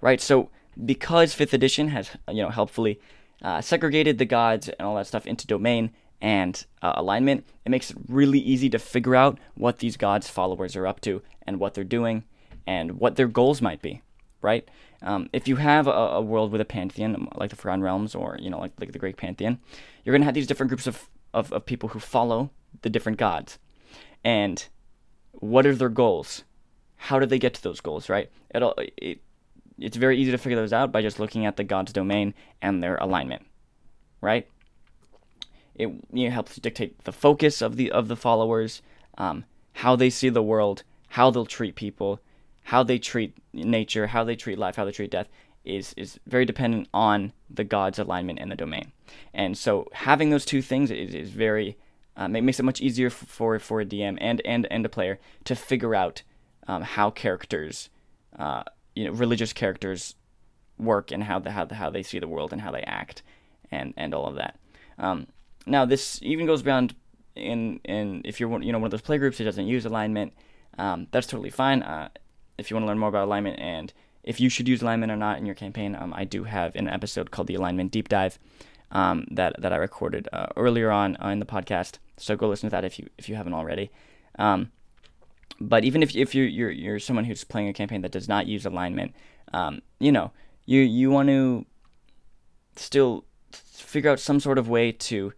right? 0.00 0.20
So 0.20 0.50
because 0.84 1.34
fifth 1.34 1.54
edition 1.54 1.88
has 1.88 2.10
you 2.28 2.42
know 2.42 2.50
helpfully 2.50 3.00
uh, 3.42 3.60
segregated 3.60 4.18
the 4.18 4.24
gods 4.24 4.68
and 4.68 4.86
all 4.86 4.96
that 4.96 5.06
stuff 5.06 5.26
into 5.26 5.46
domain 5.46 5.90
and 6.20 6.64
uh, 6.80 6.94
alignment, 6.96 7.46
it 7.64 7.68
makes 7.68 7.90
it 7.90 7.96
really 8.08 8.38
easy 8.38 8.70
to 8.70 8.78
figure 8.78 9.14
out 9.14 9.38
what 9.54 9.78
these 9.78 9.96
gods' 9.96 10.28
followers 10.28 10.74
are 10.74 10.86
up 10.86 11.00
to 11.02 11.20
and 11.46 11.60
what 11.60 11.74
they're 11.74 11.84
doing 11.84 12.24
and 12.66 12.98
what 12.98 13.16
their 13.16 13.28
goals 13.28 13.60
might 13.60 13.82
be 13.82 14.02
right? 14.46 14.68
Um, 15.02 15.28
if 15.32 15.48
you 15.48 15.56
have 15.56 15.88
a, 15.88 15.90
a, 15.90 16.20
world 16.20 16.52
with 16.52 16.60
a 16.60 16.64
pantheon, 16.64 17.28
like 17.34 17.50
the 17.50 17.56
Forgotten 17.56 17.82
Realms 17.82 18.14
or, 18.14 18.38
you 18.40 18.48
know, 18.48 18.60
like, 18.60 18.72
like 18.78 18.92
the 18.92 18.98
Greek 18.98 19.16
pantheon, 19.16 19.58
you're 20.04 20.12
going 20.12 20.22
to 20.22 20.26
have 20.26 20.34
these 20.34 20.46
different 20.46 20.68
groups 20.68 20.86
of, 20.86 21.10
of, 21.34 21.52
of 21.52 21.66
people 21.66 21.90
who 21.90 21.98
follow 21.98 22.50
the 22.82 22.90
different 22.90 23.18
gods. 23.18 23.58
And 24.24 24.64
what 25.32 25.66
are 25.66 25.74
their 25.74 25.88
goals? 25.88 26.44
How 26.96 27.18
do 27.18 27.26
they 27.26 27.40
get 27.40 27.54
to 27.54 27.62
those 27.62 27.80
goals, 27.80 28.08
right? 28.08 28.30
It, 28.54 28.94
it, 28.96 29.20
it's 29.78 29.96
very 29.96 30.18
easy 30.18 30.30
to 30.30 30.38
figure 30.38 30.56
those 30.56 30.72
out 30.72 30.92
by 30.92 31.02
just 31.02 31.20
looking 31.20 31.46
at 31.46 31.56
the 31.56 31.64
god's 31.64 31.92
domain 31.92 32.34
and 32.62 32.82
their 32.82 32.96
alignment, 32.96 33.44
right? 34.20 34.48
It 35.74 35.88
you 36.12 36.28
know, 36.28 36.30
helps 36.30 36.56
dictate 36.56 37.04
the 37.04 37.12
focus 37.12 37.60
of 37.60 37.76
the 37.76 37.90
of 37.90 38.08
the 38.08 38.16
followers, 38.16 38.82
um, 39.18 39.44
how 39.74 39.96
they 39.96 40.10
see 40.10 40.28
the 40.28 40.42
world, 40.42 40.82
how 41.08 41.30
they'll 41.30 41.46
treat 41.46 41.74
people, 41.74 42.20
how 42.64 42.82
they 42.82 42.98
treat 42.98 43.36
nature, 43.52 44.06
how 44.06 44.24
they 44.24 44.36
treat 44.36 44.58
life, 44.58 44.76
how 44.76 44.84
they 44.84 44.92
treat 44.92 45.10
death 45.10 45.28
is 45.66 45.92
is 45.96 46.18
very 46.26 46.44
dependent 46.44 46.88
on 46.94 47.32
the 47.50 47.64
god's 47.64 47.98
alignment 47.98 48.38
and 48.38 48.50
the 48.50 48.56
domain. 48.56 48.92
And 49.34 49.58
so 49.58 49.88
having 49.92 50.30
those 50.30 50.46
two 50.46 50.62
things 50.62 50.90
is, 50.90 51.14
is 51.14 51.30
very 51.30 51.76
um, 52.16 52.34
it 52.34 52.42
makes 52.42 52.58
it 52.58 52.62
much 52.62 52.80
easier 52.80 53.10
for 53.10 53.58
for 53.58 53.80
a 53.80 53.84
DM 53.84 54.16
and 54.20 54.40
and 54.46 54.66
and 54.70 54.86
a 54.86 54.88
player 54.88 55.18
to 55.44 55.54
figure 55.54 55.94
out 55.94 56.22
um, 56.66 56.82
how 56.82 57.10
characters, 57.10 57.90
uh, 58.38 58.62
you 58.96 59.04
know, 59.04 59.12
religious 59.12 59.52
characters 59.52 60.16
work 60.78 61.12
and 61.12 61.22
how 61.22 61.38
the 61.38 61.52
how 61.52 61.64
the, 61.64 61.76
how 61.76 61.90
they 61.90 62.02
see 62.02 62.18
the 62.18 62.26
world 62.26 62.52
and 62.52 62.60
how 62.60 62.72
they 62.72 62.82
act, 62.82 63.22
and 63.70 63.94
and 63.96 64.12
all 64.12 64.26
of 64.26 64.34
that. 64.34 64.58
Um, 64.98 65.28
now 65.66 65.84
this 65.84 66.18
even 66.22 66.46
goes 66.46 66.62
beyond 66.62 66.96
in 67.36 67.80
in 67.84 68.22
if 68.24 68.40
you're 68.40 68.50
you 68.62 68.72
know 68.72 68.78
one 68.78 68.86
of 68.86 68.90
those 68.90 69.02
playgroups 69.02 69.36
who 69.36 69.44
doesn't 69.44 69.68
use 69.68 69.84
alignment, 69.84 70.32
um, 70.78 71.06
that's 71.12 71.28
totally 71.28 71.50
fine. 71.50 71.82
Uh, 71.82 72.08
if 72.58 72.70
you 72.70 72.74
want 72.76 72.84
to 72.84 72.88
learn 72.88 72.98
more 72.98 73.10
about 73.10 73.24
alignment 73.24 73.60
and 73.60 73.92
if 74.24 74.40
you 74.40 74.48
should 74.48 74.66
use 74.66 74.82
alignment 74.82 75.12
or 75.12 75.16
not 75.16 75.38
in 75.38 75.46
your 75.46 75.54
campaign, 75.54 75.94
um, 75.94 76.12
I 76.12 76.24
do 76.24 76.44
have 76.44 76.74
an 76.74 76.88
episode 76.88 77.30
called 77.30 77.46
the 77.46 77.54
Alignment 77.54 77.92
Deep 77.92 78.08
Dive 78.08 78.38
um, 78.90 79.26
that 79.30 79.54
that 79.60 79.72
I 79.72 79.76
recorded 79.76 80.28
uh, 80.32 80.46
earlier 80.56 80.90
on 80.90 81.16
uh, 81.22 81.28
in 81.28 81.38
the 81.38 81.46
podcast. 81.46 81.98
So 82.16 82.34
go 82.36 82.48
listen 82.48 82.68
to 82.68 82.74
that 82.74 82.84
if 82.84 82.98
you 82.98 83.08
if 83.18 83.28
you 83.28 83.36
haven't 83.36 83.54
already. 83.54 83.90
Um, 84.38 84.72
but 85.60 85.84
even 85.84 86.02
if 86.02 86.14
if 86.14 86.34
you're, 86.34 86.46
you're 86.46 86.70
you're 86.70 86.98
someone 86.98 87.24
who's 87.24 87.44
playing 87.44 87.68
a 87.68 87.72
campaign 87.72 88.02
that 88.02 88.12
does 88.12 88.28
not 88.28 88.46
use 88.46 88.66
alignment, 88.66 89.14
um, 89.52 89.82
you 89.98 90.12
know 90.12 90.32
you 90.66 90.80
you 90.80 91.10
want 91.10 91.28
to 91.28 91.64
still 92.76 93.24
figure 93.52 94.10
out 94.10 94.20
some 94.20 94.40
sort 94.40 94.58
of 94.58 94.68
way 94.68 94.92
to 94.92 95.32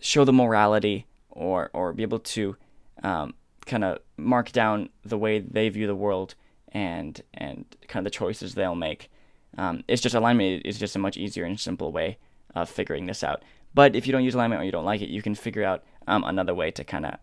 show 0.00 0.24
the 0.24 0.32
morality 0.32 1.06
or 1.30 1.70
or 1.72 1.92
be 1.92 2.02
able 2.02 2.18
to 2.18 2.56
um, 3.02 3.34
kind 3.66 3.84
of 3.84 3.98
mark 4.16 4.52
down 4.52 4.88
the 5.04 5.18
way 5.18 5.38
they 5.38 5.68
view 5.68 5.86
the 5.86 5.94
world 5.94 6.34
and 6.72 7.20
and 7.34 7.64
kind 7.88 8.06
of 8.06 8.12
the 8.12 8.16
choices 8.16 8.54
they'll 8.54 8.74
make. 8.74 9.10
Um, 9.58 9.84
it's 9.88 10.02
just 10.02 10.14
alignment 10.14 10.64
is 10.64 10.78
just 10.78 10.96
a 10.96 10.98
much 10.98 11.16
easier 11.16 11.44
and 11.44 11.58
simple 11.58 11.92
way 11.92 12.18
of 12.54 12.68
figuring 12.68 13.06
this 13.06 13.24
out. 13.24 13.42
But 13.74 13.94
if 13.94 14.06
you 14.06 14.12
don't 14.12 14.24
use 14.24 14.34
alignment 14.34 14.62
or 14.62 14.64
you 14.64 14.72
don't 14.72 14.84
like 14.84 15.02
it, 15.02 15.08
you 15.08 15.22
can 15.22 15.34
figure 15.34 15.64
out 15.64 15.84
um, 16.06 16.24
another 16.24 16.54
way 16.54 16.70
to 16.70 16.84
kind 16.84 17.06
of 17.06 17.14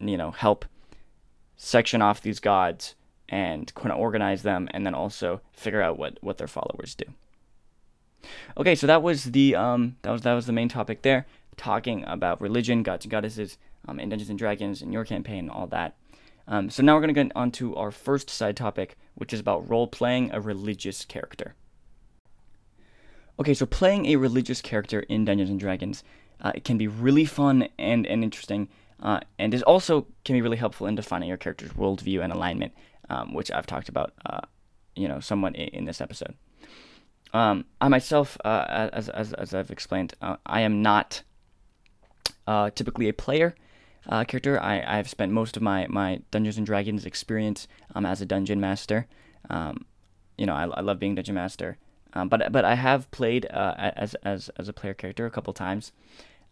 you 0.00 0.16
know 0.16 0.30
help 0.30 0.64
section 1.58 2.00
off 2.00 2.22
these 2.22 2.40
gods 2.40 2.94
and 3.28 3.74
kind 3.74 3.92
of 3.92 3.98
organize 3.98 4.42
them, 4.42 4.68
and 4.72 4.86
then 4.86 4.94
also 4.94 5.42
figure 5.52 5.82
out 5.82 5.98
what 5.98 6.16
what 6.22 6.38
their 6.38 6.46
followers 6.46 6.94
do. 6.94 7.04
Okay, 8.56 8.74
so 8.74 8.86
that 8.86 9.02
was 9.02 9.24
the 9.24 9.54
um 9.54 9.96
that 10.02 10.10
was 10.10 10.22
that 10.22 10.32
was 10.32 10.46
the 10.46 10.52
main 10.52 10.68
topic 10.68 11.02
there, 11.02 11.26
talking 11.58 12.04
about 12.06 12.40
religion, 12.40 12.82
gods 12.82 13.04
and 13.04 13.12
goddesses, 13.12 13.58
um, 13.86 14.00
in 14.00 14.08
Dungeons 14.08 14.30
and 14.30 14.38
Dragons, 14.38 14.80
and 14.80 14.92
your 14.92 15.04
campaign, 15.04 15.40
and 15.40 15.50
all 15.50 15.66
that. 15.66 15.94
Um, 16.46 16.70
so 16.70 16.82
now 16.82 16.94
we're 16.94 17.02
going 17.02 17.14
to 17.14 17.24
get 17.24 17.32
on 17.36 17.50
to 17.52 17.76
our 17.76 17.90
first 17.90 18.30
side 18.30 18.56
topic, 18.56 18.96
which 19.16 19.34
is 19.34 19.40
about 19.40 19.68
role 19.68 19.86
playing 19.86 20.30
a 20.32 20.40
religious 20.40 21.04
character. 21.04 21.54
Okay, 23.38 23.52
so 23.52 23.66
playing 23.66 24.06
a 24.06 24.16
religious 24.16 24.62
character 24.62 25.00
in 25.00 25.26
Dungeons 25.26 25.50
and 25.50 25.60
Dragons 25.60 26.02
uh, 26.40 26.52
it 26.54 26.64
can 26.64 26.78
be 26.78 26.86
really 26.86 27.24
fun 27.24 27.68
and, 27.78 28.06
and 28.06 28.22
interesting, 28.22 28.68
uh, 29.02 29.20
and 29.38 29.54
is 29.54 29.62
also 29.62 30.06
can 30.24 30.34
be 30.34 30.42
really 30.42 30.56
helpful 30.56 30.86
in 30.86 30.94
defining 30.94 31.28
your 31.28 31.38
character's 31.38 31.72
worldview 31.72 32.22
and 32.22 32.32
alignment, 32.32 32.72
um, 33.08 33.34
which 33.34 33.50
I've 33.50 33.66
talked 33.66 33.88
about, 33.88 34.12
uh, 34.26 34.40
you 34.96 35.08
know, 35.08 35.20
somewhat 35.20 35.56
in, 35.56 35.68
in 35.68 35.84
this 35.84 36.00
episode. 36.00 36.34
Um, 37.32 37.66
I 37.80 37.88
myself, 37.88 38.38
uh, 38.44 38.88
as, 38.92 39.08
as, 39.10 39.32
as 39.34 39.54
I've 39.54 39.70
explained, 39.70 40.14
uh, 40.22 40.36
I 40.46 40.62
am 40.62 40.82
not 40.82 41.22
uh, 42.46 42.70
typically 42.70 43.08
a 43.08 43.12
player 43.12 43.54
uh, 44.08 44.24
character. 44.24 44.60
I, 44.60 44.82
I've 44.98 45.08
spent 45.08 45.32
most 45.32 45.56
of 45.56 45.62
my, 45.62 45.86
my 45.88 46.22
Dungeons 46.30 46.56
and 46.56 46.66
Dragons 46.66 47.04
experience 47.04 47.68
um, 47.94 48.06
as 48.06 48.20
a 48.20 48.26
dungeon 48.26 48.60
master. 48.60 49.06
Um, 49.50 49.84
you 50.36 50.46
know, 50.46 50.54
I, 50.54 50.64
I 50.64 50.80
love 50.80 50.98
being 50.98 51.14
dungeon 51.14 51.34
master. 51.34 51.76
Um, 52.14 52.30
but 52.30 52.50
but 52.50 52.64
I 52.64 52.74
have 52.74 53.10
played 53.10 53.44
as 53.44 54.14
as 54.22 54.48
as 54.56 54.66
a 54.66 54.72
player 54.72 54.94
character 54.94 55.26
a 55.26 55.30
couple 55.30 55.52
times, 55.52 55.92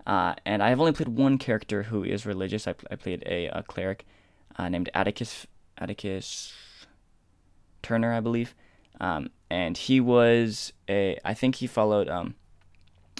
uh, 0.06 0.34
and 0.44 0.62
I 0.62 0.68
have 0.68 0.80
only 0.80 0.92
played 0.92 1.08
one 1.08 1.36
character 1.36 1.84
who 1.84 2.04
is 2.04 2.24
religious. 2.24 2.68
I, 2.68 2.74
I 2.90 2.96
played 2.96 3.24
a, 3.26 3.46
a 3.48 3.62
cleric 3.64 4.06
uh, 4.56 4.68
named 4.68 4.88
Atticus 4.94 5.46
Atticus 5.78 6.54
Turner, 7.82 8.12
I 8.12 8.20
believe, 8.20 8.54
um, 9.00 9.30
and 9.50 9.76
he 9.76 10.00
was 10.00 10.72
a 10.88 11.18
I 11.24 11.34
think 11.34 11.56
he 11.56 11.66
followed 11.66 12.08
um, 12.08 12.34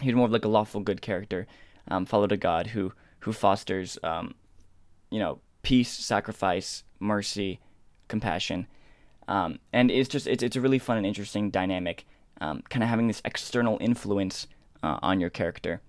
he 0.01 0.09
was 0.09 0.15
more 0.17 0.27
of 0.27 0.33
like 0.33 0.45
a 0.45 0.49
lawful 0.49 0.81
good 0.81 1.03
character, 1.03 1.47
um, 1.89 2.07
followed 2.07 2.33
a 2.33 2.37
god 2.37 2.69
who 2.69 2.93
who 3.21 3.33
fosters, 3.33 3.99
um, 4.05 4.35
you 5.11 5.19
know, 5.19 5.41
peace, 5.63 5.91
sacrifice, 5.91 6.85
mercy, 7.01 7.59
compassion, 8.07 8.69
um, 9.27 9.59
and 9.73 9.91
it's 9.91 10.09
just 10.09 10.27
it's 10.29 10.43
it's 10.43 10.57
a 10.57 10.61
really 10.61 10.79
fun 10.79 10.97
and 10.97 11.07
interesting 11.07 11.51
dynamic, 11.51 12.07
um, 12.41 12.63
kind 12.69 12.85
of 12.85 12.89
having 12.89 13.09
this 13.09 13.23
external 13.25 13.77
influence 13.81 14.47
uh, 14.85 14.99
on 15.03 15.19
your 15.19 15.31
character, 15.31 15.81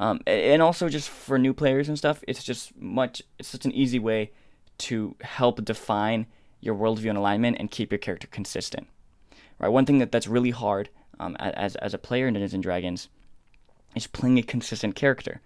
um, 0.00 0.20
and 0.26 0.60
also 0.60 0.88
just 0.88 1.08
for 1.08 1.38
new 1.38 1.54
players 1.54 1.88
and 1.88 1.96
stuff, 1.96 2.24
it's 2.26 2.42
just 2.42 2.76
much 2.76 3.22
it's 3.38 3.48
such 3.48 3.64
an 3.64 3.72
easy 3.72 4.00
way 4.00 4.32
to 4.78 5.14
help 5.20 5.64
define 5.64 6.26
your 6.60 6.74
worldview 6.74 7.10
and 7.10 7.18
alignment 7.18 7.56
and 7.60 7.70
keep 7.70 7.92
your 7.92 7.98
character 7.98 8.26
consistent. 8.26 8.88
Right, 9.60 9.68
one 9.68 9.86
thing 9.86 9.98
that 9.98 10.10
that's 10.10 10.26
really 10.26 10.50
hard 10.50 10.88
um, 11.20 11.36
as 11.38 11.76
as 11.76 11.94
a 11.94 11.98
player 11.98 12.26
in 12.26 12.34
Dungeons 12.34 12.54
and 12.54 12.62
Dragons 12.62 13.08
is 13.94 14.08
playing 14.08 14.38
a 14.38 14.42
consistent 14.42 14.96
character 14.96 15.40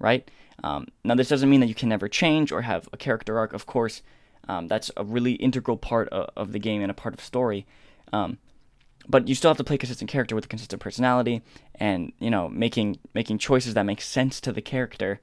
right? 0.00 0.28
Um, 0.64 0.88
now, 1.04 1.14
this 1.14 1.28
doesn't 1.28 1.48
mean 1.48 1.60
that 1.60 1.68
you 1.68 1.74
can 1.74 1.88
never 1.88 2.08
change 2.08 2.50
or 2.50 2.62
have 2.62 2.88
a 2.92 2.96
character 2.96 3.38
arc. 3.38 3.52
Of 3.52 3.66
course, 3.66 4.02
um, 4.48 4.66
that's 4.66 4.90
a 4.96 5.04
really 5.04 5.34
integral 5.34 5.76
part 5.76 6.08
of, 6.08 6.30
of, 6.36 6.52
the 6.52 6.58
game 6.58 6.82
and 6.82 6.90
a 6.90 6.94
part 6.94 7.14
of 7.14 7.20
story. 7.20 7.66
But 9.08 9.28
you 9.28 9.34
still 9.34 9.50
have 9.50 9.56
to 9.56 9.64
play 9.64 9.74
a 9.74 9.78
consistent 9.78 10.10
character 10.10 10.34
with 10.34 10.44
a 10.44 10.48
consistent 10.48 10.80
personality, 10.80 11.42
and 11.74 12.12
you 12.18 12.30
know, 12.30 12.48
making 12.48 12.98
making 13.14 13.38
choices 13.38 13.74
that 13.74 13.84
make 13.84 14.00
sense 14.00 14.40
to 14.42 14.52
the 14.52 14.62
character. 14.62 15.20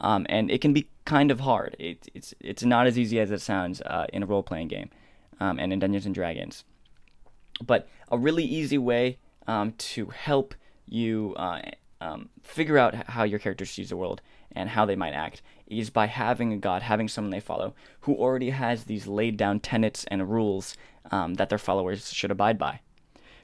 Um, 0.00 0.26
and 0.28 0.50
it 0.50 0.60
can 0.60 0.72
be 0.72 0.88
kind 1.04 1.30
of 1.30 1.40
hard. 1.40 1.76
It, 1.78 2.08
it's 2.14 2.34
it's 2.40 2.62
not 2.62 2.86
as 2.86 2.98
easy 2.98 3.18
as 3.20 3.30
it 3.30 3.40
sounds 3.40 3.80
uh, 3.82 4.06
in 4.12 4.22
a 4.22 4.26
role 4.26 4.42
playing 4.42 4.68
game, 4.68 4.90
um, 5.40 5.58
and 5.58 5.72
in 5.72 5.78
Dungeons 5.78 6.06
and 6.06 6.14
Dragons. 6.14 6.64
But 7.64 7.88
a 8.10 8.16
really 8.16 8.44
easy 8.44 8.78
way 8.78 9.18
um, 9.46 9.72
to 9.72 10.06
help 10.06 10.54
you 10.86 11.34
uh, 11.36 11.62
um, 12.00 12.28
figure 12.42 12.78
out 12.78 12.94
how 12.94 13.24
your 13.24 13.38
character 13.38 13.64
sees 13.64 13.88
the 13.88 13.96
world 13.96 14.22
and 14.52 14.70
how 14.70 14.84
they 14.84 14.96
might 14.96 15.12
act 15.12 15.42
is 15.66 15.90
by 15.90 16.06
having 16.06 16.52
a 16.52 16.56
god, 16.56 16.82
having 16.82 17.08
someone 17.08 17.30
they 17.30 17.40
follow 17.40 17.74
who 18.00 18.14
already 18.14 18.50
has 18.50 18.84
these 18.84 19.06
laid 19.06 19.36
down 19.36 19.60
tenets 19.60 20.04
and 20.08 20.30
rules 20.30 20.76
um, 21.10 21.34
that 21.34 21.48
their 21.48 21.58
followers 21.58 22.12
should 22.12 22.30
abide 22.30 22.58
by. 22.58 22.80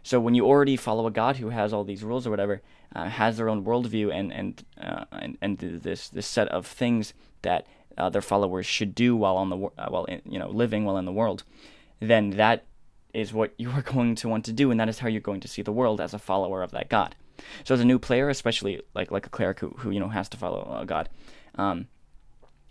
So 0.04 0.20
when 0.20 0.34
you 0.34 0.46
already 0.46 0.76
follow 0.76 1.06
a 1.06 1.10
god 1.10 1.38
who 1.38 1.48
has 1.48 1.72
all 1.72 1.82
these 1.82 2.04
rules 2.04 2.26
or 2.26 2.30
whatever, 2.30 2.60
uh, 2.94 3.08
has 3.08 3.38
their 3.38 3.48
own 3.48 3.64
worldview 3.64 4.14
and 4.14 4.32
and 4.32 4.64
uh, 4.80 5.06
and, 5.10 5.38
and 5.40 5.58
this 5.58 6.10
this 6.10 6.26
set 6.26 6.46
of 6.48 6.66
things 6.66 7.14
that 7.42 7.66
uh, 7.96 8.10
their 8.10 8.22
followers 8.22 8.66
should 8.66 8.94
do 8.94 9.16
while 9.16 9.36
on 9.36 9.48
the 9.48 9.56
uh, 9.56 9.88
while 9.88 10.04
in, 10.04 10.20
you 10.26 10.38
know 10.38 10.50
living 10.50 10.84
while 10.84 10.98
in 10.98 11.06
the 11.06 11.12
world, 11.12 11.42
then 12.00 12.30
that 12.30 12.66
is 13.14 13.32
what 13.32 13.54
you 13.58 13.70
are 13.70 13.82
going 13.82 14.14
to 14.16 14.28
want 14.28 14.44
to 14.44 14.52
do, 14.52 14.70
and 14.70 14.78
that 14.78 14.90
is 14.90 14.98
how 14.98 15.08
you're 15.08 15.22
going 15.22 15.40
to 15.40 15.48
see 15.48 15.62
the 15.62 15.72
world 15.72 16.00
as 16.00 16.12
a 16.12 16.18
follower 16.18 16.62
of 16.62 16.70
that 16.72 16.90
god. 16.90 17.16
So 17.64 17.74
as 17.74 17.80
a 17.80 17.84
new 17.84 17.98
player, 17.98 18.28
especially 18.28 18.82
like 18.94 19.10
like 19.10 19.26
a 19.26 19.30
cleric 19.30 19.60
who, 19.60 19.70
who 19.78 19.90
you 19.90 20.00
know 20.00 20.10
has 20.10 20.28
to 20.28 20.36
follow 20.36 20.78
a 20.78 20.84
god, 20.84 21.08
um, 21.54 21.88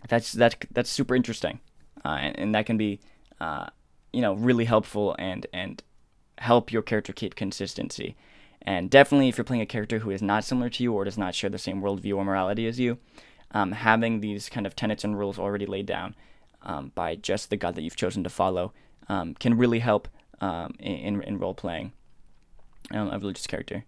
that's 0.08 0.30
that's 0.32 0.54
that's 0.70 0.88
super 0.88 1.16
interesting, 1.16 1.58
uh, 2.04 2.18
and, 2.20 2.38
and, 2.38 2.54
that 2.54 2.66
can 2.66 2.76
be 2.76 3.00
uh, 3.40 3.66
you 4.12 4.22
know 4.22 4.34
really 4.34 4.66
helpful 4.66 5.16
and 5.18 5.48
and 5.52 5.82
help 6.44 6.70
your 6.70 6.82
character 6.82 7.12
keep 7.12 7.34
consistency. 7.34 8.16
And 8.62 8.90
definitely, 8.90 9.28
if 9.28 9.36
you're 9.36 9.44
playing 9.44 9.62
a 9.62 9.66
character 9.66 9.98
who 10.00 10.10
is 10.10 10.22
not 10.22 10.44
similar 10.44 10.70
to 10.70 10.82
you 10.82 10.92
or 10.92 11.04
does 11.04 11.18
not 11.18 11.34
share 11.34 11.50
the 11.50 11.58
same 11.58 11.82
worldview 11.82 12.16
or 12.16 12.24
morality 12.24 12.66
as 12.66 12.78
you, 12.78 12.98
um, 13.50 13.72
having 13.72 14.20
these 14.20 14.48
kind 14.48 14.66
of 14.66 14.76
tenets 14.76 15.04
and 15.04 15.18
rules 15.18 15.38
already 15.38 15.66
laid 15.66 15.86
down 15.86 16.14
um, 16.62 16.92
by 16.94 17.14
just 17.14 17.50
the 17.50 17.56
god 17.56 17.74
that 17.74 17.82
you've 17.82 17.96
chosen 17.96 18.24
to 18.24 18.30
follow 18.30 18.72
um, 19.08 19.34
can 19.34 19.56
really 19.56 19.80
help 19.80 20.08
um, 20.40 20.74
in, 20.78 21.22
in 21.22 21.38
role 21.38 21.54
playing 21.54 21.92
um, 22.90 23.10
a 23.10 23.18
religious 23.18 23.46
character. 23.46 23.84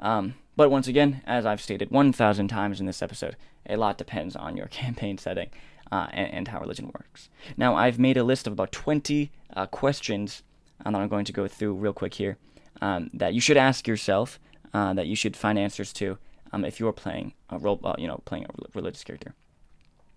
Um, 0.00 0.34
but 0.56 0.70
once 0.70 0.88
again, 0.88 1.22
as 1.26 1.46
I've 1.46 1.60
stated 1.60 1.90
1,000 1.90 2.48
times 2.48 2.80
in 2.80 2.86
this 2.86 3.02
episode, 3.02 3.36
a 3.68 3.76
lot 3.76 3.98
depends 3.98 4.36
on 4.36 4.56
your 4.56 4.66
campaign 4.82 5.18
setting 5.18 5.50
uh, 5.90 6.08
and, 6.12 6.32
and, 6.32 6.48
how 6.48 6.60
religion 6.60 6.86
works. 6.86 7.28
Now, 7.56 7.76
I've 7.76 7.98
made 7.98 8.16
a 8.16 8.24
list 8.24 8.46
of 8.46 8.52
about 8.52 8.72
20 8.72 9.30
uh, 9.54 9.66
questions 9.66 10.42
uh, 10.84 10.90
that 10.90 11.00
I'm 11.00 11.08
going 11.08 11.24
to 11.24 11.32
go 11.32 11.48
through 11.48 11.74
real 11.74 11.92
quick 11.92 12.14
here 12.14 12.38
um, 12.80 13.10
that 13.14 13.34
you 13.34 13.40
should 13.40 13.56
ask 13.56 13.86
yourself, 13.86 14.38
uh, 14.74 14.94
that 14.94 15.06
you 15.06 15.16
should 15.16 15.36
find 15.36 15.58
answers 15.58 15.92
to 15.94 16.18
um, 16.52 16.64
if 16.64 16.78
you're 16.80 16.92
playing 16.92 17.32
a 17.50 17.58
role, 17.58 17.80
uh, 17.84 17.94
you 17.98 18.06
know, 18.06 18.20
playing 18.24 18.44
a 18.44 18.48
religious 18.74 19.04
character. 19.04 19.34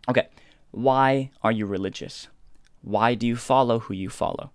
Okay, 0.10 0.28
Why 0.72 1.32
are 1.43 1.51
you 1.51 1.66
religious? 1.66 2.28
Why 2.82 3.14
do 3.16 3.28
you 3.28 3.36
follow 3.36 3.80
who 3.80 3.93
you 3.93 4.10
follow? 4.10 4.51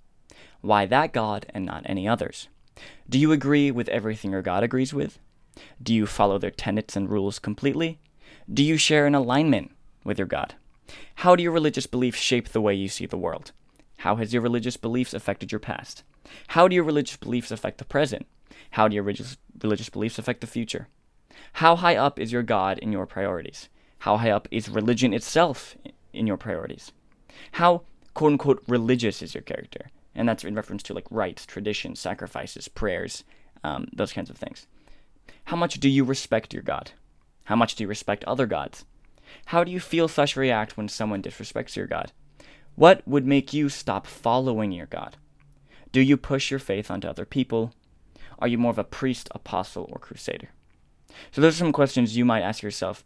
Why 0.61 0.87
that 0.87 1.13
God 1.13 1.47
and 1.53 1.67
not 1.67 1.83
any 1.87 2.09
others? 2.09 2.49
Do 3.09 3.19
you 3.19 3.33
agree 3.33 3.71
with 3.71 3.89
everything 3.89 4.33
your 4.33 4.43
God 4.43 4.65
agrees 4.65 4.95
with? 4.95 5.19
Do 5.83 5.95
you 5.95 6.07
follow 6.07 6.39
their 6.39 6.51
tenets 6.51 6.97
and 6.97 7.11
rules 7.11 7.39
completely? 7.39 7.99
Do 8.53 8.65
you 8.65 8.77
share 8.77 9.07
an 9.07 9.15
alignment 9.15 9.71
with 10.03 10.19
your 10.19 10.27
God? 10.27 10.55
How 11.17 11.37
do 11.37 11.43
your 11.43 11.53
religious 11.53 11.87
beliefs 11.87 12.19
shape 12.19 12.49
the 12.49 12.61
way 12.61 12.75
you 12.75 12.89
see 12.89 13.07
the 13.07 13.17
world? 13.17 13.53
How 14.05 14.17
has 14.17 14.35
your 14.35 14.43
religious 14.43 14.77
beliefs 14.77 15.15
affected 15.15 15.51
your 15.51 15.59
past? 15.59 16.03
How 16.49 16.69
do 16.69 16.75
your 16.75 16.85
religious 16.85 17.17
beliefs 17.17 17.51
affect 17.51 17.79
the 17.79 17.87
present? 17.87 18.27
How 18.73 18.87
do 18.87 18.95
your 18.95 19.03
religious, 19.03 19.39
religious 19.63 19.89
beliefs 19.89 20.19
affect 20.19 20.43
the 20.43 20.47
future? 20.47 20.89
How 21.55 21.75
high 21.75 21.97
up 21.97 22.21
is 22.21 22.31
your 22.31 22.43
God 22.43 22.79
in 22.81 22.93
your 22.93 23.07
priorities? 23.07 23.71
How 24.01 24.19
high 24.19 24.29
up 24.29 24.47
is 24.51 24.69
religion 24.69 25.15
itself 25.15 25.75
in 26.13 26.27
your 26.27 26.37
priorities? 26.37 26.93
How 27.53 27.85
quote 28.13 28.33
unquote 28.33 28.63
religious 28.69 29.23
is 29.23 29.35
your 29.35 29.43
character? 29.43 29.91
And 30.15 30.29
that's 30.29 30.45
in 30.45 30.55
reference 30.55 30.83
to 30.83 30.93
like 30.93 31.07
rites, 31.11 31.47
traditions, 31.47 31.99
sacrifices, 31.99 32.69
prayers, 32.69 33.25
um, 33.63 33.89
those 33.91 34.13
kinds 34.13 34.29
of 34.29 34.37
things. 34.37 34.67
How 35.45 35.57
much 35.57 35.81
do 35.81 35.89
you 35.89 36.05
respect 36.05 36.53
your 36.53 36.63
God? 36.63 36.91
How 37.45 37.57
much 37.57 37.75
do 37.75 37.85
you 37.85 37.89
respect 37.89 38.23
other 38.25 38.45
gods? 38.45 38.85
How 39.47 39.65
do 39.65 39.73
you 39.73 39.81
feel 39.81 40.09
slash 40.09 40.37
react 40.37 40.77
when 40.77 40.89
someone 40.91 41.23
disrespects 41.23 41.75
your 41.75 41.87
God? 41.87 42.13
What 42.77 43.07
would 43.07 43.27
make 43.27 43.53
you 43.53 43.69
stop 43.69 44.07
following 44.07 44.73
your 44.73 44.87
God? 44.87 45.17
Do 45.93 46.01
you 46.01 46.17
push 46.17 46.51
your 46.51 46.59
faith 46.59 46.91
onto 46.91 47.07
other 47.07 47.25
people? 47.25 47.73
Are 48.41 48.49
you 48.49 48.59
more 48.59 48.73
of 48.73 48.79
a 48.79 48.85
priest, 48.85 49.29
apostle, 49.33 49.89
or 49.93 49.99
crusader? 49.99 50.49
So 51.31 51.41
those 51.41 51.55
are 51.55 51.59
some 51.59 51.73
questions 51.73 52.17
you 52.17 52.25
might 52.25 52.43
ask 52.43 52.63
yourself 52.63 53.05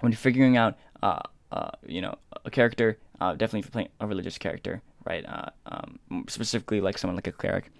when 0.00 0.12
you're 0.12 0.16
figuring 0.16 0.56
out, 0.56 0.78
uh, 1.02 1.20
uh, 1.52 1.70
you 1.86 2.00
know, 2.00 2.14
a 2.44 2.50
character. 2.50 2.98
Uh, 3.20 3.32
definitely 3.32 3.60
if 3.60 3.66
you're 3.66 3.72
playing 3.72 3.88
a 4.00 4.06
religious 4.06 4.38
character, 4.38 4.80
right? 5.04 5.24
Uh, 5.26 5.50
um, 5.66 6.24
specifically, 6.28 6.80
like 6.80 6.96
someone 6.96 7.16
like 7.16 7.26
a 7.26 7.32
cleric. 7.32 7.70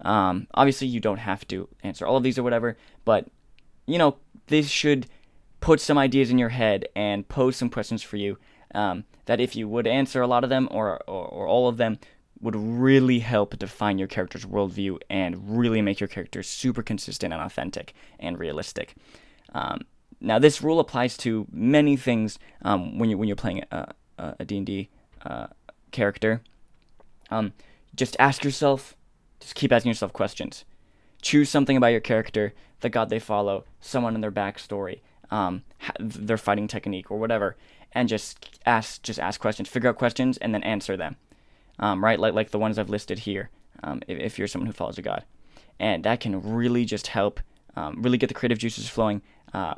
Um, 0.00 0.46
obviously, 0.54 0.86
you 0.86 1.00
don't 1.00 1.18
have 1.18 1.46
to 1.48 1.68
answer 1.82 2.06
all 2.06 2.16
of 2.16 2.22
these 2.22 2.38
or 2.38 2.42
whatever, 2.42 2.78
but 3.04 3.26
you 3.86 3.98
know, 3.98 4.16
this 4.46 4.68
should 4.68 5.08
put 5.60 5.80
some 5.80 5.98
ideas 5.98 6.30
in 6.30 6.38
your 6.38 6.50
head 6.50 6.86
and 6.96 7.28
pose 7.28 7.56
some 7.56 7.68
questions 7.68 8.02
for 8.02 8.16
you 8.16 8.38
um, 8.74 9.04
that 9.26 9.40
if 9.40 9.56
you 9.56 9.68
would 9.68 9.86
answer 9.86 10.20
a 10.20 10.26
lot 10.26 10.44
of 10.44 10.50
them 10.50 10.68
or, 10.70 11.00
or, 11.06 11.26
or, 11.26 11.46
all 11.46 11.68
of 11.68 11.76
them 11.76 11.98
would 12.40 12.56
really 12.56 13.20
help 13.20 13.58
define 13.58 13.98
your 13.98 14.08
character's 14.08 14.44
worldview 14.44 14.98
and 15.08 15.56
really 15.56 15.80
make 15.80 16.00
your 16.00 16.08
character 16.08 16.42
super 16.42 16.82
consistent 16.82 17.32
and 17.32 17.42
authentic 17.42 17.94
and 18.18 18.38
realistic. 18.38 18.94
Um, 19.54 19.82
now, 20.20 20.38
this 20.38 20.62
rule 20.62 20.80
applies 20.80 21.16
to 21.18 21.46
many 21.50 21.96
things 21.96 22.38
um, 22.62 22.98
when, 22.98 23.10
you, 23.10 23.16
when 23.16 23.28
you're 23.28 23.36
playing 23.36 23.62
a, 23.70 23.94
a 24.18 24.44
D&D 24.44 24.88
uh, 25.24 25.46
character. 25.90 26.42
Um, 27.30 27.52
just 27.94 28.16
ask 28.18 28.44
yourself, 28.44 28.96
just 29.40 29.54
keep 29.54 29.72
asking 29.72 29.90
yourself 29.90 30.12
questions. 30.12 30.64
Choose 31.22 31.48
something 31.48 31.76
about 31.76 31.88
your 31.88 32.00
character, 32.00 32.52
the 32.80 32.90
god 32.90 33.08
they 33.08 33.18
follow, 33.18 33.64
someone 33.80 34.14
in 34.14 34.20
their 34.20 34.32
backstory, 34.32 35.00
um, 35.30 35.62
their 35.98 36.36
fighting 36.36 36.68
technique 36.68 37.10
or 37.10 37.18
whatever, 37.18 37.56
and 37.94 38.08
just 38.08 38.58
ask 38.66 39.02
just 39.02 39.18
ask 39.18 39.40
questions, 39.40 39.68
figure 39.68 39.88
out 39.88 39.96
questions, 39.96 40.36
and 40.38 40.54
then 40.54 40.62
answer 40.62 40.96
them. 40.96 41.16
Um, 41.78 42.02
right, 42.02 42.18
like 42.18 42.34
like 42.34 42.50
the 42.50 42.58
ones 42.58 42.78
I've 42.78 42.90
listed 42.90 43.20
here. 43.20 43.50
Um, 43.82 44.02
if, 44.06 44.18
if, 44.18 44.38
you're 44.38 44.48
someone 44.48 44.66
who 44.66 44.72
follows 44.72 44.98
a 44.98 45.02
god, 45.02 45.24
and 45.78 46.04
that 46.04 46.20
can 46.20 46.40
really 46.54 46.84
just 46.84 47.08
help, 47.08 47.40
um, 47.76 48.00
really 48.02 48.18
get 48.18 48.28
the 48.28 48.34
creative 48.34 48.58
juices 48.58 48.88
flowing, 48.88 49.22
uh, 49.52 49.74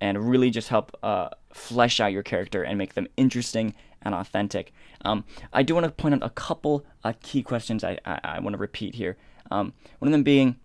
and 0.00 0.28
really 0.28 0.50
just 0.50 0.68
help 0.68 0.96
uh, 1.02 1.28
flesh 1.52 2.00
out 2.00 2.12
your 2.12 2.22
character 2.22 2.62
and 2.62 2.78
make 2.78 2.94
them 2.94 3.06
interesting 3.16 3.74
and 4.02 4.14
authentic. 4.14 4.72
Um, 5.04 5.24
I 5.52 5.62
do 5.62 5.74
want 5.74 5.84
to 5.84 5.90
point 5.90 6.14
out 6.14 6.22
a 6.22 6.30
couple 6.30 6.84
uh, 7.04 7.12
key 7.22 7.42
questions 7.42 7.84
I, 7.84 7.98
I, 8.04 8.20
I 8.24 8.40
want 8.40 8.54
to 8.54 8.58
repeat 8.58 8.94
here. 8.94 9.16
Um, 9.50 9.72
one 9.98 10.08
of 10.08 10.12
them 10.12 10.22
being, 10.22 10.56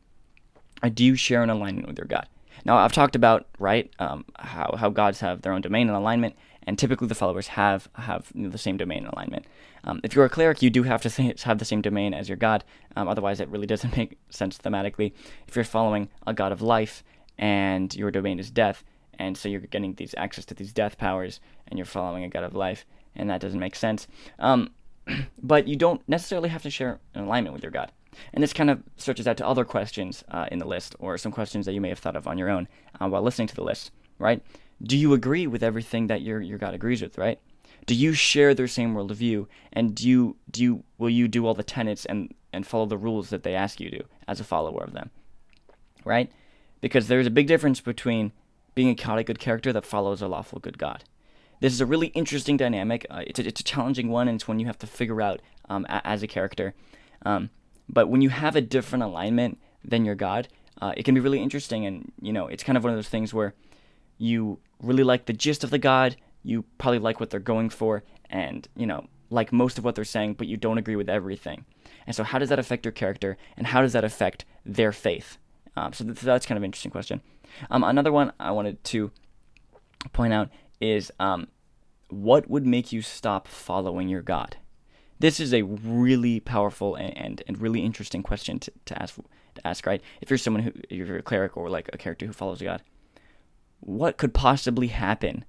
uh, 0.82 0.90
do 0.90 1.04
you 1.04 1.16
share 1.16 1.44
an 1.44 1.50
alignment 1.50 1.88
with 1.88 1.98
your 1.98 2.08
God? 2.08 2.28
Now, 2.66 2.78
I've 2.78 2.94
talked 2.94 3.16
about 3.16 3.48
right 3.60 3.92
um, 4.00 4.26
how 4.38 4.76
how 4.78 4.90
gods 4.90 5.20
have 5.22 5.42
their 5.42 5.54
own 5.54 5.62
domain 5.62 5.88
and 5.88 5.98
alignment, 5.98 6.36
and 6.68 6.78
typically 6.78 7.08
the 7.08 7.16
followers 7.16 7.48
have 7.48 7.90
have 7.96 8.32
you 8.34 8.44
know, 8.44 8.50
the 8.50 8.58
same 8.58 8.78
domain 8.78 9.06
alignment. 9.06 9.46
Um, 9.84 10.00
if 10.04 10.16
you're 10.16 10.26
a 10.26 10.30
cleric, 10.30 10.62
you 10.62 10.70
do 10.70 10.84
have 10.84 11.02
to 11.02 11.34
have 11.44 11.58
the 11.58 11.66
same 11.66 11.82
domain 11.82 12.14
as 12.14 12.30
your 12.30 12.38
god. 12.38 12.64
Um, 12.96 13.08
otherwise, 13.08 13.40
it 13.40 13.50
really 13.50 13.68
doesn't 13.68 13.98
make 13.98 14.18
sense 14.30 14.58
thematically. 14.58 15.14
If 15.48 15.56
you're 15.56 15.66
following 15.66 16.10
a 16.28 16.34
god 16.34 16.52
of 16.52 16.62
life 16.62 17.04
and 17.38 17.94
your 17.96 18.12
domain 18.12 18.40
is 18.40 18.52
death, 18.52 18.84
and 19.18 19.38
so 19.38 19.50
you're 19.50 19.62
getting 19.62 19.96
these 19.96 20.16
access 20.18 20.46
to 20.46 20.54
these 20.54 20.74
death 20.74 20.98
powers, 20.98 21.40
and 21.68 21.78
you're 21.78 21.86
following 21.86 22.24
a 22.24 22.30
god 22.30 22.44
of 22.44 22.56
life, 22.56 22.86
and 23.16 23.30
that 23.30 23.42
doesn't 23.42 23.60
make 23.60 23.76
sense. 23.76 24.08
Um, 24.40 24.72
but 25.42 25.68
you 25.68 25.76
don't 25.76 26.08
necessarily 26.08 26.50
have 26.50 26.64
to 26.64 26.70
share 26.70 27.00
an 27.16 27.24
alignment 27.24 27.54
with 27.54 27.64
your 27.64 27.72
god. 27.72 27.92
And 28.34 28.44
this 28.44 28.54
kind 28.54 28.70
of 28.70 28.84
stretches 28.98 29.28
out 29.28 29.38
to 29.38 29.48
other 29.48 29.64
questions 29.64 30.24
uh, 30.30 30.46
in 30.52 30.60
the 30.60 30.68
list, 30.68 30.96
or 31.00 31.18
some 31.18 31.32
questions 31.32 31.66
that 31.66 31.74
you 31.74 31.82
may 31.82 31.90
have 31.90 32.00
thought 32.00 32.16
of 32.16 32.28
on 32.28 32.38
your 32.38 32.50
own 32.50 32.68
uh, 33.00 33.08
while 33.08 33.22
listening 33.22 33.48
to 33.48 33.56
the 33.56 33.64
list, 33.64 33.92
right? 34.20 34.44
Do 34.84 34.98
you 34.98 35.14
agree 35.14 35.48
with 35.48 35.64
everything 35.64 36.08
that 36.08 36.22
your, 36.22 36.42
your 36.42 36.58
God 36.58 36.74
agrees 36.74 37.02
with, 37.02 37.18
right? 37.18 37.40
Do 37.86 37.96
you 37.96 38.14
share 38.14 38.54
their 38.54 38.68
same 38.68 38.94
worldview, 38.94 39.48
and 39.74 39.96
do 39.96 40.08
you 40.08 40.38
do 40.50 40.62
you 40.64 40.84
will 40.98 41.10
you 41.10 41.28
do 41.28 41.46
all 41.46 41.54
the 41.54 41.64
tenets 41.64 42.06
and 42.06 42.34
and 42.54 42.66
follow 42.66 42.86
the 42.86 42.98
rules 42.98 43.30
that 43.30 43.44
they 43.44 43.56
ask 43.56 43.80
you 43.80 43.90
to 43.90 44.04
as 44.28 44.40
a 44.40 44.44
follower 44.44 44.84
of 44.84 44.94
them, 44.94 45.10
right? 46.06 46.32
Because 46.80 47.08
there's 47.08 47.28
a 47.28 47.32
big 47.32 47.48
difference 47.48 47.80
between 47.82 48.32
being 48.76 48.90
a 48.90 48.96
chaotic 48.96 49.28
good 49.28 49.40
character 49.40 49.74
that 49.74 49.86
follows 49.86 50.22
a 50.22 50.28
lawful 50.28 50.60
good 50.60 50.78
God. 50.78 51.04
This 51.60 51.74
is 51.74 51.82
a 51.82 51.86
really 51.86 52.08
interesting 52.08 52.58
dynamic. 52.58 53.06
Uh, 53.10 53.24
it's, 53.28 53.40
a, 53.40 53.48
it's 53.48 53.62
a 53.62 53.64
challenging 53.64 54.10
one, 54.10 54.28
and 54.28 54.36
it's 54.36 54.48
one 54.48 54.60
you 54.60 54.66
have 54.66 54.80
to 54.80 54.88
figure 54.88 55.22
out 55.22 55.42
um, 55.70 55.86
a, 55.90 56.06
as 56.06 56.24
a 56.24 56.28
character. 56.28 56.74
Um, 57.24 57.50
but 57.88 58.10
when 58.10 58.22
you 58.22 58.30
have 58.30 58.56
a 58.56 58.62
different 58.62 59.04
alignment 59.04 59.60
than 59.84 60.06
your 60.06 60.16
God, 60.16 60.48
uh, 60.82 60.94
it 60.98 61.04
can 61.04 61.14
be 61.14 61.22
really 61.22 61.42
interesting. 61.42 61.86
And, 61.86 62.12
you 62.22 62.34
know, 62.34 62.48
it's 62.48 62.64
kind 62.64 62.78
of 62.78 62.84
one 62.84 62.92
of 62.92 62.98
those 62.98 63.10
things 63.10 63.34
where 63.34 63.54
you 64.22 64.60
really 64.82 65.04
like 65.04 65.26
the 65.26 65.34
gist 65.34 65.64
of 65.64 65.72
the 65.72 65.80
God, 65.80 66.16
you 66.44 66.64
probably 66.78 67.00
like 67.00 67.20
what 67.20 67.32
they're 67.32 67.40
going 67.40 67.70
for, 67.70 68.04
and, 68.30 68.68
you 68.76 68.86
know, 68.86 69.08
like 69.30 69.52
most 69.52 69.78
of 69.78 69.84
what 69.84 69.96
they're 69.96 70.06
saying, 70.06 70.36
but 70.36 70.48
you 70.48 70.58
don't 70.58 70.78
agree 70.78 70.96
with 70.96 71.10
everything. 71.10 71.66
And 72.06 72.16
so, 72.16 72.24
how 72.24 72.38
does 72.38 72.50
that 72.50 72.60
affect 72.60 72.86
your 72.86 72.92
character, 72.92 73.38
and 73.58 73.68
how 73.68 73.82
does 73.82 73.94
that 73.94 74.04
affect 74.04 74.46
their 74.66 74.92
faith? 74.92 75.38
Um, 75.76 75.94
so, 75.94 76.04
th- 76.04 76.20
that's 76.20 76.46
kind 76.46 76.58
of 76.58 76.62
an 76.62 76.68
interesting 76.68 76.92
question. 76.92 77.22
Um, 77.70 77.84
another 77.84 78.12
one 78.12 78.32
I 78.40 78.52
wanted 78.52 78.84
to 78.86 79.12
point 80.14 80.34
out 80.34 80.50
is 80.80 81.12
um, 81.20 81.48
what 82.10 82.50
would 82.50 82.66
make 82.66 82.92
you 82.92 83.02
stop 83.02 83.48
following 83.48 84.08
your 84.08 84.22
God? 84.22 84.58
This 85.20 85.40
is 85.40 85.54
a 85.54 85.62
really 85.64 86.40
powerful 86.40 86.96
and, 86.96 87.16
and, 87.18 87.44
and 87.48 87.62
really 87.62 87.84
interesting 87.84 88.24
question 88.24 88.60
to, 88.60 88.72
to 88.86 89.02
ask 89.02 89.16
to 89.56 89.68
ask, 89.68 89.86
right? 89.86 90.02
If 90.22 90.30
you're 90.30 90.38
someone 90.38 90.64
who 90.64 90.72
if 90.90 91.08
you're 91.08 91.18
a 91.18 91.24
cleric 91.24 91.58
or 91.58 91.70
like 91.70 91.90
a 91.94 91.98
character 91.98 92.26
who 92.26 92.34
follows 92.34 92.62
a 92.62 92.66
God, 92.66 92.82
what 93.82 94.18
could 94.18 94.34
possibly 94.34 94.88
happen? 94.88 95.44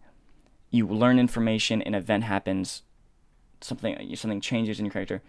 You 0.70 0.86
learn 0.88 1.18
information, 1.18 1.82
an 1.82 1.94
event 1.94 2.24
happens, 2.24 2.82
something 3.60 4.16
something 4.16 4.40
changes 4.40 4.78
in 4.78 4.86
your 4.86 4.92
character 4.92 5.22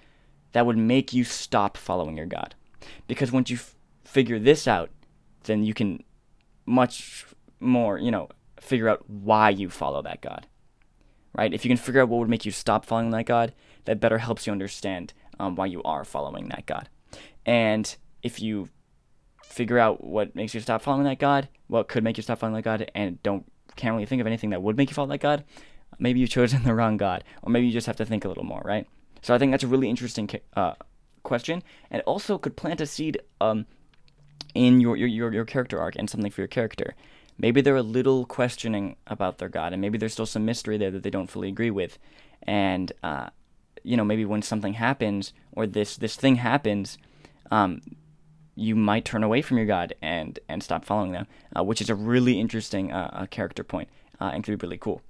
that 0.53 0.65
would 0.65 0.77
make 0.77 1.13
you 1.13 1.23
stop 1.23 1.77
following 1.77 2.17
your 2.17 2.25
God. 2.25 2.55
Because 3.07 3.31
once 3.31 3.49
you 3.49 3.57
f- 3.57 3.75
figure 4.03 4.39
this 4.39 4.67
out, 4.67 4.89
then 5.43 5.63
you 5.63 5.73
can 5.73 6.03
much 6.65 7.25
more, 7.59 7.97
you 7.97 8.11
know, 8.11 8.29
figure 8.59 8.89
out 8.89 9.07
why 9.09 9.49
you 9.49 9.69
follow 9.69 10.01
that 10.01 10.21
God. 10.21 10.47
Right? 11.35 11.53
If 11.53 11.65
you 11.65 11.69
can 11.69 11.77
figure 11.77 12.01
out 12.01 12.09
what 12.09 12.19
would 12.19 12.29
make 12.29 12.45
you 12.45 12.51
stop 12.51 12.85
following 12.85 13.09
that 13.11 13.25
God, 13.25 13.53
that 13.85 13.99
better 13.99 14.19
helps 14.19 14.45
you 14.45 14.53
understand 14.53 15.13
um, 15.39 15.55
why 15.55 15.65
you 15.65 15.81
are 15.83 16.05
following 16.05 16.49
that 16.49 16.65
God. 16.65 16.89
And 17.45 17.95
if 18.21 18.39
you 18.41 18.69
figure 19.53 19.77
out 19.77 20.03
what 20.03 20.35
makes 20.35 20.53
you 20.53 20.59
stop 20.59 20.81
following 20.81 21.05
that 21.05 21.19
God, 21.19 21.47
what 21.67 21.87
could 21.87 22.03
make 22.03 22.17
you 22.17 22.23
stop 22.23 22.39
following 22.39 22.55
that 22.55 22.63
God, 22.63 22.91
and 22.95 23.21
don't 23.23 23.45
can't 23.75 23.93
really 23.93 24.05
think 24.05 24.21
of 24.21 24.27
anything 24.27 24.51
that 24.51 24.61
would 24.61 24.77
make 24.77 24.89
you 24.89 24.93
follow 24.93 25.07
that 25.09 25.19
God, 25.19 25.43
maybe 25.99 26.19
you've 26.19 26.29
chosen 26.29 26.63
the 26.63 26.73
wrong 26.73 26.97
God, 26.97 27.23
or 27.41 27.51
maybe 27.51 27.67
you 27.67 27.73
just 27.73 27.87
have 27.87 27.95
to 27.97 28.05
think 28.05 28.25
a 28.25 28.27
little 28.27 28.43
more, 28.43 28.61
right? 28.65 28.87
So 29.21 29.33
I 29.33 29.37
think 29.37 29.51
that's 29.51 29.63
a 29.63 29.67
really 29.67 29.89
interesting 29.89 30.29
uh, 30.55 30.73
question, 31.23 31.63
and 31.89 32.01
also 32.03 32.37
could 32.37 32.57
plant 32.57 32.81
a 32.81 32.85
seed 32.85 33.21
um, 33.39 33.65
in 34.53 34.81
your, 34.81 34.97
your 34.97 35.07
your 35.07 35.33
your 35.33 35.45
character 35.45 35.79
arc 35.79 35.95
and 35.97 36.09
something 36.09 36.31
for 36.31 36.41
your 36.41 36.47
character. 36.47 36.95
Maybe 37.37 37.61
they're 37.61 37.75
a 37.75 37.83
little 37.83 38.25
questioning 38.25 38.95
about 39.07 39.37
their 39.37 39.49
God, 39.49 39.71
and 39.71 39.81
maybe 39.81 39.97
there's 39.97 40.13
still 40.13 40.25
some 40.25 40.45
mystery 40.45 40.77
there 40.77 40.91
that 40.91 41.03
they 41.03 41.09
don't 41.09 41.29
fully 41.29 41.47
agree 41.47 41.71
with, 41.71 41.97
and 42.43 42.91
uh, 43.03 43.29
you 43.83 43.97
know 43.97 44.05
maybe 44.05 44.25
when 44.25 44.41
something 44.41 44.73
happens 44.73 45.33
or 45.51 45.67
this 45.67 45.95
this 45.97 46.15
thing 46.15 46.37
happens 46.37 46.97
um, 47.51 47.81
you 48.55 48.75
might 48.75 49.05
turn 49.05 49.23
away 49.23 49.41
from 49.41 49.57
your 49.57 49.65
god 49.65 49.93
and 50.01 50.39
and 50.47 50.61
stop 50.61 50.85
following 50.85 51.11
them 51.11 51.27
uh, 51.57 51.63
which 51.63 51.81
is 51.81 51.89
a 51.89 51.95
really 51.95 52.39
interesting 52.39 52.91
uh, 52.91 53.09
uh 53.13 53.25
character 53.25 53.63
point 53.63 53.89
uh, 54.23 54.31
and 54.33 54.43
could 54.43 54.57
be 54.57 54.65
really 54.65 54.77
cool. 54.77 55.01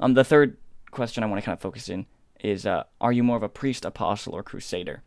Um, 0.00 0.14
the 0.14 0.24
third 0.24 0.56
question 0.90 1.22
i 1.22 1.26
want 1.26 1.38
to 1.38 1.44
kind 1.44 1.54
of 1.54 1.60
focus 1.60 1.88
in 1.88 2.06
is 2.40 2.64
uh, 2.64 2.84
are 3.00 3.12
you 3.12 3.22
more 3.22 3.36
of 3.36 3.42
a 3.42 3.48
priest 3.48 3.84
apostle 3.84 4.34
or 4.34 4.42
crusader? 4.42 5.02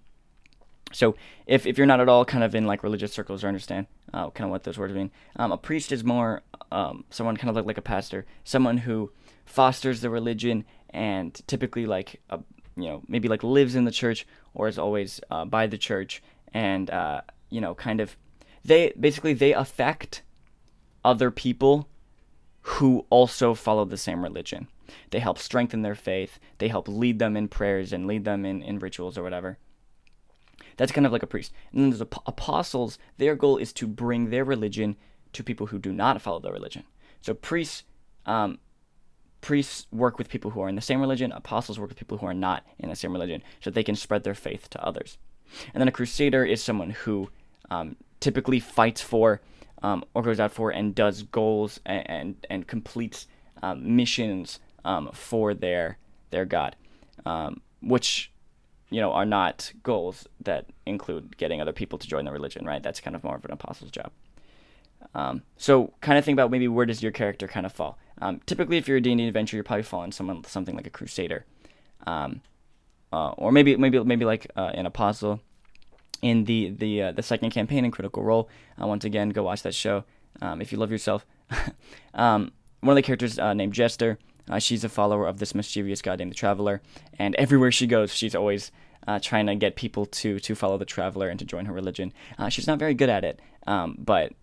So 0.92 1.16
if, 1.46 1.66
if 1.66 1.78
you're 1.78 1.88
not 1.88 2.00
at 2.00 2.10
all 2.10 2.26
kind 2.26 2.44
of 2.44 2.56
in 2.56 2.66
like 2.66 2.84
religious 2.84 3.14
circles 3.14 3.44
or 3.44 3.48
understand 3.48 3.88
uh, 4.14 4.30
kind 4.32 4.46
of 4.46 4.52
what 4.52 4.64
those 4.64 4.78
words 4.78 4.94
mean 4.94 5.12
um, 5.36 5.52
a 5.52 5.58
priest 5.58 5.92
is 5.92 6.04
more 6.04 6.42
um, 6.72 7.06
someone 7.10 7.38
kind 7.38 7.50
of 7.50 7.56
like, 7.56 7.66
like 7.66 7.78
a 7.78 7.82
pastor 7.82 8.26
someone 8.44 8.78
who 8.78 9.12
fosters 9.46 10.02
the 10.02 10.10
religion 10.10 10.66
and 10.92 11.42
typically 11.48 11.86
like 11.86 12.22
a, 12.30 12.40
you 12.76 12.86
know 12.86 13.02
maybe 13.08 13.28
like 13.28 13.44
lives 13.44 13.76
in 13.76 13.86
the 13.86 13.92
church 13.92 14.28
or 14.54 14.68
is 14.68 14.80
always 14.80 15.20
by 15.48 15.68
the 15.68 15.78
church 15.78 16.24
and 16.54 16.90
you 17.50 17.62
know 17.62 17.76
kind 17.76 18.00
of 18.00 18.16
they 18.64 18.94
basically 19.00 19.34
they 19.34 19.54
affect 19.54 20.22
other 21.04 21.32
people 21.32 21.88
who 22.62 23.06
also 23.10 23.54
follow 23.54 23.86
the 23.86 23.98
same 23.98 24.24
religion. 24.24 24.68
They 25.12 25.20
help 25.20 25.38
strengthen 25.38 25.82
their 25.82 25.96
faith. 25.96 26.40
They 26.58 26.68
help 26.68 26.88
lead 26.88 27.20
them 27.20 27.38
in 27.38 27.48
prayers 27.48 27.94
and 27.94 28.08
lead 28.08 28.26
them 28.26 28.46
in, 28.46 28.62
in 28.62 28.80
rituals 28.80 29.18
or 29.18 29.24
whatever. 29.24 29.58
That's 30.78 30.92
kind 30.92 31.06
of 31.06 31.12
like 31.12 31.24
a 31.24 31.28
priest. 31.28 31.52
And 31.72 31.82
then 31.82 31.90
there's 31.90 32.02
ap- 32.02 32.28
apostles 32.28 32.98
their 33.18 33.36
goal 33.36 33.58
is 33.58 33.74
to 33.74 33.88
bring 33.88 34.30
their 34.30 34.44
religion 34.44 34.98
to 35.34 35.44
people 35.44 35.68
who 35.68 35.80
do 35.80 35.94
not 35.94 36.22
follow 36.22 36.40
their 36.40 36.54
religion. 36.54 36.84
So 37.22 37.34
priests 37.34 37.84
um, 38.26 38.60
priests 39.42 39.88
work 39.92 40.18
with 40.18 40.30
people 40.30 40.52
who 40.52 40.62
are 40.62 40.70
in 40.70 40.76
the 40.76 40.82
same 40.82 41.00
religion, 41.00 41.32
apostles 41.32 41.80
work 41.80 41.90
with 41.90 41.98
people 41.98 42.18
who 42.18 42.26
are 42.26 42.34
not 42.34 42.66
in 42.78 42.90
the 42.90 42.96
same 42.96 43.14
religion, 43.14 43.42
so 43.62 43.70
they 43.70 43.84
can 43.84 43.96
spread 43.96 44.24
their 44.24 44.36
faith 44.36 44.70
to 44.70 44.86
others. 44.86 45.18
And 45.74 45.82
then 45.82 45.88
a 45.88 45.94
crusader 45.94 46.46
is 46.46 46.62
someone 46.62 46.92
who 46.92 47.30
um, 47.70 47.96
typically 48.20 48.60
fights 48.60 49.02
for 49.02 49.42
um, 49.82 50.04
or 50.14 50.22
goes 50.22 50.40
out 50.40 50.52
for 50.52 50.72
and 50.72 50.96
does 50.96 51.24
goals 51.24 51.80
and 51.86 52.10
and, 52.10 52.48
and 52.50 52.68
completes 52.68 53.28
um, 53.62 53.96
missions 53.96 54.60
um, 54.86 55.10
for 55.14 55.54
their 55.54 55.98
their 56.32 56.46
god, 56.46 56.76
um, 57.26 57.62
which 57.82 58.32
you 58.90 59.00
know 59.00 59.12
are 59.12 59.26
not 59.26 59.72
goals 59.84 60.28
that 60.42 60.68
include 60.86 61.38
getting 61.38 61.62
other 61.62 61.74
people 61.74 62.00
to 62.00 62.08
join 62.08 62.26
the 62.26 62.32
religion. 62.32 62.66
Right? 62.66 62.84
That's 62.84 63.00
kind 63.00 63.16
of 63.16 63.24
more 63.24 63.36
of 63.36 63.46
an 63.46 63.52
apostle's 63.52 63.92
job. 63.92 64.12
Um, 65.16 65.44
so 65.58 65.94
kind 66.02 66.18
of 66.18 66.26
think 66.26 66.36
about 66.36 66.52
maybe 66.52 66.68
where 66.68 66.86
does 66.86 67.02
your 67.02 67.12
character 67.12 67.48
kind 67.48 67.66
of 67.66 67.72
fall. 67.72 67.98
Um, 68.22 68.42
typically, 68.46 68.78
if 68.78 68.88
you're 68.88 68.98
a 68.98 69.02
D&D 69.02 69.28
adventure, 69.28 69.56
you're 69.56 69.64
probably 69.64 69.84
falling 69.84 70.12
someone 70.12 70.44
something 70.44 70.76
like 70.76 70.86
a 70.86 70.90
crusader, 70.90 71.46
um, 72.06 72.42
uh, 73.14 73.30
or 73.32 73.52
maybe 73.52 73.76
maybe 73.78 74.04
maybe 74.04 74.26
like 74.26 74.48
uh, 74.56 74.72
an 74.74 74.86
apostle. 74.86 75.42
In 76.22 76.46
the 76.46 76.70
the 76.70 77.04
uh, 77.04 77.12
the 77.12 77.24
second 77.24 77.52
campaign 77.52 77.86
in 77.86 77.92
Critical 77.92 78.24
Role, 78.24 78.50
uh, 78.82 78.88
once 78.88 79.06
again, 79.06 79.30
go 79.30 79.44
watch 79.44 79.64
that 79.64 79.74
show 79.76 80.04
um, 80.42 80.62
if 80.62 80.72
you 80.72 80.78
love 80.78 80.92
yourself. 80.92 81.26
Um, 82.14 82.52
one 82.82 82.94
of 82.94 82.96
the 82.96 83.02
characters 83.04 83.38
uh, 83.38 83.54
named 83.54 83.74
Jester, 83.74 84.18
uh, 84.50 84.58
she's 84.58 84.84
a 84.84 84.90
follower 84.90 85.28
of 85.28 85.38
this 85.38 85.54
mischievous 85.54 86.02
god 86.02 86.20
named 86.20 86.32
the 86.32 86.36
Traveler, 86.36 86.82
and 87.18 87.36
everywhere 87.36 87.72
she 87.72 87.88
goes, 87.88 88.14
she's 88.14 88.36
always 88.36 88.72
trying 89.22 89.46
to 89.48 89.56
get 89.56 89.76
people 89.76 90.06
to 90.06 90.40
to 90.40 90.56
follow 90.56 90.78
the 90.78 90.86
Traveler 90.86 91.30
and 91.30 91.40
to 91.40 91.46
join 91.46 91.66
her 91.66 91.74
religion. 91.74 92.12
she's 92.50 92.68
not 92.68 92.80
very 92.80 92.94
good 92.94 93.10
at 93.10 93.24
it, 93.24 93.40
um, 93.68 93.96
but 94.00 94.34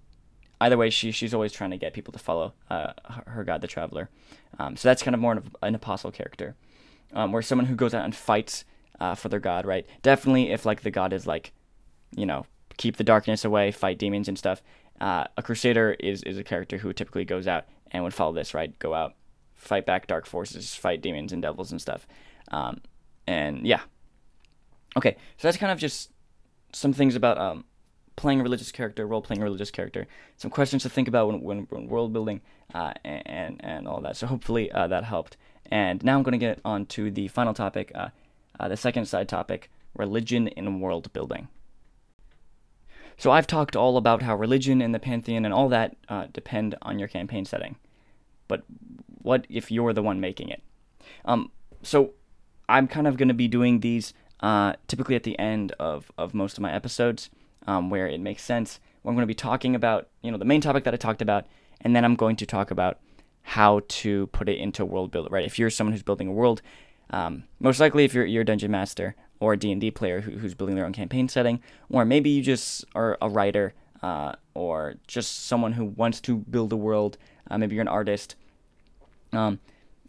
either 0.60 0.76
way, 0.76 0.90
she 0.90 1.10
she's 1.10 1.34
always 1.34 1.52
trying 1.52 1.70
to 1.70 1.76
get 1.76 1.92
people 1.92 2.12
to 2.12 2.18
follow 2.18 2.54
uh, 2.70 2.92
her 3.26 3.44
god, 3.44 3.60
the 3.60 3.66
traveler. 3.66 4.08
Um, 4.58 4.76
so 4.76 4.88
that's 4.88 5.02
kind 5.02 5.14
of 5.14 5.20
more 5.20 5.34
of 5.34 5.56
an 5.62 5.74
apostle 5.74 6.10
character, 6.10 6.54
um, 7.12 7.32
where 7.32 7.42
someone 7.42 7.66
who 7.66 7.74
goes 7.74 7.94
out 7.94 8.04
and 8.04 8.14
fights 8.14 8.64
uh, 9.00 9.14
for 9.14 9.28
their 9.28 9.40
god, 9.40 9.66
right? 9.66 9.86
Definitely, 10.02 10.50
if 10.50 10.64
like 10.64 10.82
the 10.82 10.90
god 10.90 11.12
is 11.12 11.26
like, 11.26 11.52
you 12.14 12.26
know, 12.26 12.46
keep 12.76 12.96
the 12.96 13.04
darkness 13.04 13.44
away, 13.44 13.70
fight 13.70 13.98
demons 13.98 14.28
and 14.28 14.38
stuff. 14.38 14.62
Uh, 15.00 15.24
a 15.36 15.42
crusader 15.42 15.96
is 16.00 16.22
is 16.22 16.38
a 16.38 16.44
character 16.44 16.78
who 16.78 16.92
typically 16.92 17.24
goes 17.24 17.46
out 17.46 17.64
and 17.90 18.02
would 18.04 18.14
follow 18.14 18.32
this, 18.32 18.54
right? 18.54 18.78
Go 18.78 18.94
out, 18.94 19.14
fight 19.54 19.86
back 19.86 20.06
dark 20.06 20.26
forces, 20.26 20.74
fight 20.74 21.02
demons 21.02 21.32
and 21.32 21.42
devils 21.42 21.70
and 21.70 21.80
stuff. 21.80 22.06
Um, 22.50 22.80
and 23.26 23.66
yeah. 23.66 23.80
Okay, 24.96 25.16
so 25.36 25.48
that's 25.48 25.58
kind 25.58 25.72
of 25.72 25.78
just 25.78 26.10
some 26.72 26.92
things 26.92 27.14
about 27.14 27.36
um, 27.38 27.64
playing 28.16 28.40
a 28.40 28.42
religious 28.42 28.72
character, 28.72 29.06
role 29.06 29.20
playing 29.20 29.42
a 29.42 29.44
religious 29.44 29.70
character. 29.70 30.06
Some 30.36 30.50
questions 30.50 30.82
to 30.82 30.88
think 30.88 31.06
about 31.06 31.28
when, 31.28 31.40
when, 31.42 31.66
when 31.70 31.86
world 31.86 32.12
building 32.12 32.40
uh, 32.74 32.94
and 33.04 33.60
and 33.62 33.86
all 33.86 34.00
that. 34.00 34.16
So 34.16 34.26
hopefully 34.26 34.72
uh, 34.72 34.86
that 34.88 35.04
helped. 35.04 35.36
And 35.70 36.02
now 36.04 36.16
I'm 36.16 36.22
going 36.22 36.32
to 36.32 36.38
get 36.38 36.60
on 36.64 36.86
to 36.86 37.10
the 37.10 37.28
final 37.28 37.52
topic, 37.52 37.92
uh, 37.94 38.08
uh, 38.58 38.68
the 38.68 38.76
second 38.76 39.06
side 39.06 39.28
topic: 39.28 39.70
religion 39.94 40.48
in 40.48 40.80
world 40.80 41.12
building. 41.12 41.48
So 43.16 43.30
I've 43.30 43.46
talked 43.46 43.76
all 43.76 43.96
about 43.96 44.22
how 44.22 44.36
religion 44.36 44.82
and 44.82 44.94
the 44.94 44.98
pantheon 44.98 45.44
and 45.44 45.54
all 45.54 45.68
that 45.70 45.96
uh, 46.08 46.26
depend 46.32 46.74
on 46.82 46.98
your 46.98 47.08
campaign 47.08 47.44
setting. 47.44 47.76
But 48.48 48.62
what 49.22 49.46
if 49.48 49.70
you're 49.70 49.92
the 49.92 50.02
one 50.02 50.20
making 50.20 50.50
it? 50.50 50.62
Um, 51.24 51.50
so 51.82 52.12
I'm 52.68 52.86
kind 52.86 53.06
of 53.06 53.16
going 53.16 53.28
to 53.28 53.34
be 53.34 53.48
doing 53.48 53.80
these 53.80 54.12
uh, 54.40 54.74
typically 54.86 55.16
at 55.16 55.22
the 55.22 55.38
end 55.38 55.72
of, 55.78 56.12
of 56.18 56.34
most 56.34 56.58
of 56.58 56.62
my 56.62 56.72
episodes 56.72 57.30
um, 57.66 57.90
where 57.90 58.06
it 58.06 58.20
makes 58.20 58.42
sense. 58.42 58.80
I'm 59.04 59.14
going 59.14 59.22
to 59.22 59.26
be 59.26 59.34
talking 59.34 59.74
about, 59.74 60.08
you 60.22 60.30
know, 60.30 60.38
the 60.38 60.44
main 60.44 60.60
topic 60.60 60.84
that 60.84 60.94
I 60.94 60.96
talked 60.96 61.22
about, 61.22 61.46
and 61.80 61.94
then 61.94 62.04
I'm 62.04 62.16
going 62.16 62.36
to 62.36 62.46
talk 62.46 62.70
about 62.70 62.98
how 63.42 63.82
to 63.86 64.26
put 64.28 64.48
it 64.48 64.58
into 64.58 64.84
world 64.84 65.12
build. 65.12 65.30
Right? 65.30 65.44
If 65.44 65.58
you're 65.58 65.70
someone 65.70 65.92
who's 65.92 66.02
building 66.02 66.28
a 66.28 66.32
world, 66.32 66.60
um, 67.10 67.44
most 67.60 67.78
likely 67.78 68.04
if 68.04 68.14
you're 68.14 68.26
you're 68.26 68.42
a 68.42 68.44
dungeon 68.44 68.72
master 68.72 69.14
or 69.40 69.52
a 69.52 69.56
D&D 69.56 69.90
player 69.92 70.20
who, 70.20 70.32
who's 70.32 70.54
building 70.54 70.76
their 70.76 70.86
own 70.86 70.92
campaign 70.92 71.28
setting, 71.28 71.60
or 71.90 72.04
maybe 72.04 72.30
you 72.30 72.42
just 72.42 72.84
are 72.94 73.18
a 73.20 73.28
writer 73.28 73.74
uh, 74.02 74.32
or 74.54 74.94
just 75.06 75.46
someone 75.46 75.72
who 75.72 75.84
wants 75.84 76.20
to 76.20 76.38
build 76.38 76.72
a 76.72 76.76
world. 76.76 77.18
Uh, 77.50 77.58
maybe 77.58 77.74
you're 77.74 77.82
an 77.82 77.88
artist. 77.88 78.34
Um, 79.32 79.60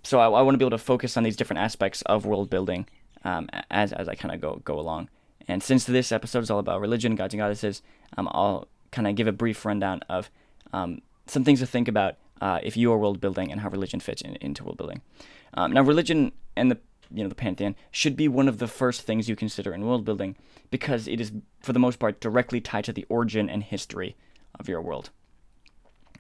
so 0.04 0.20
I, 0.20 0.26
I 0.26 0.42
want 0.42 0.54
to 0.54 0.58
be 0.58 0.66
able 0.66 0.78
to 0.78 0.84
focus 0.84 1.18
on 1.18 1.24
these 1.24 1.36
different 1.36 1.60
aspects 1.60 2.02
of 2.04 2.26
world 2.26 2.50
building 2.50 2.88
um, 3.24 3.50
as 3.70 3.92
as 3.92 4.08
I 4.08 4.16
kind 4.16 4.34
of 4.34 4.42
go 4.42 4.62
go 4.64 4.80
along. 4.80 5.10
And 5.48 5.64
since 5.64 5.86
this 5.86 6.12
episode 6.12 6.44
is 6.44 6.52
all 6.52 6.60
about 6.60 6.82
religion, 6.82 7.16
gods 7.16 7.34
and 7.34 7.40
goddesses, 7.40 7.82
um, 8.18 8.28
I'll 8.32 8.68
kind 8.92 9.08
of 9.08 9.16
give 9.16 9.28
a 9.28 9.32
brief 9.32 9.66
rundown 9.66 10.02
of 10.10 10.30
um, 10.74 11.02
some 11.26 11.44
things 11.44 11.60
to 11.60 11.66
think 11.66 11.88
about 11.88 12.16
uh, 12.42 12.60
if 12.64 12.76
you 12.78 12.92
are 12.92 12.98
world 12.98 13.20
building 13.20 13.52
and 13.52 13.62
how 13.62 13.70
religion 13.70 14.00
fits 14.00 14.22
in, 14.22 14.36
into 14.38 14.64
world 14.64 14.78
building. 14.78 15.02
Um, 15.54 15.72
now, 15.72 15.82
religion 15.82 16.32
and 16.56 16.70
the 16.70 16.78
you 17.12 17.24
know 17.24 17.30
the 17.30 17.36
pantheon 17.36 17.76
should 17.92 18.16
be 18.16 18.28
one 18.28 18.48
of 18.48 18.60
the 18.60 18.68
first 18.68 19.02
things 19.02 19.30
you 19.30 19.36
consider 19.36 19.74
in 19.74 19.86
world 19.86 20.06
building 20.06 20.36
because 20.72 21.08
it 21.08 21.22
is, 21.22 21.32
for 21.62 21.74
the 21.74 21.80
most 21.80 22.00
part, 22.00 22.20
directly 22.20 22.60
tied 22.62 22.86
to 22.86 22.94
the 22.94 23.06
origin 23.10 23.50
and 23.50 23.64
history 23.64 24.16
of 24.60 24.68
your 24.68 24.82
world. 24.82 25.10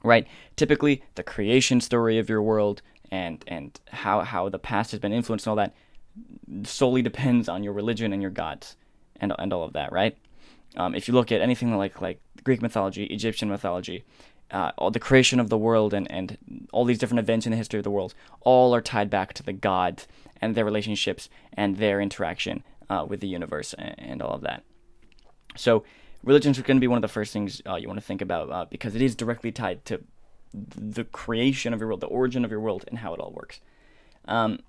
Right? 0.03 0.27
Typically, 0.55 1.03
the 1.15 1.23
creation 1.23 1.81
story 1.81 2.17
of 2.17 2.29
your 2.29 2.41
world 2.41 2.81
and 3.11 3.43
and 3.47 3.79
how 3.89 4.21
how 4.21 4.49
the 4.49 4.59
past 4.59 4.91
has 4.91 4.99
been 4.99 5.13
influenced 5.13 5.45
and 5.45 5.51
all 5.51 5.55
that 5.55 5.75
solely 6.63 7.01
depends 7.01 7.49
on 7.49 7.63
your 7.63 7.73
religion 7.73 8.13
and 8.13 8.21
your 8.21 8.31
gods 8.31 8.75
and 9.17 9.33
and 9.37 9.53
all 9.53 9.63
of 9.63 9.73
that, 9.73 9.91
right? 9.91 10.17
Um, 10.75 10.93
if 10.93 11.07
you 11.07 11.13
look 11.13 11.31
at 11.31 11.41
anything 11.41 11.75
like 11.75 12.01
like 12.01 12.21
Greek 12.43 12.61
mythology, 12.61 13.05
Egyptian 13.05 13.49
mythology, 13.49 14.03
uh, 14.51 14.71
all 14.77 14.91
the 14.91 14.99
creation 14.99 15.39
of 15.39 15.49
the 15.49 15.57
world 15.57 15.93
and, 15.93 16.09
and 16.11 16.67
all 16.71 16.85
these 16.85 16.97
different 16.97 17.19
events 17.19 17.45
in 17.45 17.51
the 17.51 17.57
history 17.57 17.79
of 17.79 17.83
the 17.83 17.91
world, 17.91 18.13
all 18.41 18.73
are 18.73 18.81
tied 18.81 19.09
back 19.09 19.33
to 19.33 19.43
the 19.43 19.53
gods 19.53 20.07
and 20.41 20.55
their 20.55 20.65
relationships 20.65 21.29
and 21.53 21.77
their 21.77 21.99
interaction 22.01 22.63
uh, 22.89 23.05
with 23.07 23.19
the 23.19 23.27
universe 23.27 23.73
and, 23.73 23.95
and, 23.97 24.21
all 24.21 24.33
of 24.33 24.41
that. 24.41 24.63
So, 25.55 25.83
religion 26.23 26.51
is 26.51 26.59
going 26.59 26.77
to 26.77 26.81
be 26.81 26.87
one 26.87 26.97
of 26.97 27.01
the 27.01 27.07
first 27.07 27.33
things 27.33 27.61
uh, 27.67 27.75
you 27.75 27.87
want 27.87 27.99
to 27.99 28.05
think 28.05 28.21
about 28.21 28.49
uh, 28.49 28.65
because 28.69 28.95
it 28.95 29.01
is 29.01 29.15
directly 29.15 29.51
tied 29.51 29.83
to 29.85 30.03
the 30.53 31.03
creation 31.03 31.73
of 31.73 31.79
your 31.79 31.89
world, 31.89 32.01
the 32.01 32.07
origin 32.07 32.45
of 32.45 32.51
your 32.51 32.59
world, 32.59 32.85
and 32.87 32.99
how 32.99 33.13
it 33.13 33.19
all 33.19 33.31
works. 33.31 33.59
Um, 34.25 34.59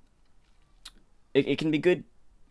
it, 1.35 1.47
it 1.47 1.59
can 1.59 1.71
be 1.71 1.79
good 1.79 2.05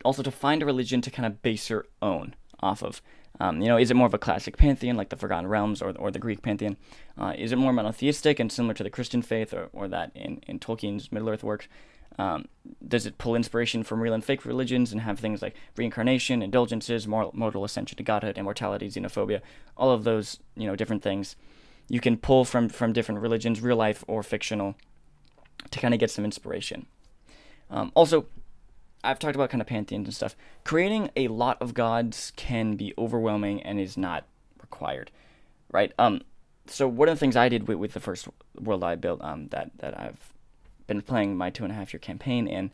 also 0.04 0.22
to 0.22 0.30
find 0.30 0.62
a 0.62 0.66
religion 0.66 1.00
to 1.02 1.10
kind 1.10 1.26
of 1.26 1.42
base 1.42 1.70
your 1.70 1.86
own 2.00 2.34
off 2.60 2.82
of. 2.82 3.02
Um, 3.40 3.60
you 3.60 3.68
know, 3.68 3.76
is 3.76 3.90
it 3.90 3.94
more 3.94 4.06
of 4.06 4.14
a 4.14 4.18
classic 4.18 4.56
pantheon 4.56 4.96
like 4.96 5.10
the 5.10 5.16
Forgotten 5.16 5.46
Realms 5.46 5.80
or, 5.80 5.96
or 5.96 6.10
the 6.10 6.18
Greek 6.18 6.42
pantheon? 6.42 6.76
Uh, 7.16 7.34
is 7.36 7.52
it 7.52 7.56
more 7.56 7.72
monotheistic 7.72 8.40
and 8.40 8.50
similar 8.50 8.74
to 8.74 8.82
the 8.82 8.90
Christian 8.90 9.22
faith 9.22 9.54
or, 9.54 9.68
or 9.72 9.88
that 9.88 10.10
in, 10.14 10.42
in 10.46 10.58
Tolkien's 10.58 11.12
Middle 11.12 11.28
Earth 11.28 11.44
works? 11.44 11.68
Um, 12.18 12.46
does 12.86 13.06
it 13.06 13.16
pull 13.16 13.36
inspiration 13.36 13.84
from 13.84 14.00
real 14.00 14.12
and 14.12 14.24
fake 14.24 14.44
religions 14.44 14.90
and 14.90 15.02
have 15.02 15.20
things 15.20 15.40
like 15.40 15.54
reincarnation, 15.76 16.42
indulgences, 16.42 17.06
moral, 17.06 17.30
mortal 17.32 17.64
ascension 17.64 17.96
to 17.96 18.02
godhood, 18.02 18.36
immortality, 18.36 18.88
xenophobia, 18.88 19.40
all 19.76 19.92
of 19.92 20.02
those 20.02 20.40
you 20.56 20.66
know 20.66 20.74
different 20.74 21.02
things 21.02 21.36
you 21.88 22.00
can 22.00 22.16
pull 22.16 22.44
from 22.44 22.68
from 22.68 22.92
different 22.92 23.20
religions, 23.20 23.60
real 23.60 23.76
life 23.76 24.04
or 24.06 24.22
fictional, 24.22 24.74
to 25.70 25.78
kind 25.78 25.94
of 25.94 26.00
get 26.00 26.10
some 26.10 26.24
inspiration. 26.24 26.86
Um, 27.70 27.92
also, 27.94 28.26
I've 29.04 29.18
talked 29.18 29.36
about 29.36 29.50
kind 29.50 29.60
of 29.60 29.66
pantheons 29.66 30.06
and 30.06 30.14
stuff. 30.14 30.36
Creating 30.64 31.10
a 31.16 31.28
lot 31.28 31.56
of 31.60 31.74
gods 31.74 32.32
can 32.36 32.76
be 32.76 32.94
overwhelming 32.98 33.62
and 33.62 33.78
is 33.78 33.96
not 33.96 34.24
required, 34.60 35.10
right? 35.70 35.92
Um, 35.98 36.22
so 36.66 36.88
one 36.88 37.08
of 37.08 37.14
the 37.14 37.20
things 37.20 37.36
I 37.36 37.48
did 37.48 37.68
with, 37.68 37.78
with 37.78 37.92
the 37.92 38.00
first 38.00 38.28
world 38.60 38.84
I 38.84 38.96
built, 38.96 39.22
um, 39.22 39.48
that 39.48 39.70
that 39.78 39.98
I've 39.98 40.32
been 40.86 41.02
playing 41.02 41.36
my 41.36 41.50
two 41.50 41.64
and 41.64 41.72
a 41.72 41.76
half 41.76 41.92
year 41.92 42.00
campaign 42.00 42.46
in, 42.46 42.70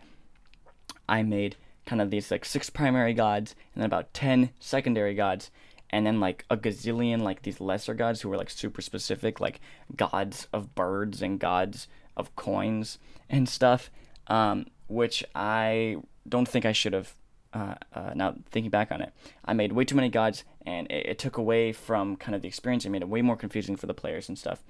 I 1.09 1.23
made 1.23 1.57
kind 1.87 2.01
of 2.01 2.11
these 2.11 2.31
like 2.31 2.45
six 2.45 2.71
primary 2.71 3.13
gods 3.13 3.55
and 3.75 3.83
then 3.83 3.87
about 3.87 4.15
ten 4.15 4.51
secondary 4.59 5.15
gods, 5.15 5.51
and 5.91 6.07
then 6.07 6.21
like 6.21 6.45
a 6.51 6.57
gazillion 6.57 7.21
like 7.23 7.43
these 7.43 7.61
lesser 7.61 7.95
gods 7.95 8.23
who 8.23 8.29
were 8.29 8.37
like 8.37 8.51
super 8.51 8.81
specific, 8.81 9.41
like 9.41 9.61
gods 9.95 10.49
of 10.53 10.75
birds 10.75 11.23
and 11.23 11.39
gods 11.39 11.87
of 12.17 12.35
coins 12.35 12.99
and 13.29 13.49
stuff. 13.49 13.91
Um, 14.27 14.67
which 14.89 15.25
I 15.35 15.99
don't 16.29 16.49
think 16.49 16.65
I 16.65 16.73
should 16.73 16.93
have. 16.93 17.15
Uh, 17.53 17.77
uh, 17.93 18.11
now 18.17 18.35
thinking 18.51 18.69
back 18.69 18.91
on 18.91 19.01
it, 19.01 19.13
I 19.45 19.53
made 19.53 19.71
way 19.71 19.85
too 19.85 19.95
many 19.95 20.09
gods, 20.09 20.43
and 20.67 20.91
it, 20.91 21.07
it, 21.07 21.19
took 21.21 21.37
away 21.37 21.71
from 21.71 22.17
kind 22.17 22.35
of 22.35 22.43
the 22.43 22.49
experience. 22.49 22.85
It 22.85 22.91
made 22.91 23.03
it 23.03 23.09
way 23.09 23.23
more 23.23 23.37
confusing 23.37 23.77
for 23.77 23.87
the 23.87 23.95
players 23.95 24.29
and 24.29 24.37
stuff. 24.37 24.61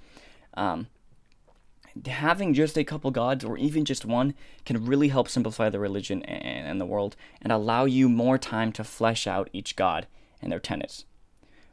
Um, 0.52 0.88
having 2.06 2.54
just 2.54 2.76
a 2.76 2.84
couple 2.84 3.10
gods 3.10 3.44
or 3.44 3.56
even 3.56 3.84
just 3.84 4.04
one 4.04 4.34
can 4.64 4.84
really 4.84 5.08
help 5.08 5.28
simplify 5.28 5.68
the 5.68 5.78
religion 5.78 6.22
and, 6.24 6.66
and 6.66 6.80
the 6.80 6.86
world 6.86 7.16
and 7.40 7.52
allow 7.52 7.84
you 7.84 8.08
more 8.08 8.38
time 8.38 8.72
to 8.72 8.82
flesh 8.82 9.26
out 9.26 9.48
each 9.52 9.76
god 9.76 10.06
and 10.42 10.50
their 10.50 10.58
tenets 10.58 11.04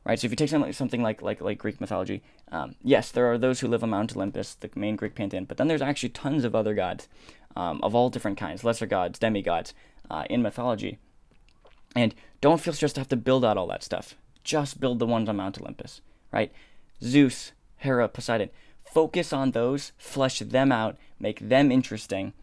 right 0.05 0.19
so 0.19 0.25
if 0.25 0.31
you 0.31 0.35
take 0.35 0.49
something, 0.49 0.71
something 0.73 1.01
like, 1.01 1.21
like 1.21 1.41
like 1.41 1.57
greek 1.57 1.81
mythology 1.81 2.21
um, 2.51 2.75
yes 2.83 3.11
there 3.11 3.31
are 3.31 3.37
those 3.37 3.59
who 3.59 3.67
live 3.67 3.83
on 3.83 3.89
mount 3.89 4.15
olympus 4.15 4.53
the 4.53 4.69
main 4.75 4.95
greek 4.95 5.15
pantheon 5.15 5.45
but 5.45 5.57
then 5.57 5.67
there's 5.67 5.81
actually 5.81 6.09
tons 6.09 6.43
of 6.43 6.55
other 6.55 6.75
gods 6.75 7.07
um, 7.55 7.79
of 7.83 7.95
all 7.95 8.09
different 8.09 8.37
kinds 8.37 8.63
lesser 8.63 8.85
gods 8.85 9.19
demigods 9.19 9.73
uh, 10.09 10.23
in 10.29 10.41
mythology. 10.41 10.97
And 11.95 12.15
don't 12.39 12.61
feel 12.61 12.73
stressed 12.73 12.95
to 12.95 13.01
have 13.01 13.09
to 13.09 13.17
build 13.17 13.43
out 13.43 13.57
all 13.57 13.67
that 13.67 13.83
stuff. 13.83 14.15
Just 14.43 14.79
build 14.79 14.99
the 14.99 15.05
ones 15.05 15.27
on 15.29 15.35
mount 15.37 15.59
olympus 15.59 16.01
right? 16.31 16.51
Zeus 17.03 17.51
hera 17.77 18.07
poseidon. 18.07 18.49
Focus 18.81 19.31
on 19.31 19.51
those, 19.51 19.91
flesh 19.97 20.39
them 20.39 20.71
out, 20.71 20.97
make 21.19 21.39
them 21.39 21.71
interesting. 21.71 22.33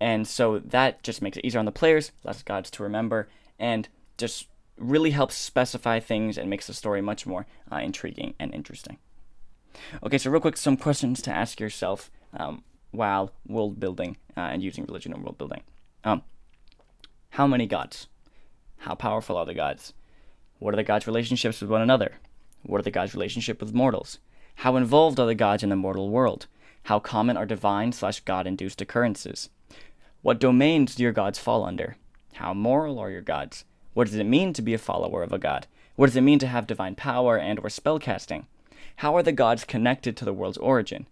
And 0.00 0.26
so 0.28 0.58
that 0.58 1.02
just 1.02 1.22
makes 1.22 1.36
it 1.36 1.44
easier 1.44 1.58
on 1.58 1.64
the 1.64 1.72
players, 1.72 2.12
less 2.22 2.42
gods 2.42 2.70
to 2.72 2.82
remember, 2.82 3.28
and 3.58 3.88
just 4.16 4.46
really 4.76 5.10
helps 5.10 5.34
specify 5.34 5.98
things 5.98 6.38
and 6.38 6.48
makes 6.48 6.68
the 6.68 6.74
story 6.74 7.02
much 7.02 7.26
more 7.26 7.46
uh, 7.72 7.76
intriguing 7.76 8.34
and 8.38 8.54
interesting. 8.54 8.98
Okay, 10.02 10.18
so 10.18 10.30
real 10.30 10.40
quick, 10.40 10.56
some 10.56 10.76
questions 10.76 11.20
to 11.22 11.32
ask 11.32 11.58
yourself. 11.58 12.10
Um, 12.32 12.62
while 12.90 13.32
world 13.46 13.78
building 13.78 14.16
uh, 14.36 14.40
and 14.40 14.62
using 14.62 14.84
religion 14.84 15.12
and 15.12 15.22
world 15.22 15.38
building. 15.38 15.62
Um, 16.04 16.22
how 17.30 17.46
many 17.46 17.66
gods? 17.66 18.06
How 18.78 18.94
powerful 18.94 19.36
are 19.36 19.46
the 19.46 19.54
gods? 19.54 19.92
What 20.58 20.74
are 20.74 20.76
the 20.76 20.82
gods' 20.82 21.06
relationships 21.06 21.60
with 21.60 21.70
one 21.70 21.82
another? 21.82 22.14
What 22.62 22.78
are 22.78 22.84
the 22.84 22.90
gods' 22.90 23.14
relationship 23.14 23.60
with 23.60 23.74
mortals? 23.74 24.18
How 24.56 24.76
involved 24.76 25.20
are 25.20 25.26
the 25.26 25.34
gods 25.34 25.62
in 25.62 25.68
the 25.68 25.76
mortal 25.76 26.10
world? 26.10 26.46
How 26.84 26.98
common 26.98 27.36
are 27.36 27.46
divine 27.46 27.92
slash 27.92 28.20
god 28.20 28.46
induced 28.46 28.80
occurrences? 28.80 29.50
What 30.22 30.40
domains 30.40 30.94
do 30.94 31.02
your 31.02 31.12
gods 31.12 31.38
fall 31.38 31.64
under? 31.64 31.96
How 32.34 32.54
moral 32.54 32.98
are 32.98 33.10
your 33.10 33.20
gods? 33.20 33.64
What 33.94 34.06
does 34.06 34.16
it 34.16 34.24
mean 34.24 34.52
to 34.54 34.62
be 34.62 34.74
a 34.74 34.78
follower 34.78 35.22
of 35.22 35.32
a 35.32 35.38
god? 35.38 35.66
What 35.96 36.06
does 36.06 36.16
it 36.16 36.22
mean 36.22 36.38
to 36.40 36.46
have 36.46 36.66
divine 36.66 36.94
power 36.94 37.36
and 37.38 37.58
or 37.58 37.68
spellcasting? 37.68 38.46
How 38.96 39.16
are 39.16 39.22
the 39.22 39.32
gods 39.32 39.64
connected 39.64 40.16
to 40.16 40.24
the 40.24 40.32
world's 40.32 40.58
origin? 40.58 41.06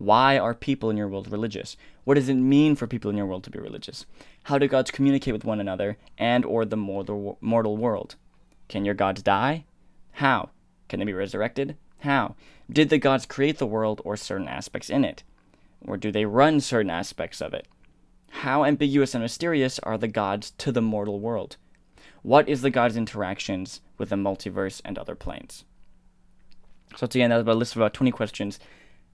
Why 0.00 0.38
are 0.38 0.54
people 0.54 0.88
in 0.88 0.96
your 0.96 1.08
world 1.08 1.30
religious? 1.30 1.76
What 2.04 2.14
does 2.14 2.30
it 2.30 2.34
mean 2.34 2.74
for 2.74 2.86
people 2.86 3.10
in 3.10 3.18
your 3.18 3.26
world 3.26 3.44
to 3.44 3.50
be 3.50 3.58
religious? 3.58 4.06
How 4.44 4.56
do 4.56 4.66
gods 4.66 4.90
communicate 4.90 5.34
with 5.34 5.44
one 5.44 5.60
another 5.60 5.98
and 6.16 6.42
or 6.46 6.64
the 6.64 6.78
mortal, 6.78 7.76
world? 7.76 8.14
Can 8.66 8.86
your 8.86 8.94
gods 8.94 9.22
die? 9.22 9.66
How? 10.12 10.48
Can 10.88 11.00
they 11.00 11.04
be 11.04 11.12
resurrected? 11.12 11.76
How? 11.98 12.34
Did 12.72 12.88
the 12.88 12.96
gods 12.96 13.26
create 13.26 13.58
the 13.58 13.66
world 13.66 14.00
or 14.02 14.16
certain 14.16 14.48
aspects 14.48 14.88
in 14.88 15.04
it? 15.04 15.22
Or 15.86 15.98
do 15.98 16.10
they 16.10 16.24
run 16.24 16.60
certain 16.60 16.90
aspects 16.90 17.42
of 17.42 17.52
it? 17.52 17.68
How 18.30 18.64
ambiguous 18.64 19.14
and 19.14 19.22
mysterious 19.22 19.78
are 19.80 19.98
the 19.98 20.08
gods 20.08 20.52
to 20.52 20.72
the 20.72 20.80
mortal 20.80 21.20
world? 21.20 21.58
What 22.22 22.48
is 22.48 22.62
the 22.62 22.70
gods' 22.70 22.96
interactions 22.96 23.82
with 23.98 24.08
the 24.08 24.16
multiverse 24.16 24.80
and 24.82 24.96
other 24.96 25.14
planes? 25.14 25.64
So 26.96 27.04
again, 27.04 27.28
that's 27.28 27.46
a 27.46 27.52
list 27.52 27.76
of 27.76 27.82
about 27.82 27.94
20 27.94 28.10
questions, 28.10 28.58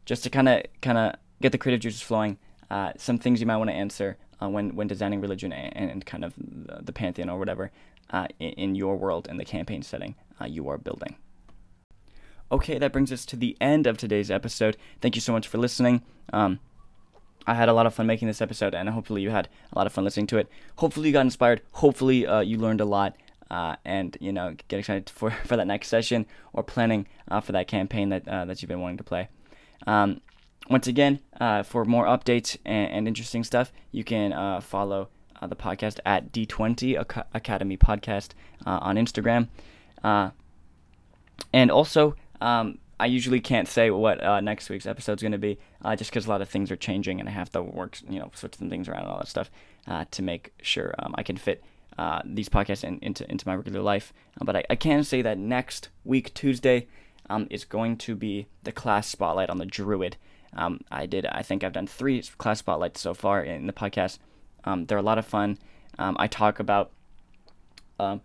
just 0.07 0.23
to 0.25 0.31
kind 0.31 0.49
of 0.49 0.63
kind 0.81 0.97
of 0.97 1.17
get 1.43 1.53
the 1.53 1.59
creative 1.59 1.81
juices 1.81 2.01
flowing. 2.01 2.39
Uh, 2.71 2.93
some 2.97 3.19
things 3.19 3.41
you 3.41 3.47
might 3.47 3.59
want 3.59 3.71
to 3.71 3.77
answer 3.77 4.17
uh, 4.43 4.49
when 4.49 4.75
when 4.75 4.87
designing 4.87 5.21
religion 5.21 5.53
and, 5.53 5.91
and 5.91 6.07
kind 6.07 6.25
of 6.25 6.35
the, 6.37 6.83
the 6.83 6.93
pantheon 6.93 7.29
or 7.29 7.39
whatever 7.39 7.71
uh, 8.11 8.27
in, 8.41 8.51
in, 8.53 8.75
your 8.75 8.97
world 8.97 9.27
and 9.29 9.39
the 9.39 9.45
campaign 9.45 9.83
setting 9.83 10.15
uh, 10.41 10.47
you 10.47 10.69
are 10.69 10.79
building. 10.79 11.17
Okay, 12.51 12.79
that 12.79 12.93
brings 12.93 13.13
us 13.13 13.27
to 13.27 13.37
the 13.37 13.57
end 13.61 13.87
of 13.87 13.99
today's 13.99 14.31
episode. 14.31 14.77
Thank 15.01 15.17
you 15.17 15.21
so 15.21 15.33
much 15.33 15.49
for 15.49 15.59
listening. 15.59 16.03
Um, 16.33 16.61
I 17.47 17.55
had 17.55 17.69
a 17.69 17.73
lot 17.73 17.87
of 17.87 17.95
fun 17.95 18.07
making 18.07 18.29
this 18.29 18.41
episode, 18.41 18.75
and 18.75 18.89
hopefully 18.89 19.23
you 19.23 19.31
had 19.31 19.49
a 19.73 19.79
lot 19.79 19.87
of 19.87 19.93
fun 19.93 20.05
listening 20.05 20.27
to 20.29 20.39
it. 20.39 20.49
Hopefully 20.77 21.09
you 21.09 21.13
got 21.13 21.21
inspired. 21.21 21.63
Hopefully 21.73 22.27
uh, 22.27 22.41
you 22.41 22.59
learned 22.59 22.81
a 22.81 22.85
lot, 22.85 23.17
uh, 23.51 23.77
and 23.85 24.17
you 24.21 24.33
know 24.33 24.55
get 24.69 24.79
excited 24.79 25.11
for, 25.11 25.31
for 25.45 25.57
that 25.57 25.67
next 25.67 25.89
session 25.89 26.27
or 26.53 26.63
planning 26.63 27.07
uh, 27.29 27.41
for 27.41 27.53
that 27.53 27.69
campaign 27.69 28.09
that 28.11 28.27
uh, 28.29 28.45
that 28.45 28.63
you've 28.63 28.69
been 28.69 28.81
wanting 28.81 28.99
to 28.99 29.05
play. 29.05 29.29
Um, 29.87 30.21
once 30.69 30.87
again, 30.87 31.21
uh, 31.41 31.63
for 31.63 31.85
more 31.85 32.07
updates 32.07 32.57
and, 32.65 32.91
and, 32.91 33.09
interesting 33.09 33.45
stuff, 33.45 33.73
you 33.93 34.03
can 34.03 34.33
uh, 34.33 34.61
follow 34.61 35.09
the 35.47 35.55
podcast 35.55 36.01
at 36.05 36.33
D20 36.33 37.25
Academy 37.35 37.77
Podcast 37.77 38.31
on 38.65 38.97
Instagram, 38.97 39.49
and 41.53 41.71
also. 41.71 42.17
Um, 42.41 42.79
I 42.99 43.07
usually 43.07 43.41
can't 43.41 43.69
say 43.69 43.91
what 43.91 44.23
uh, 44.23 44.41
next 44.41 44.71
week's 44.71 44.87
episode 44.87 45.19
is 45.19 45.23
going 45.23 45.33
to 45.33 45.39
be, 45.39 45.59
uh, 45.85 45.97
just 45.97 46.11
because 46.11 46.27
a 46.27 46.31
lot 46.31 46.41
of 46.41 46.49
things 46.49 46.71
are 46.71 46.77
changing 46.77 47.21
and 47.21 47.29
I 47.29 47.33
have 47.33 47.51
to 47.53 47.63
work, 47.63 47.99
you 48.09 48.19
know, 48.19 48.31
switch 48.35 48.57
some 48.57 48.71
things 48.71 48.89
around 48.89 49.03
and 49.03 49.11
all 49.11 49.19
that 49.19 49.29
stuff 49.29 49.51
uh, 49.87 50.07
to 50.13 50.23
make 50.23 50.55
sure 50.63 50.95
um, 50.99 51.15
I 51.17 51.23
can 51.23 51.37
fit 51.37 51.63
uh, 51.99 52.23
these 52.25 52.49
podcasts 52.49 52.85
in, 52.85 52.99
into 53.01 53.31
into 53.31 53.47
my 53.47 53.55
regular 53.55 53.81
life. 53.81 54.13
Uh, 54.41 54.45
but 54.45 54.57
I, 54.57 54.65
I, 54.71 54.77
can 54.77 55.05
say 55.05 55.23
that 55.23 55.39
next 55.39 55.89
week, 56.05 56.33
Tuesday, 56.35 56.89
um, 57.29 57.47
is 57.51 57.65
going 57.65 57.97
to 57.99 58.15
be 58.15 58.47
the 58.63 58.73
class 58.73 59.09
spotlight 59.09 59.51
on 59.51 59.59
the 59.59 59.67
Druid. 59.67 60.17
Um, 60.55 60.81
I 60.91 61.07
did, 61.07 61.27
I 61.27 61.43
think 61.43 61.63
I've 61.63 61.73
done 61.73 61.87
three 61.87 62.23
class 62.39 62.61
spotlights 62.61 63.01
so 63.01 63.15
far 63.15 63.43
in 63.43 63.67
the 63.67 63.73
podcast. 63.73 64.19
Um, 64.65 64.87
they're 64.87 64.99
a 64.99 65.03
lot 65.03 65.19
of 65.19 65.27
fun. 65.27 65.59
Um, 65.99 66.17
I 66.19 66.27
talk 66.27 66.59
about 66.59 66.91
um, 67.99 68.21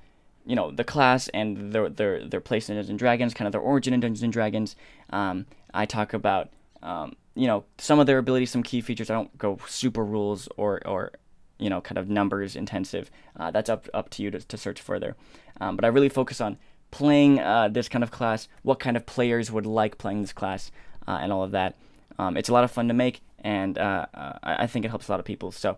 you 0.46 0.56
know 0.56 0.72
the 0.72 0.84
class 0.84 1.28
and 1.30 1.72
their 1.72 1.88
their 1.88 2.26
their 2.26 2.42
place 2.42 2.70
in 2.70 2.76
Dungeons 2.76 2.90
and 2.90 3.00
Dragons, 3.00 3.34
kind 3.34 3.48
of 3.48 3.52
their 3.52 3.62
origin 3.62 3.94
in 3.94 4.00
Dungeons 4.00 4.24
and 4.24 4.34
Dragons. 4.34 4.76
Um, 5.12 5.46
I 5.74 5.86
talk 5.86 6.14
about 6.14 6.50
you 7.36 7.48
know 7.48 7.64
some 7.78 8.00
of 8.00 8.08
their 8.08 8.18
abilities, 8.18 8.50
some 8.50 8.64
key 8.64 8.82
features. 8.82 9.10
I 9.10 9.14
don't 9.14 9.38
go 9.38 9.60
super 9.68 10.04
rules 10.04 10.48
or 10.58 10.86
or 10.88 11.12
you 11.60 11.70
know 11.70 11.80
kind 11.80 11.98
of 11.98 12.10
numbers 12.10 12.56
intensive. 12.56 13.12
Uh, 13.40 13.52
that's 13.52 13.70
up 13.70 13.88
up 13.94 14.10
to 14.12 14.24
you 14.24 14.32
to, 14.32 14.40
to 14.40 14.58
search 14.58 14.82
further. 14.82 15.16
But 15.60 15.86
I 15.86 15.90
really 15.90 16.10
focus 16.10 16.42
on 16.42 16.58
playing 16.92 17.40
uh, 17.40 17.70
this 17.70 17.90
kind 17.90 18.04
of 18.04 18.12
class, 18.12 18.48
what 18.64 18.80
kind 18.80 18.96
of 18.96 19.06
players 19.06 19.52
would 19.52 19.66
like 19.66 19.98
playing 19.98 20.22
this 20.22 20.34
class, 20.34 20.72
uh, 21.08 21.20
and 21.22 21.32
all 21.32 21.44
of 21.44 21.52
that. 21.52 21.76
Um, 22.20 22.38
it's 22.38 22.50
a 22.50 22.54
lot 22.54 22.64
of 22.64 22.72
fun 22.72 22.88
to 22.90 22.94
make, 22.94 23.22
and 23.40 23.78
uh, 23.78 24.06
uh, 24.14 24.38
I 24.44 24.68
think 24.68 24.86
it 24.86 24.90
helps 24.90 25.08
a 25.08 25.12
lot 25.12 25.20
of 25.20 25.26
people. 25.26 25.52
So 25.52 25.78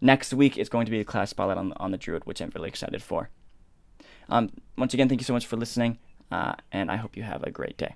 next 0.00 0.34
week 0.34 0.58
is 0.58 0.68
going 0.68 0.86
to 0.86 0.90
be 0.90 1.00
a 1.00 1.04
class 1.04 1.30
spotlight 1.30 1.58
on 1.58 1.72
on 1.76 1.90
the 1.90 1.98
Druid, 1.98 2.24
which 2.26 2.40
I'm 2.40 2.50
really 2.54 2.68
excited 2.68 3.02
for. 3.02 3.30
Um, 4.28 4.50
once 4.76 4.94
again, 4.94 5.08
thank 5.08 5.20
you 5.20 5.26
so 5.26 5.34
much 5.34 5.46
for 5.46 5.56
listening, 5.56 5.98
uh, 6.30 6.54
and 6.72 6.90
I 6.90 6.96
hope 6.96 7.16
you 7.16 7.22
have 7.22 7.42
a 7.42 7.50
great 7.50 7.76
day. 7.76 7.94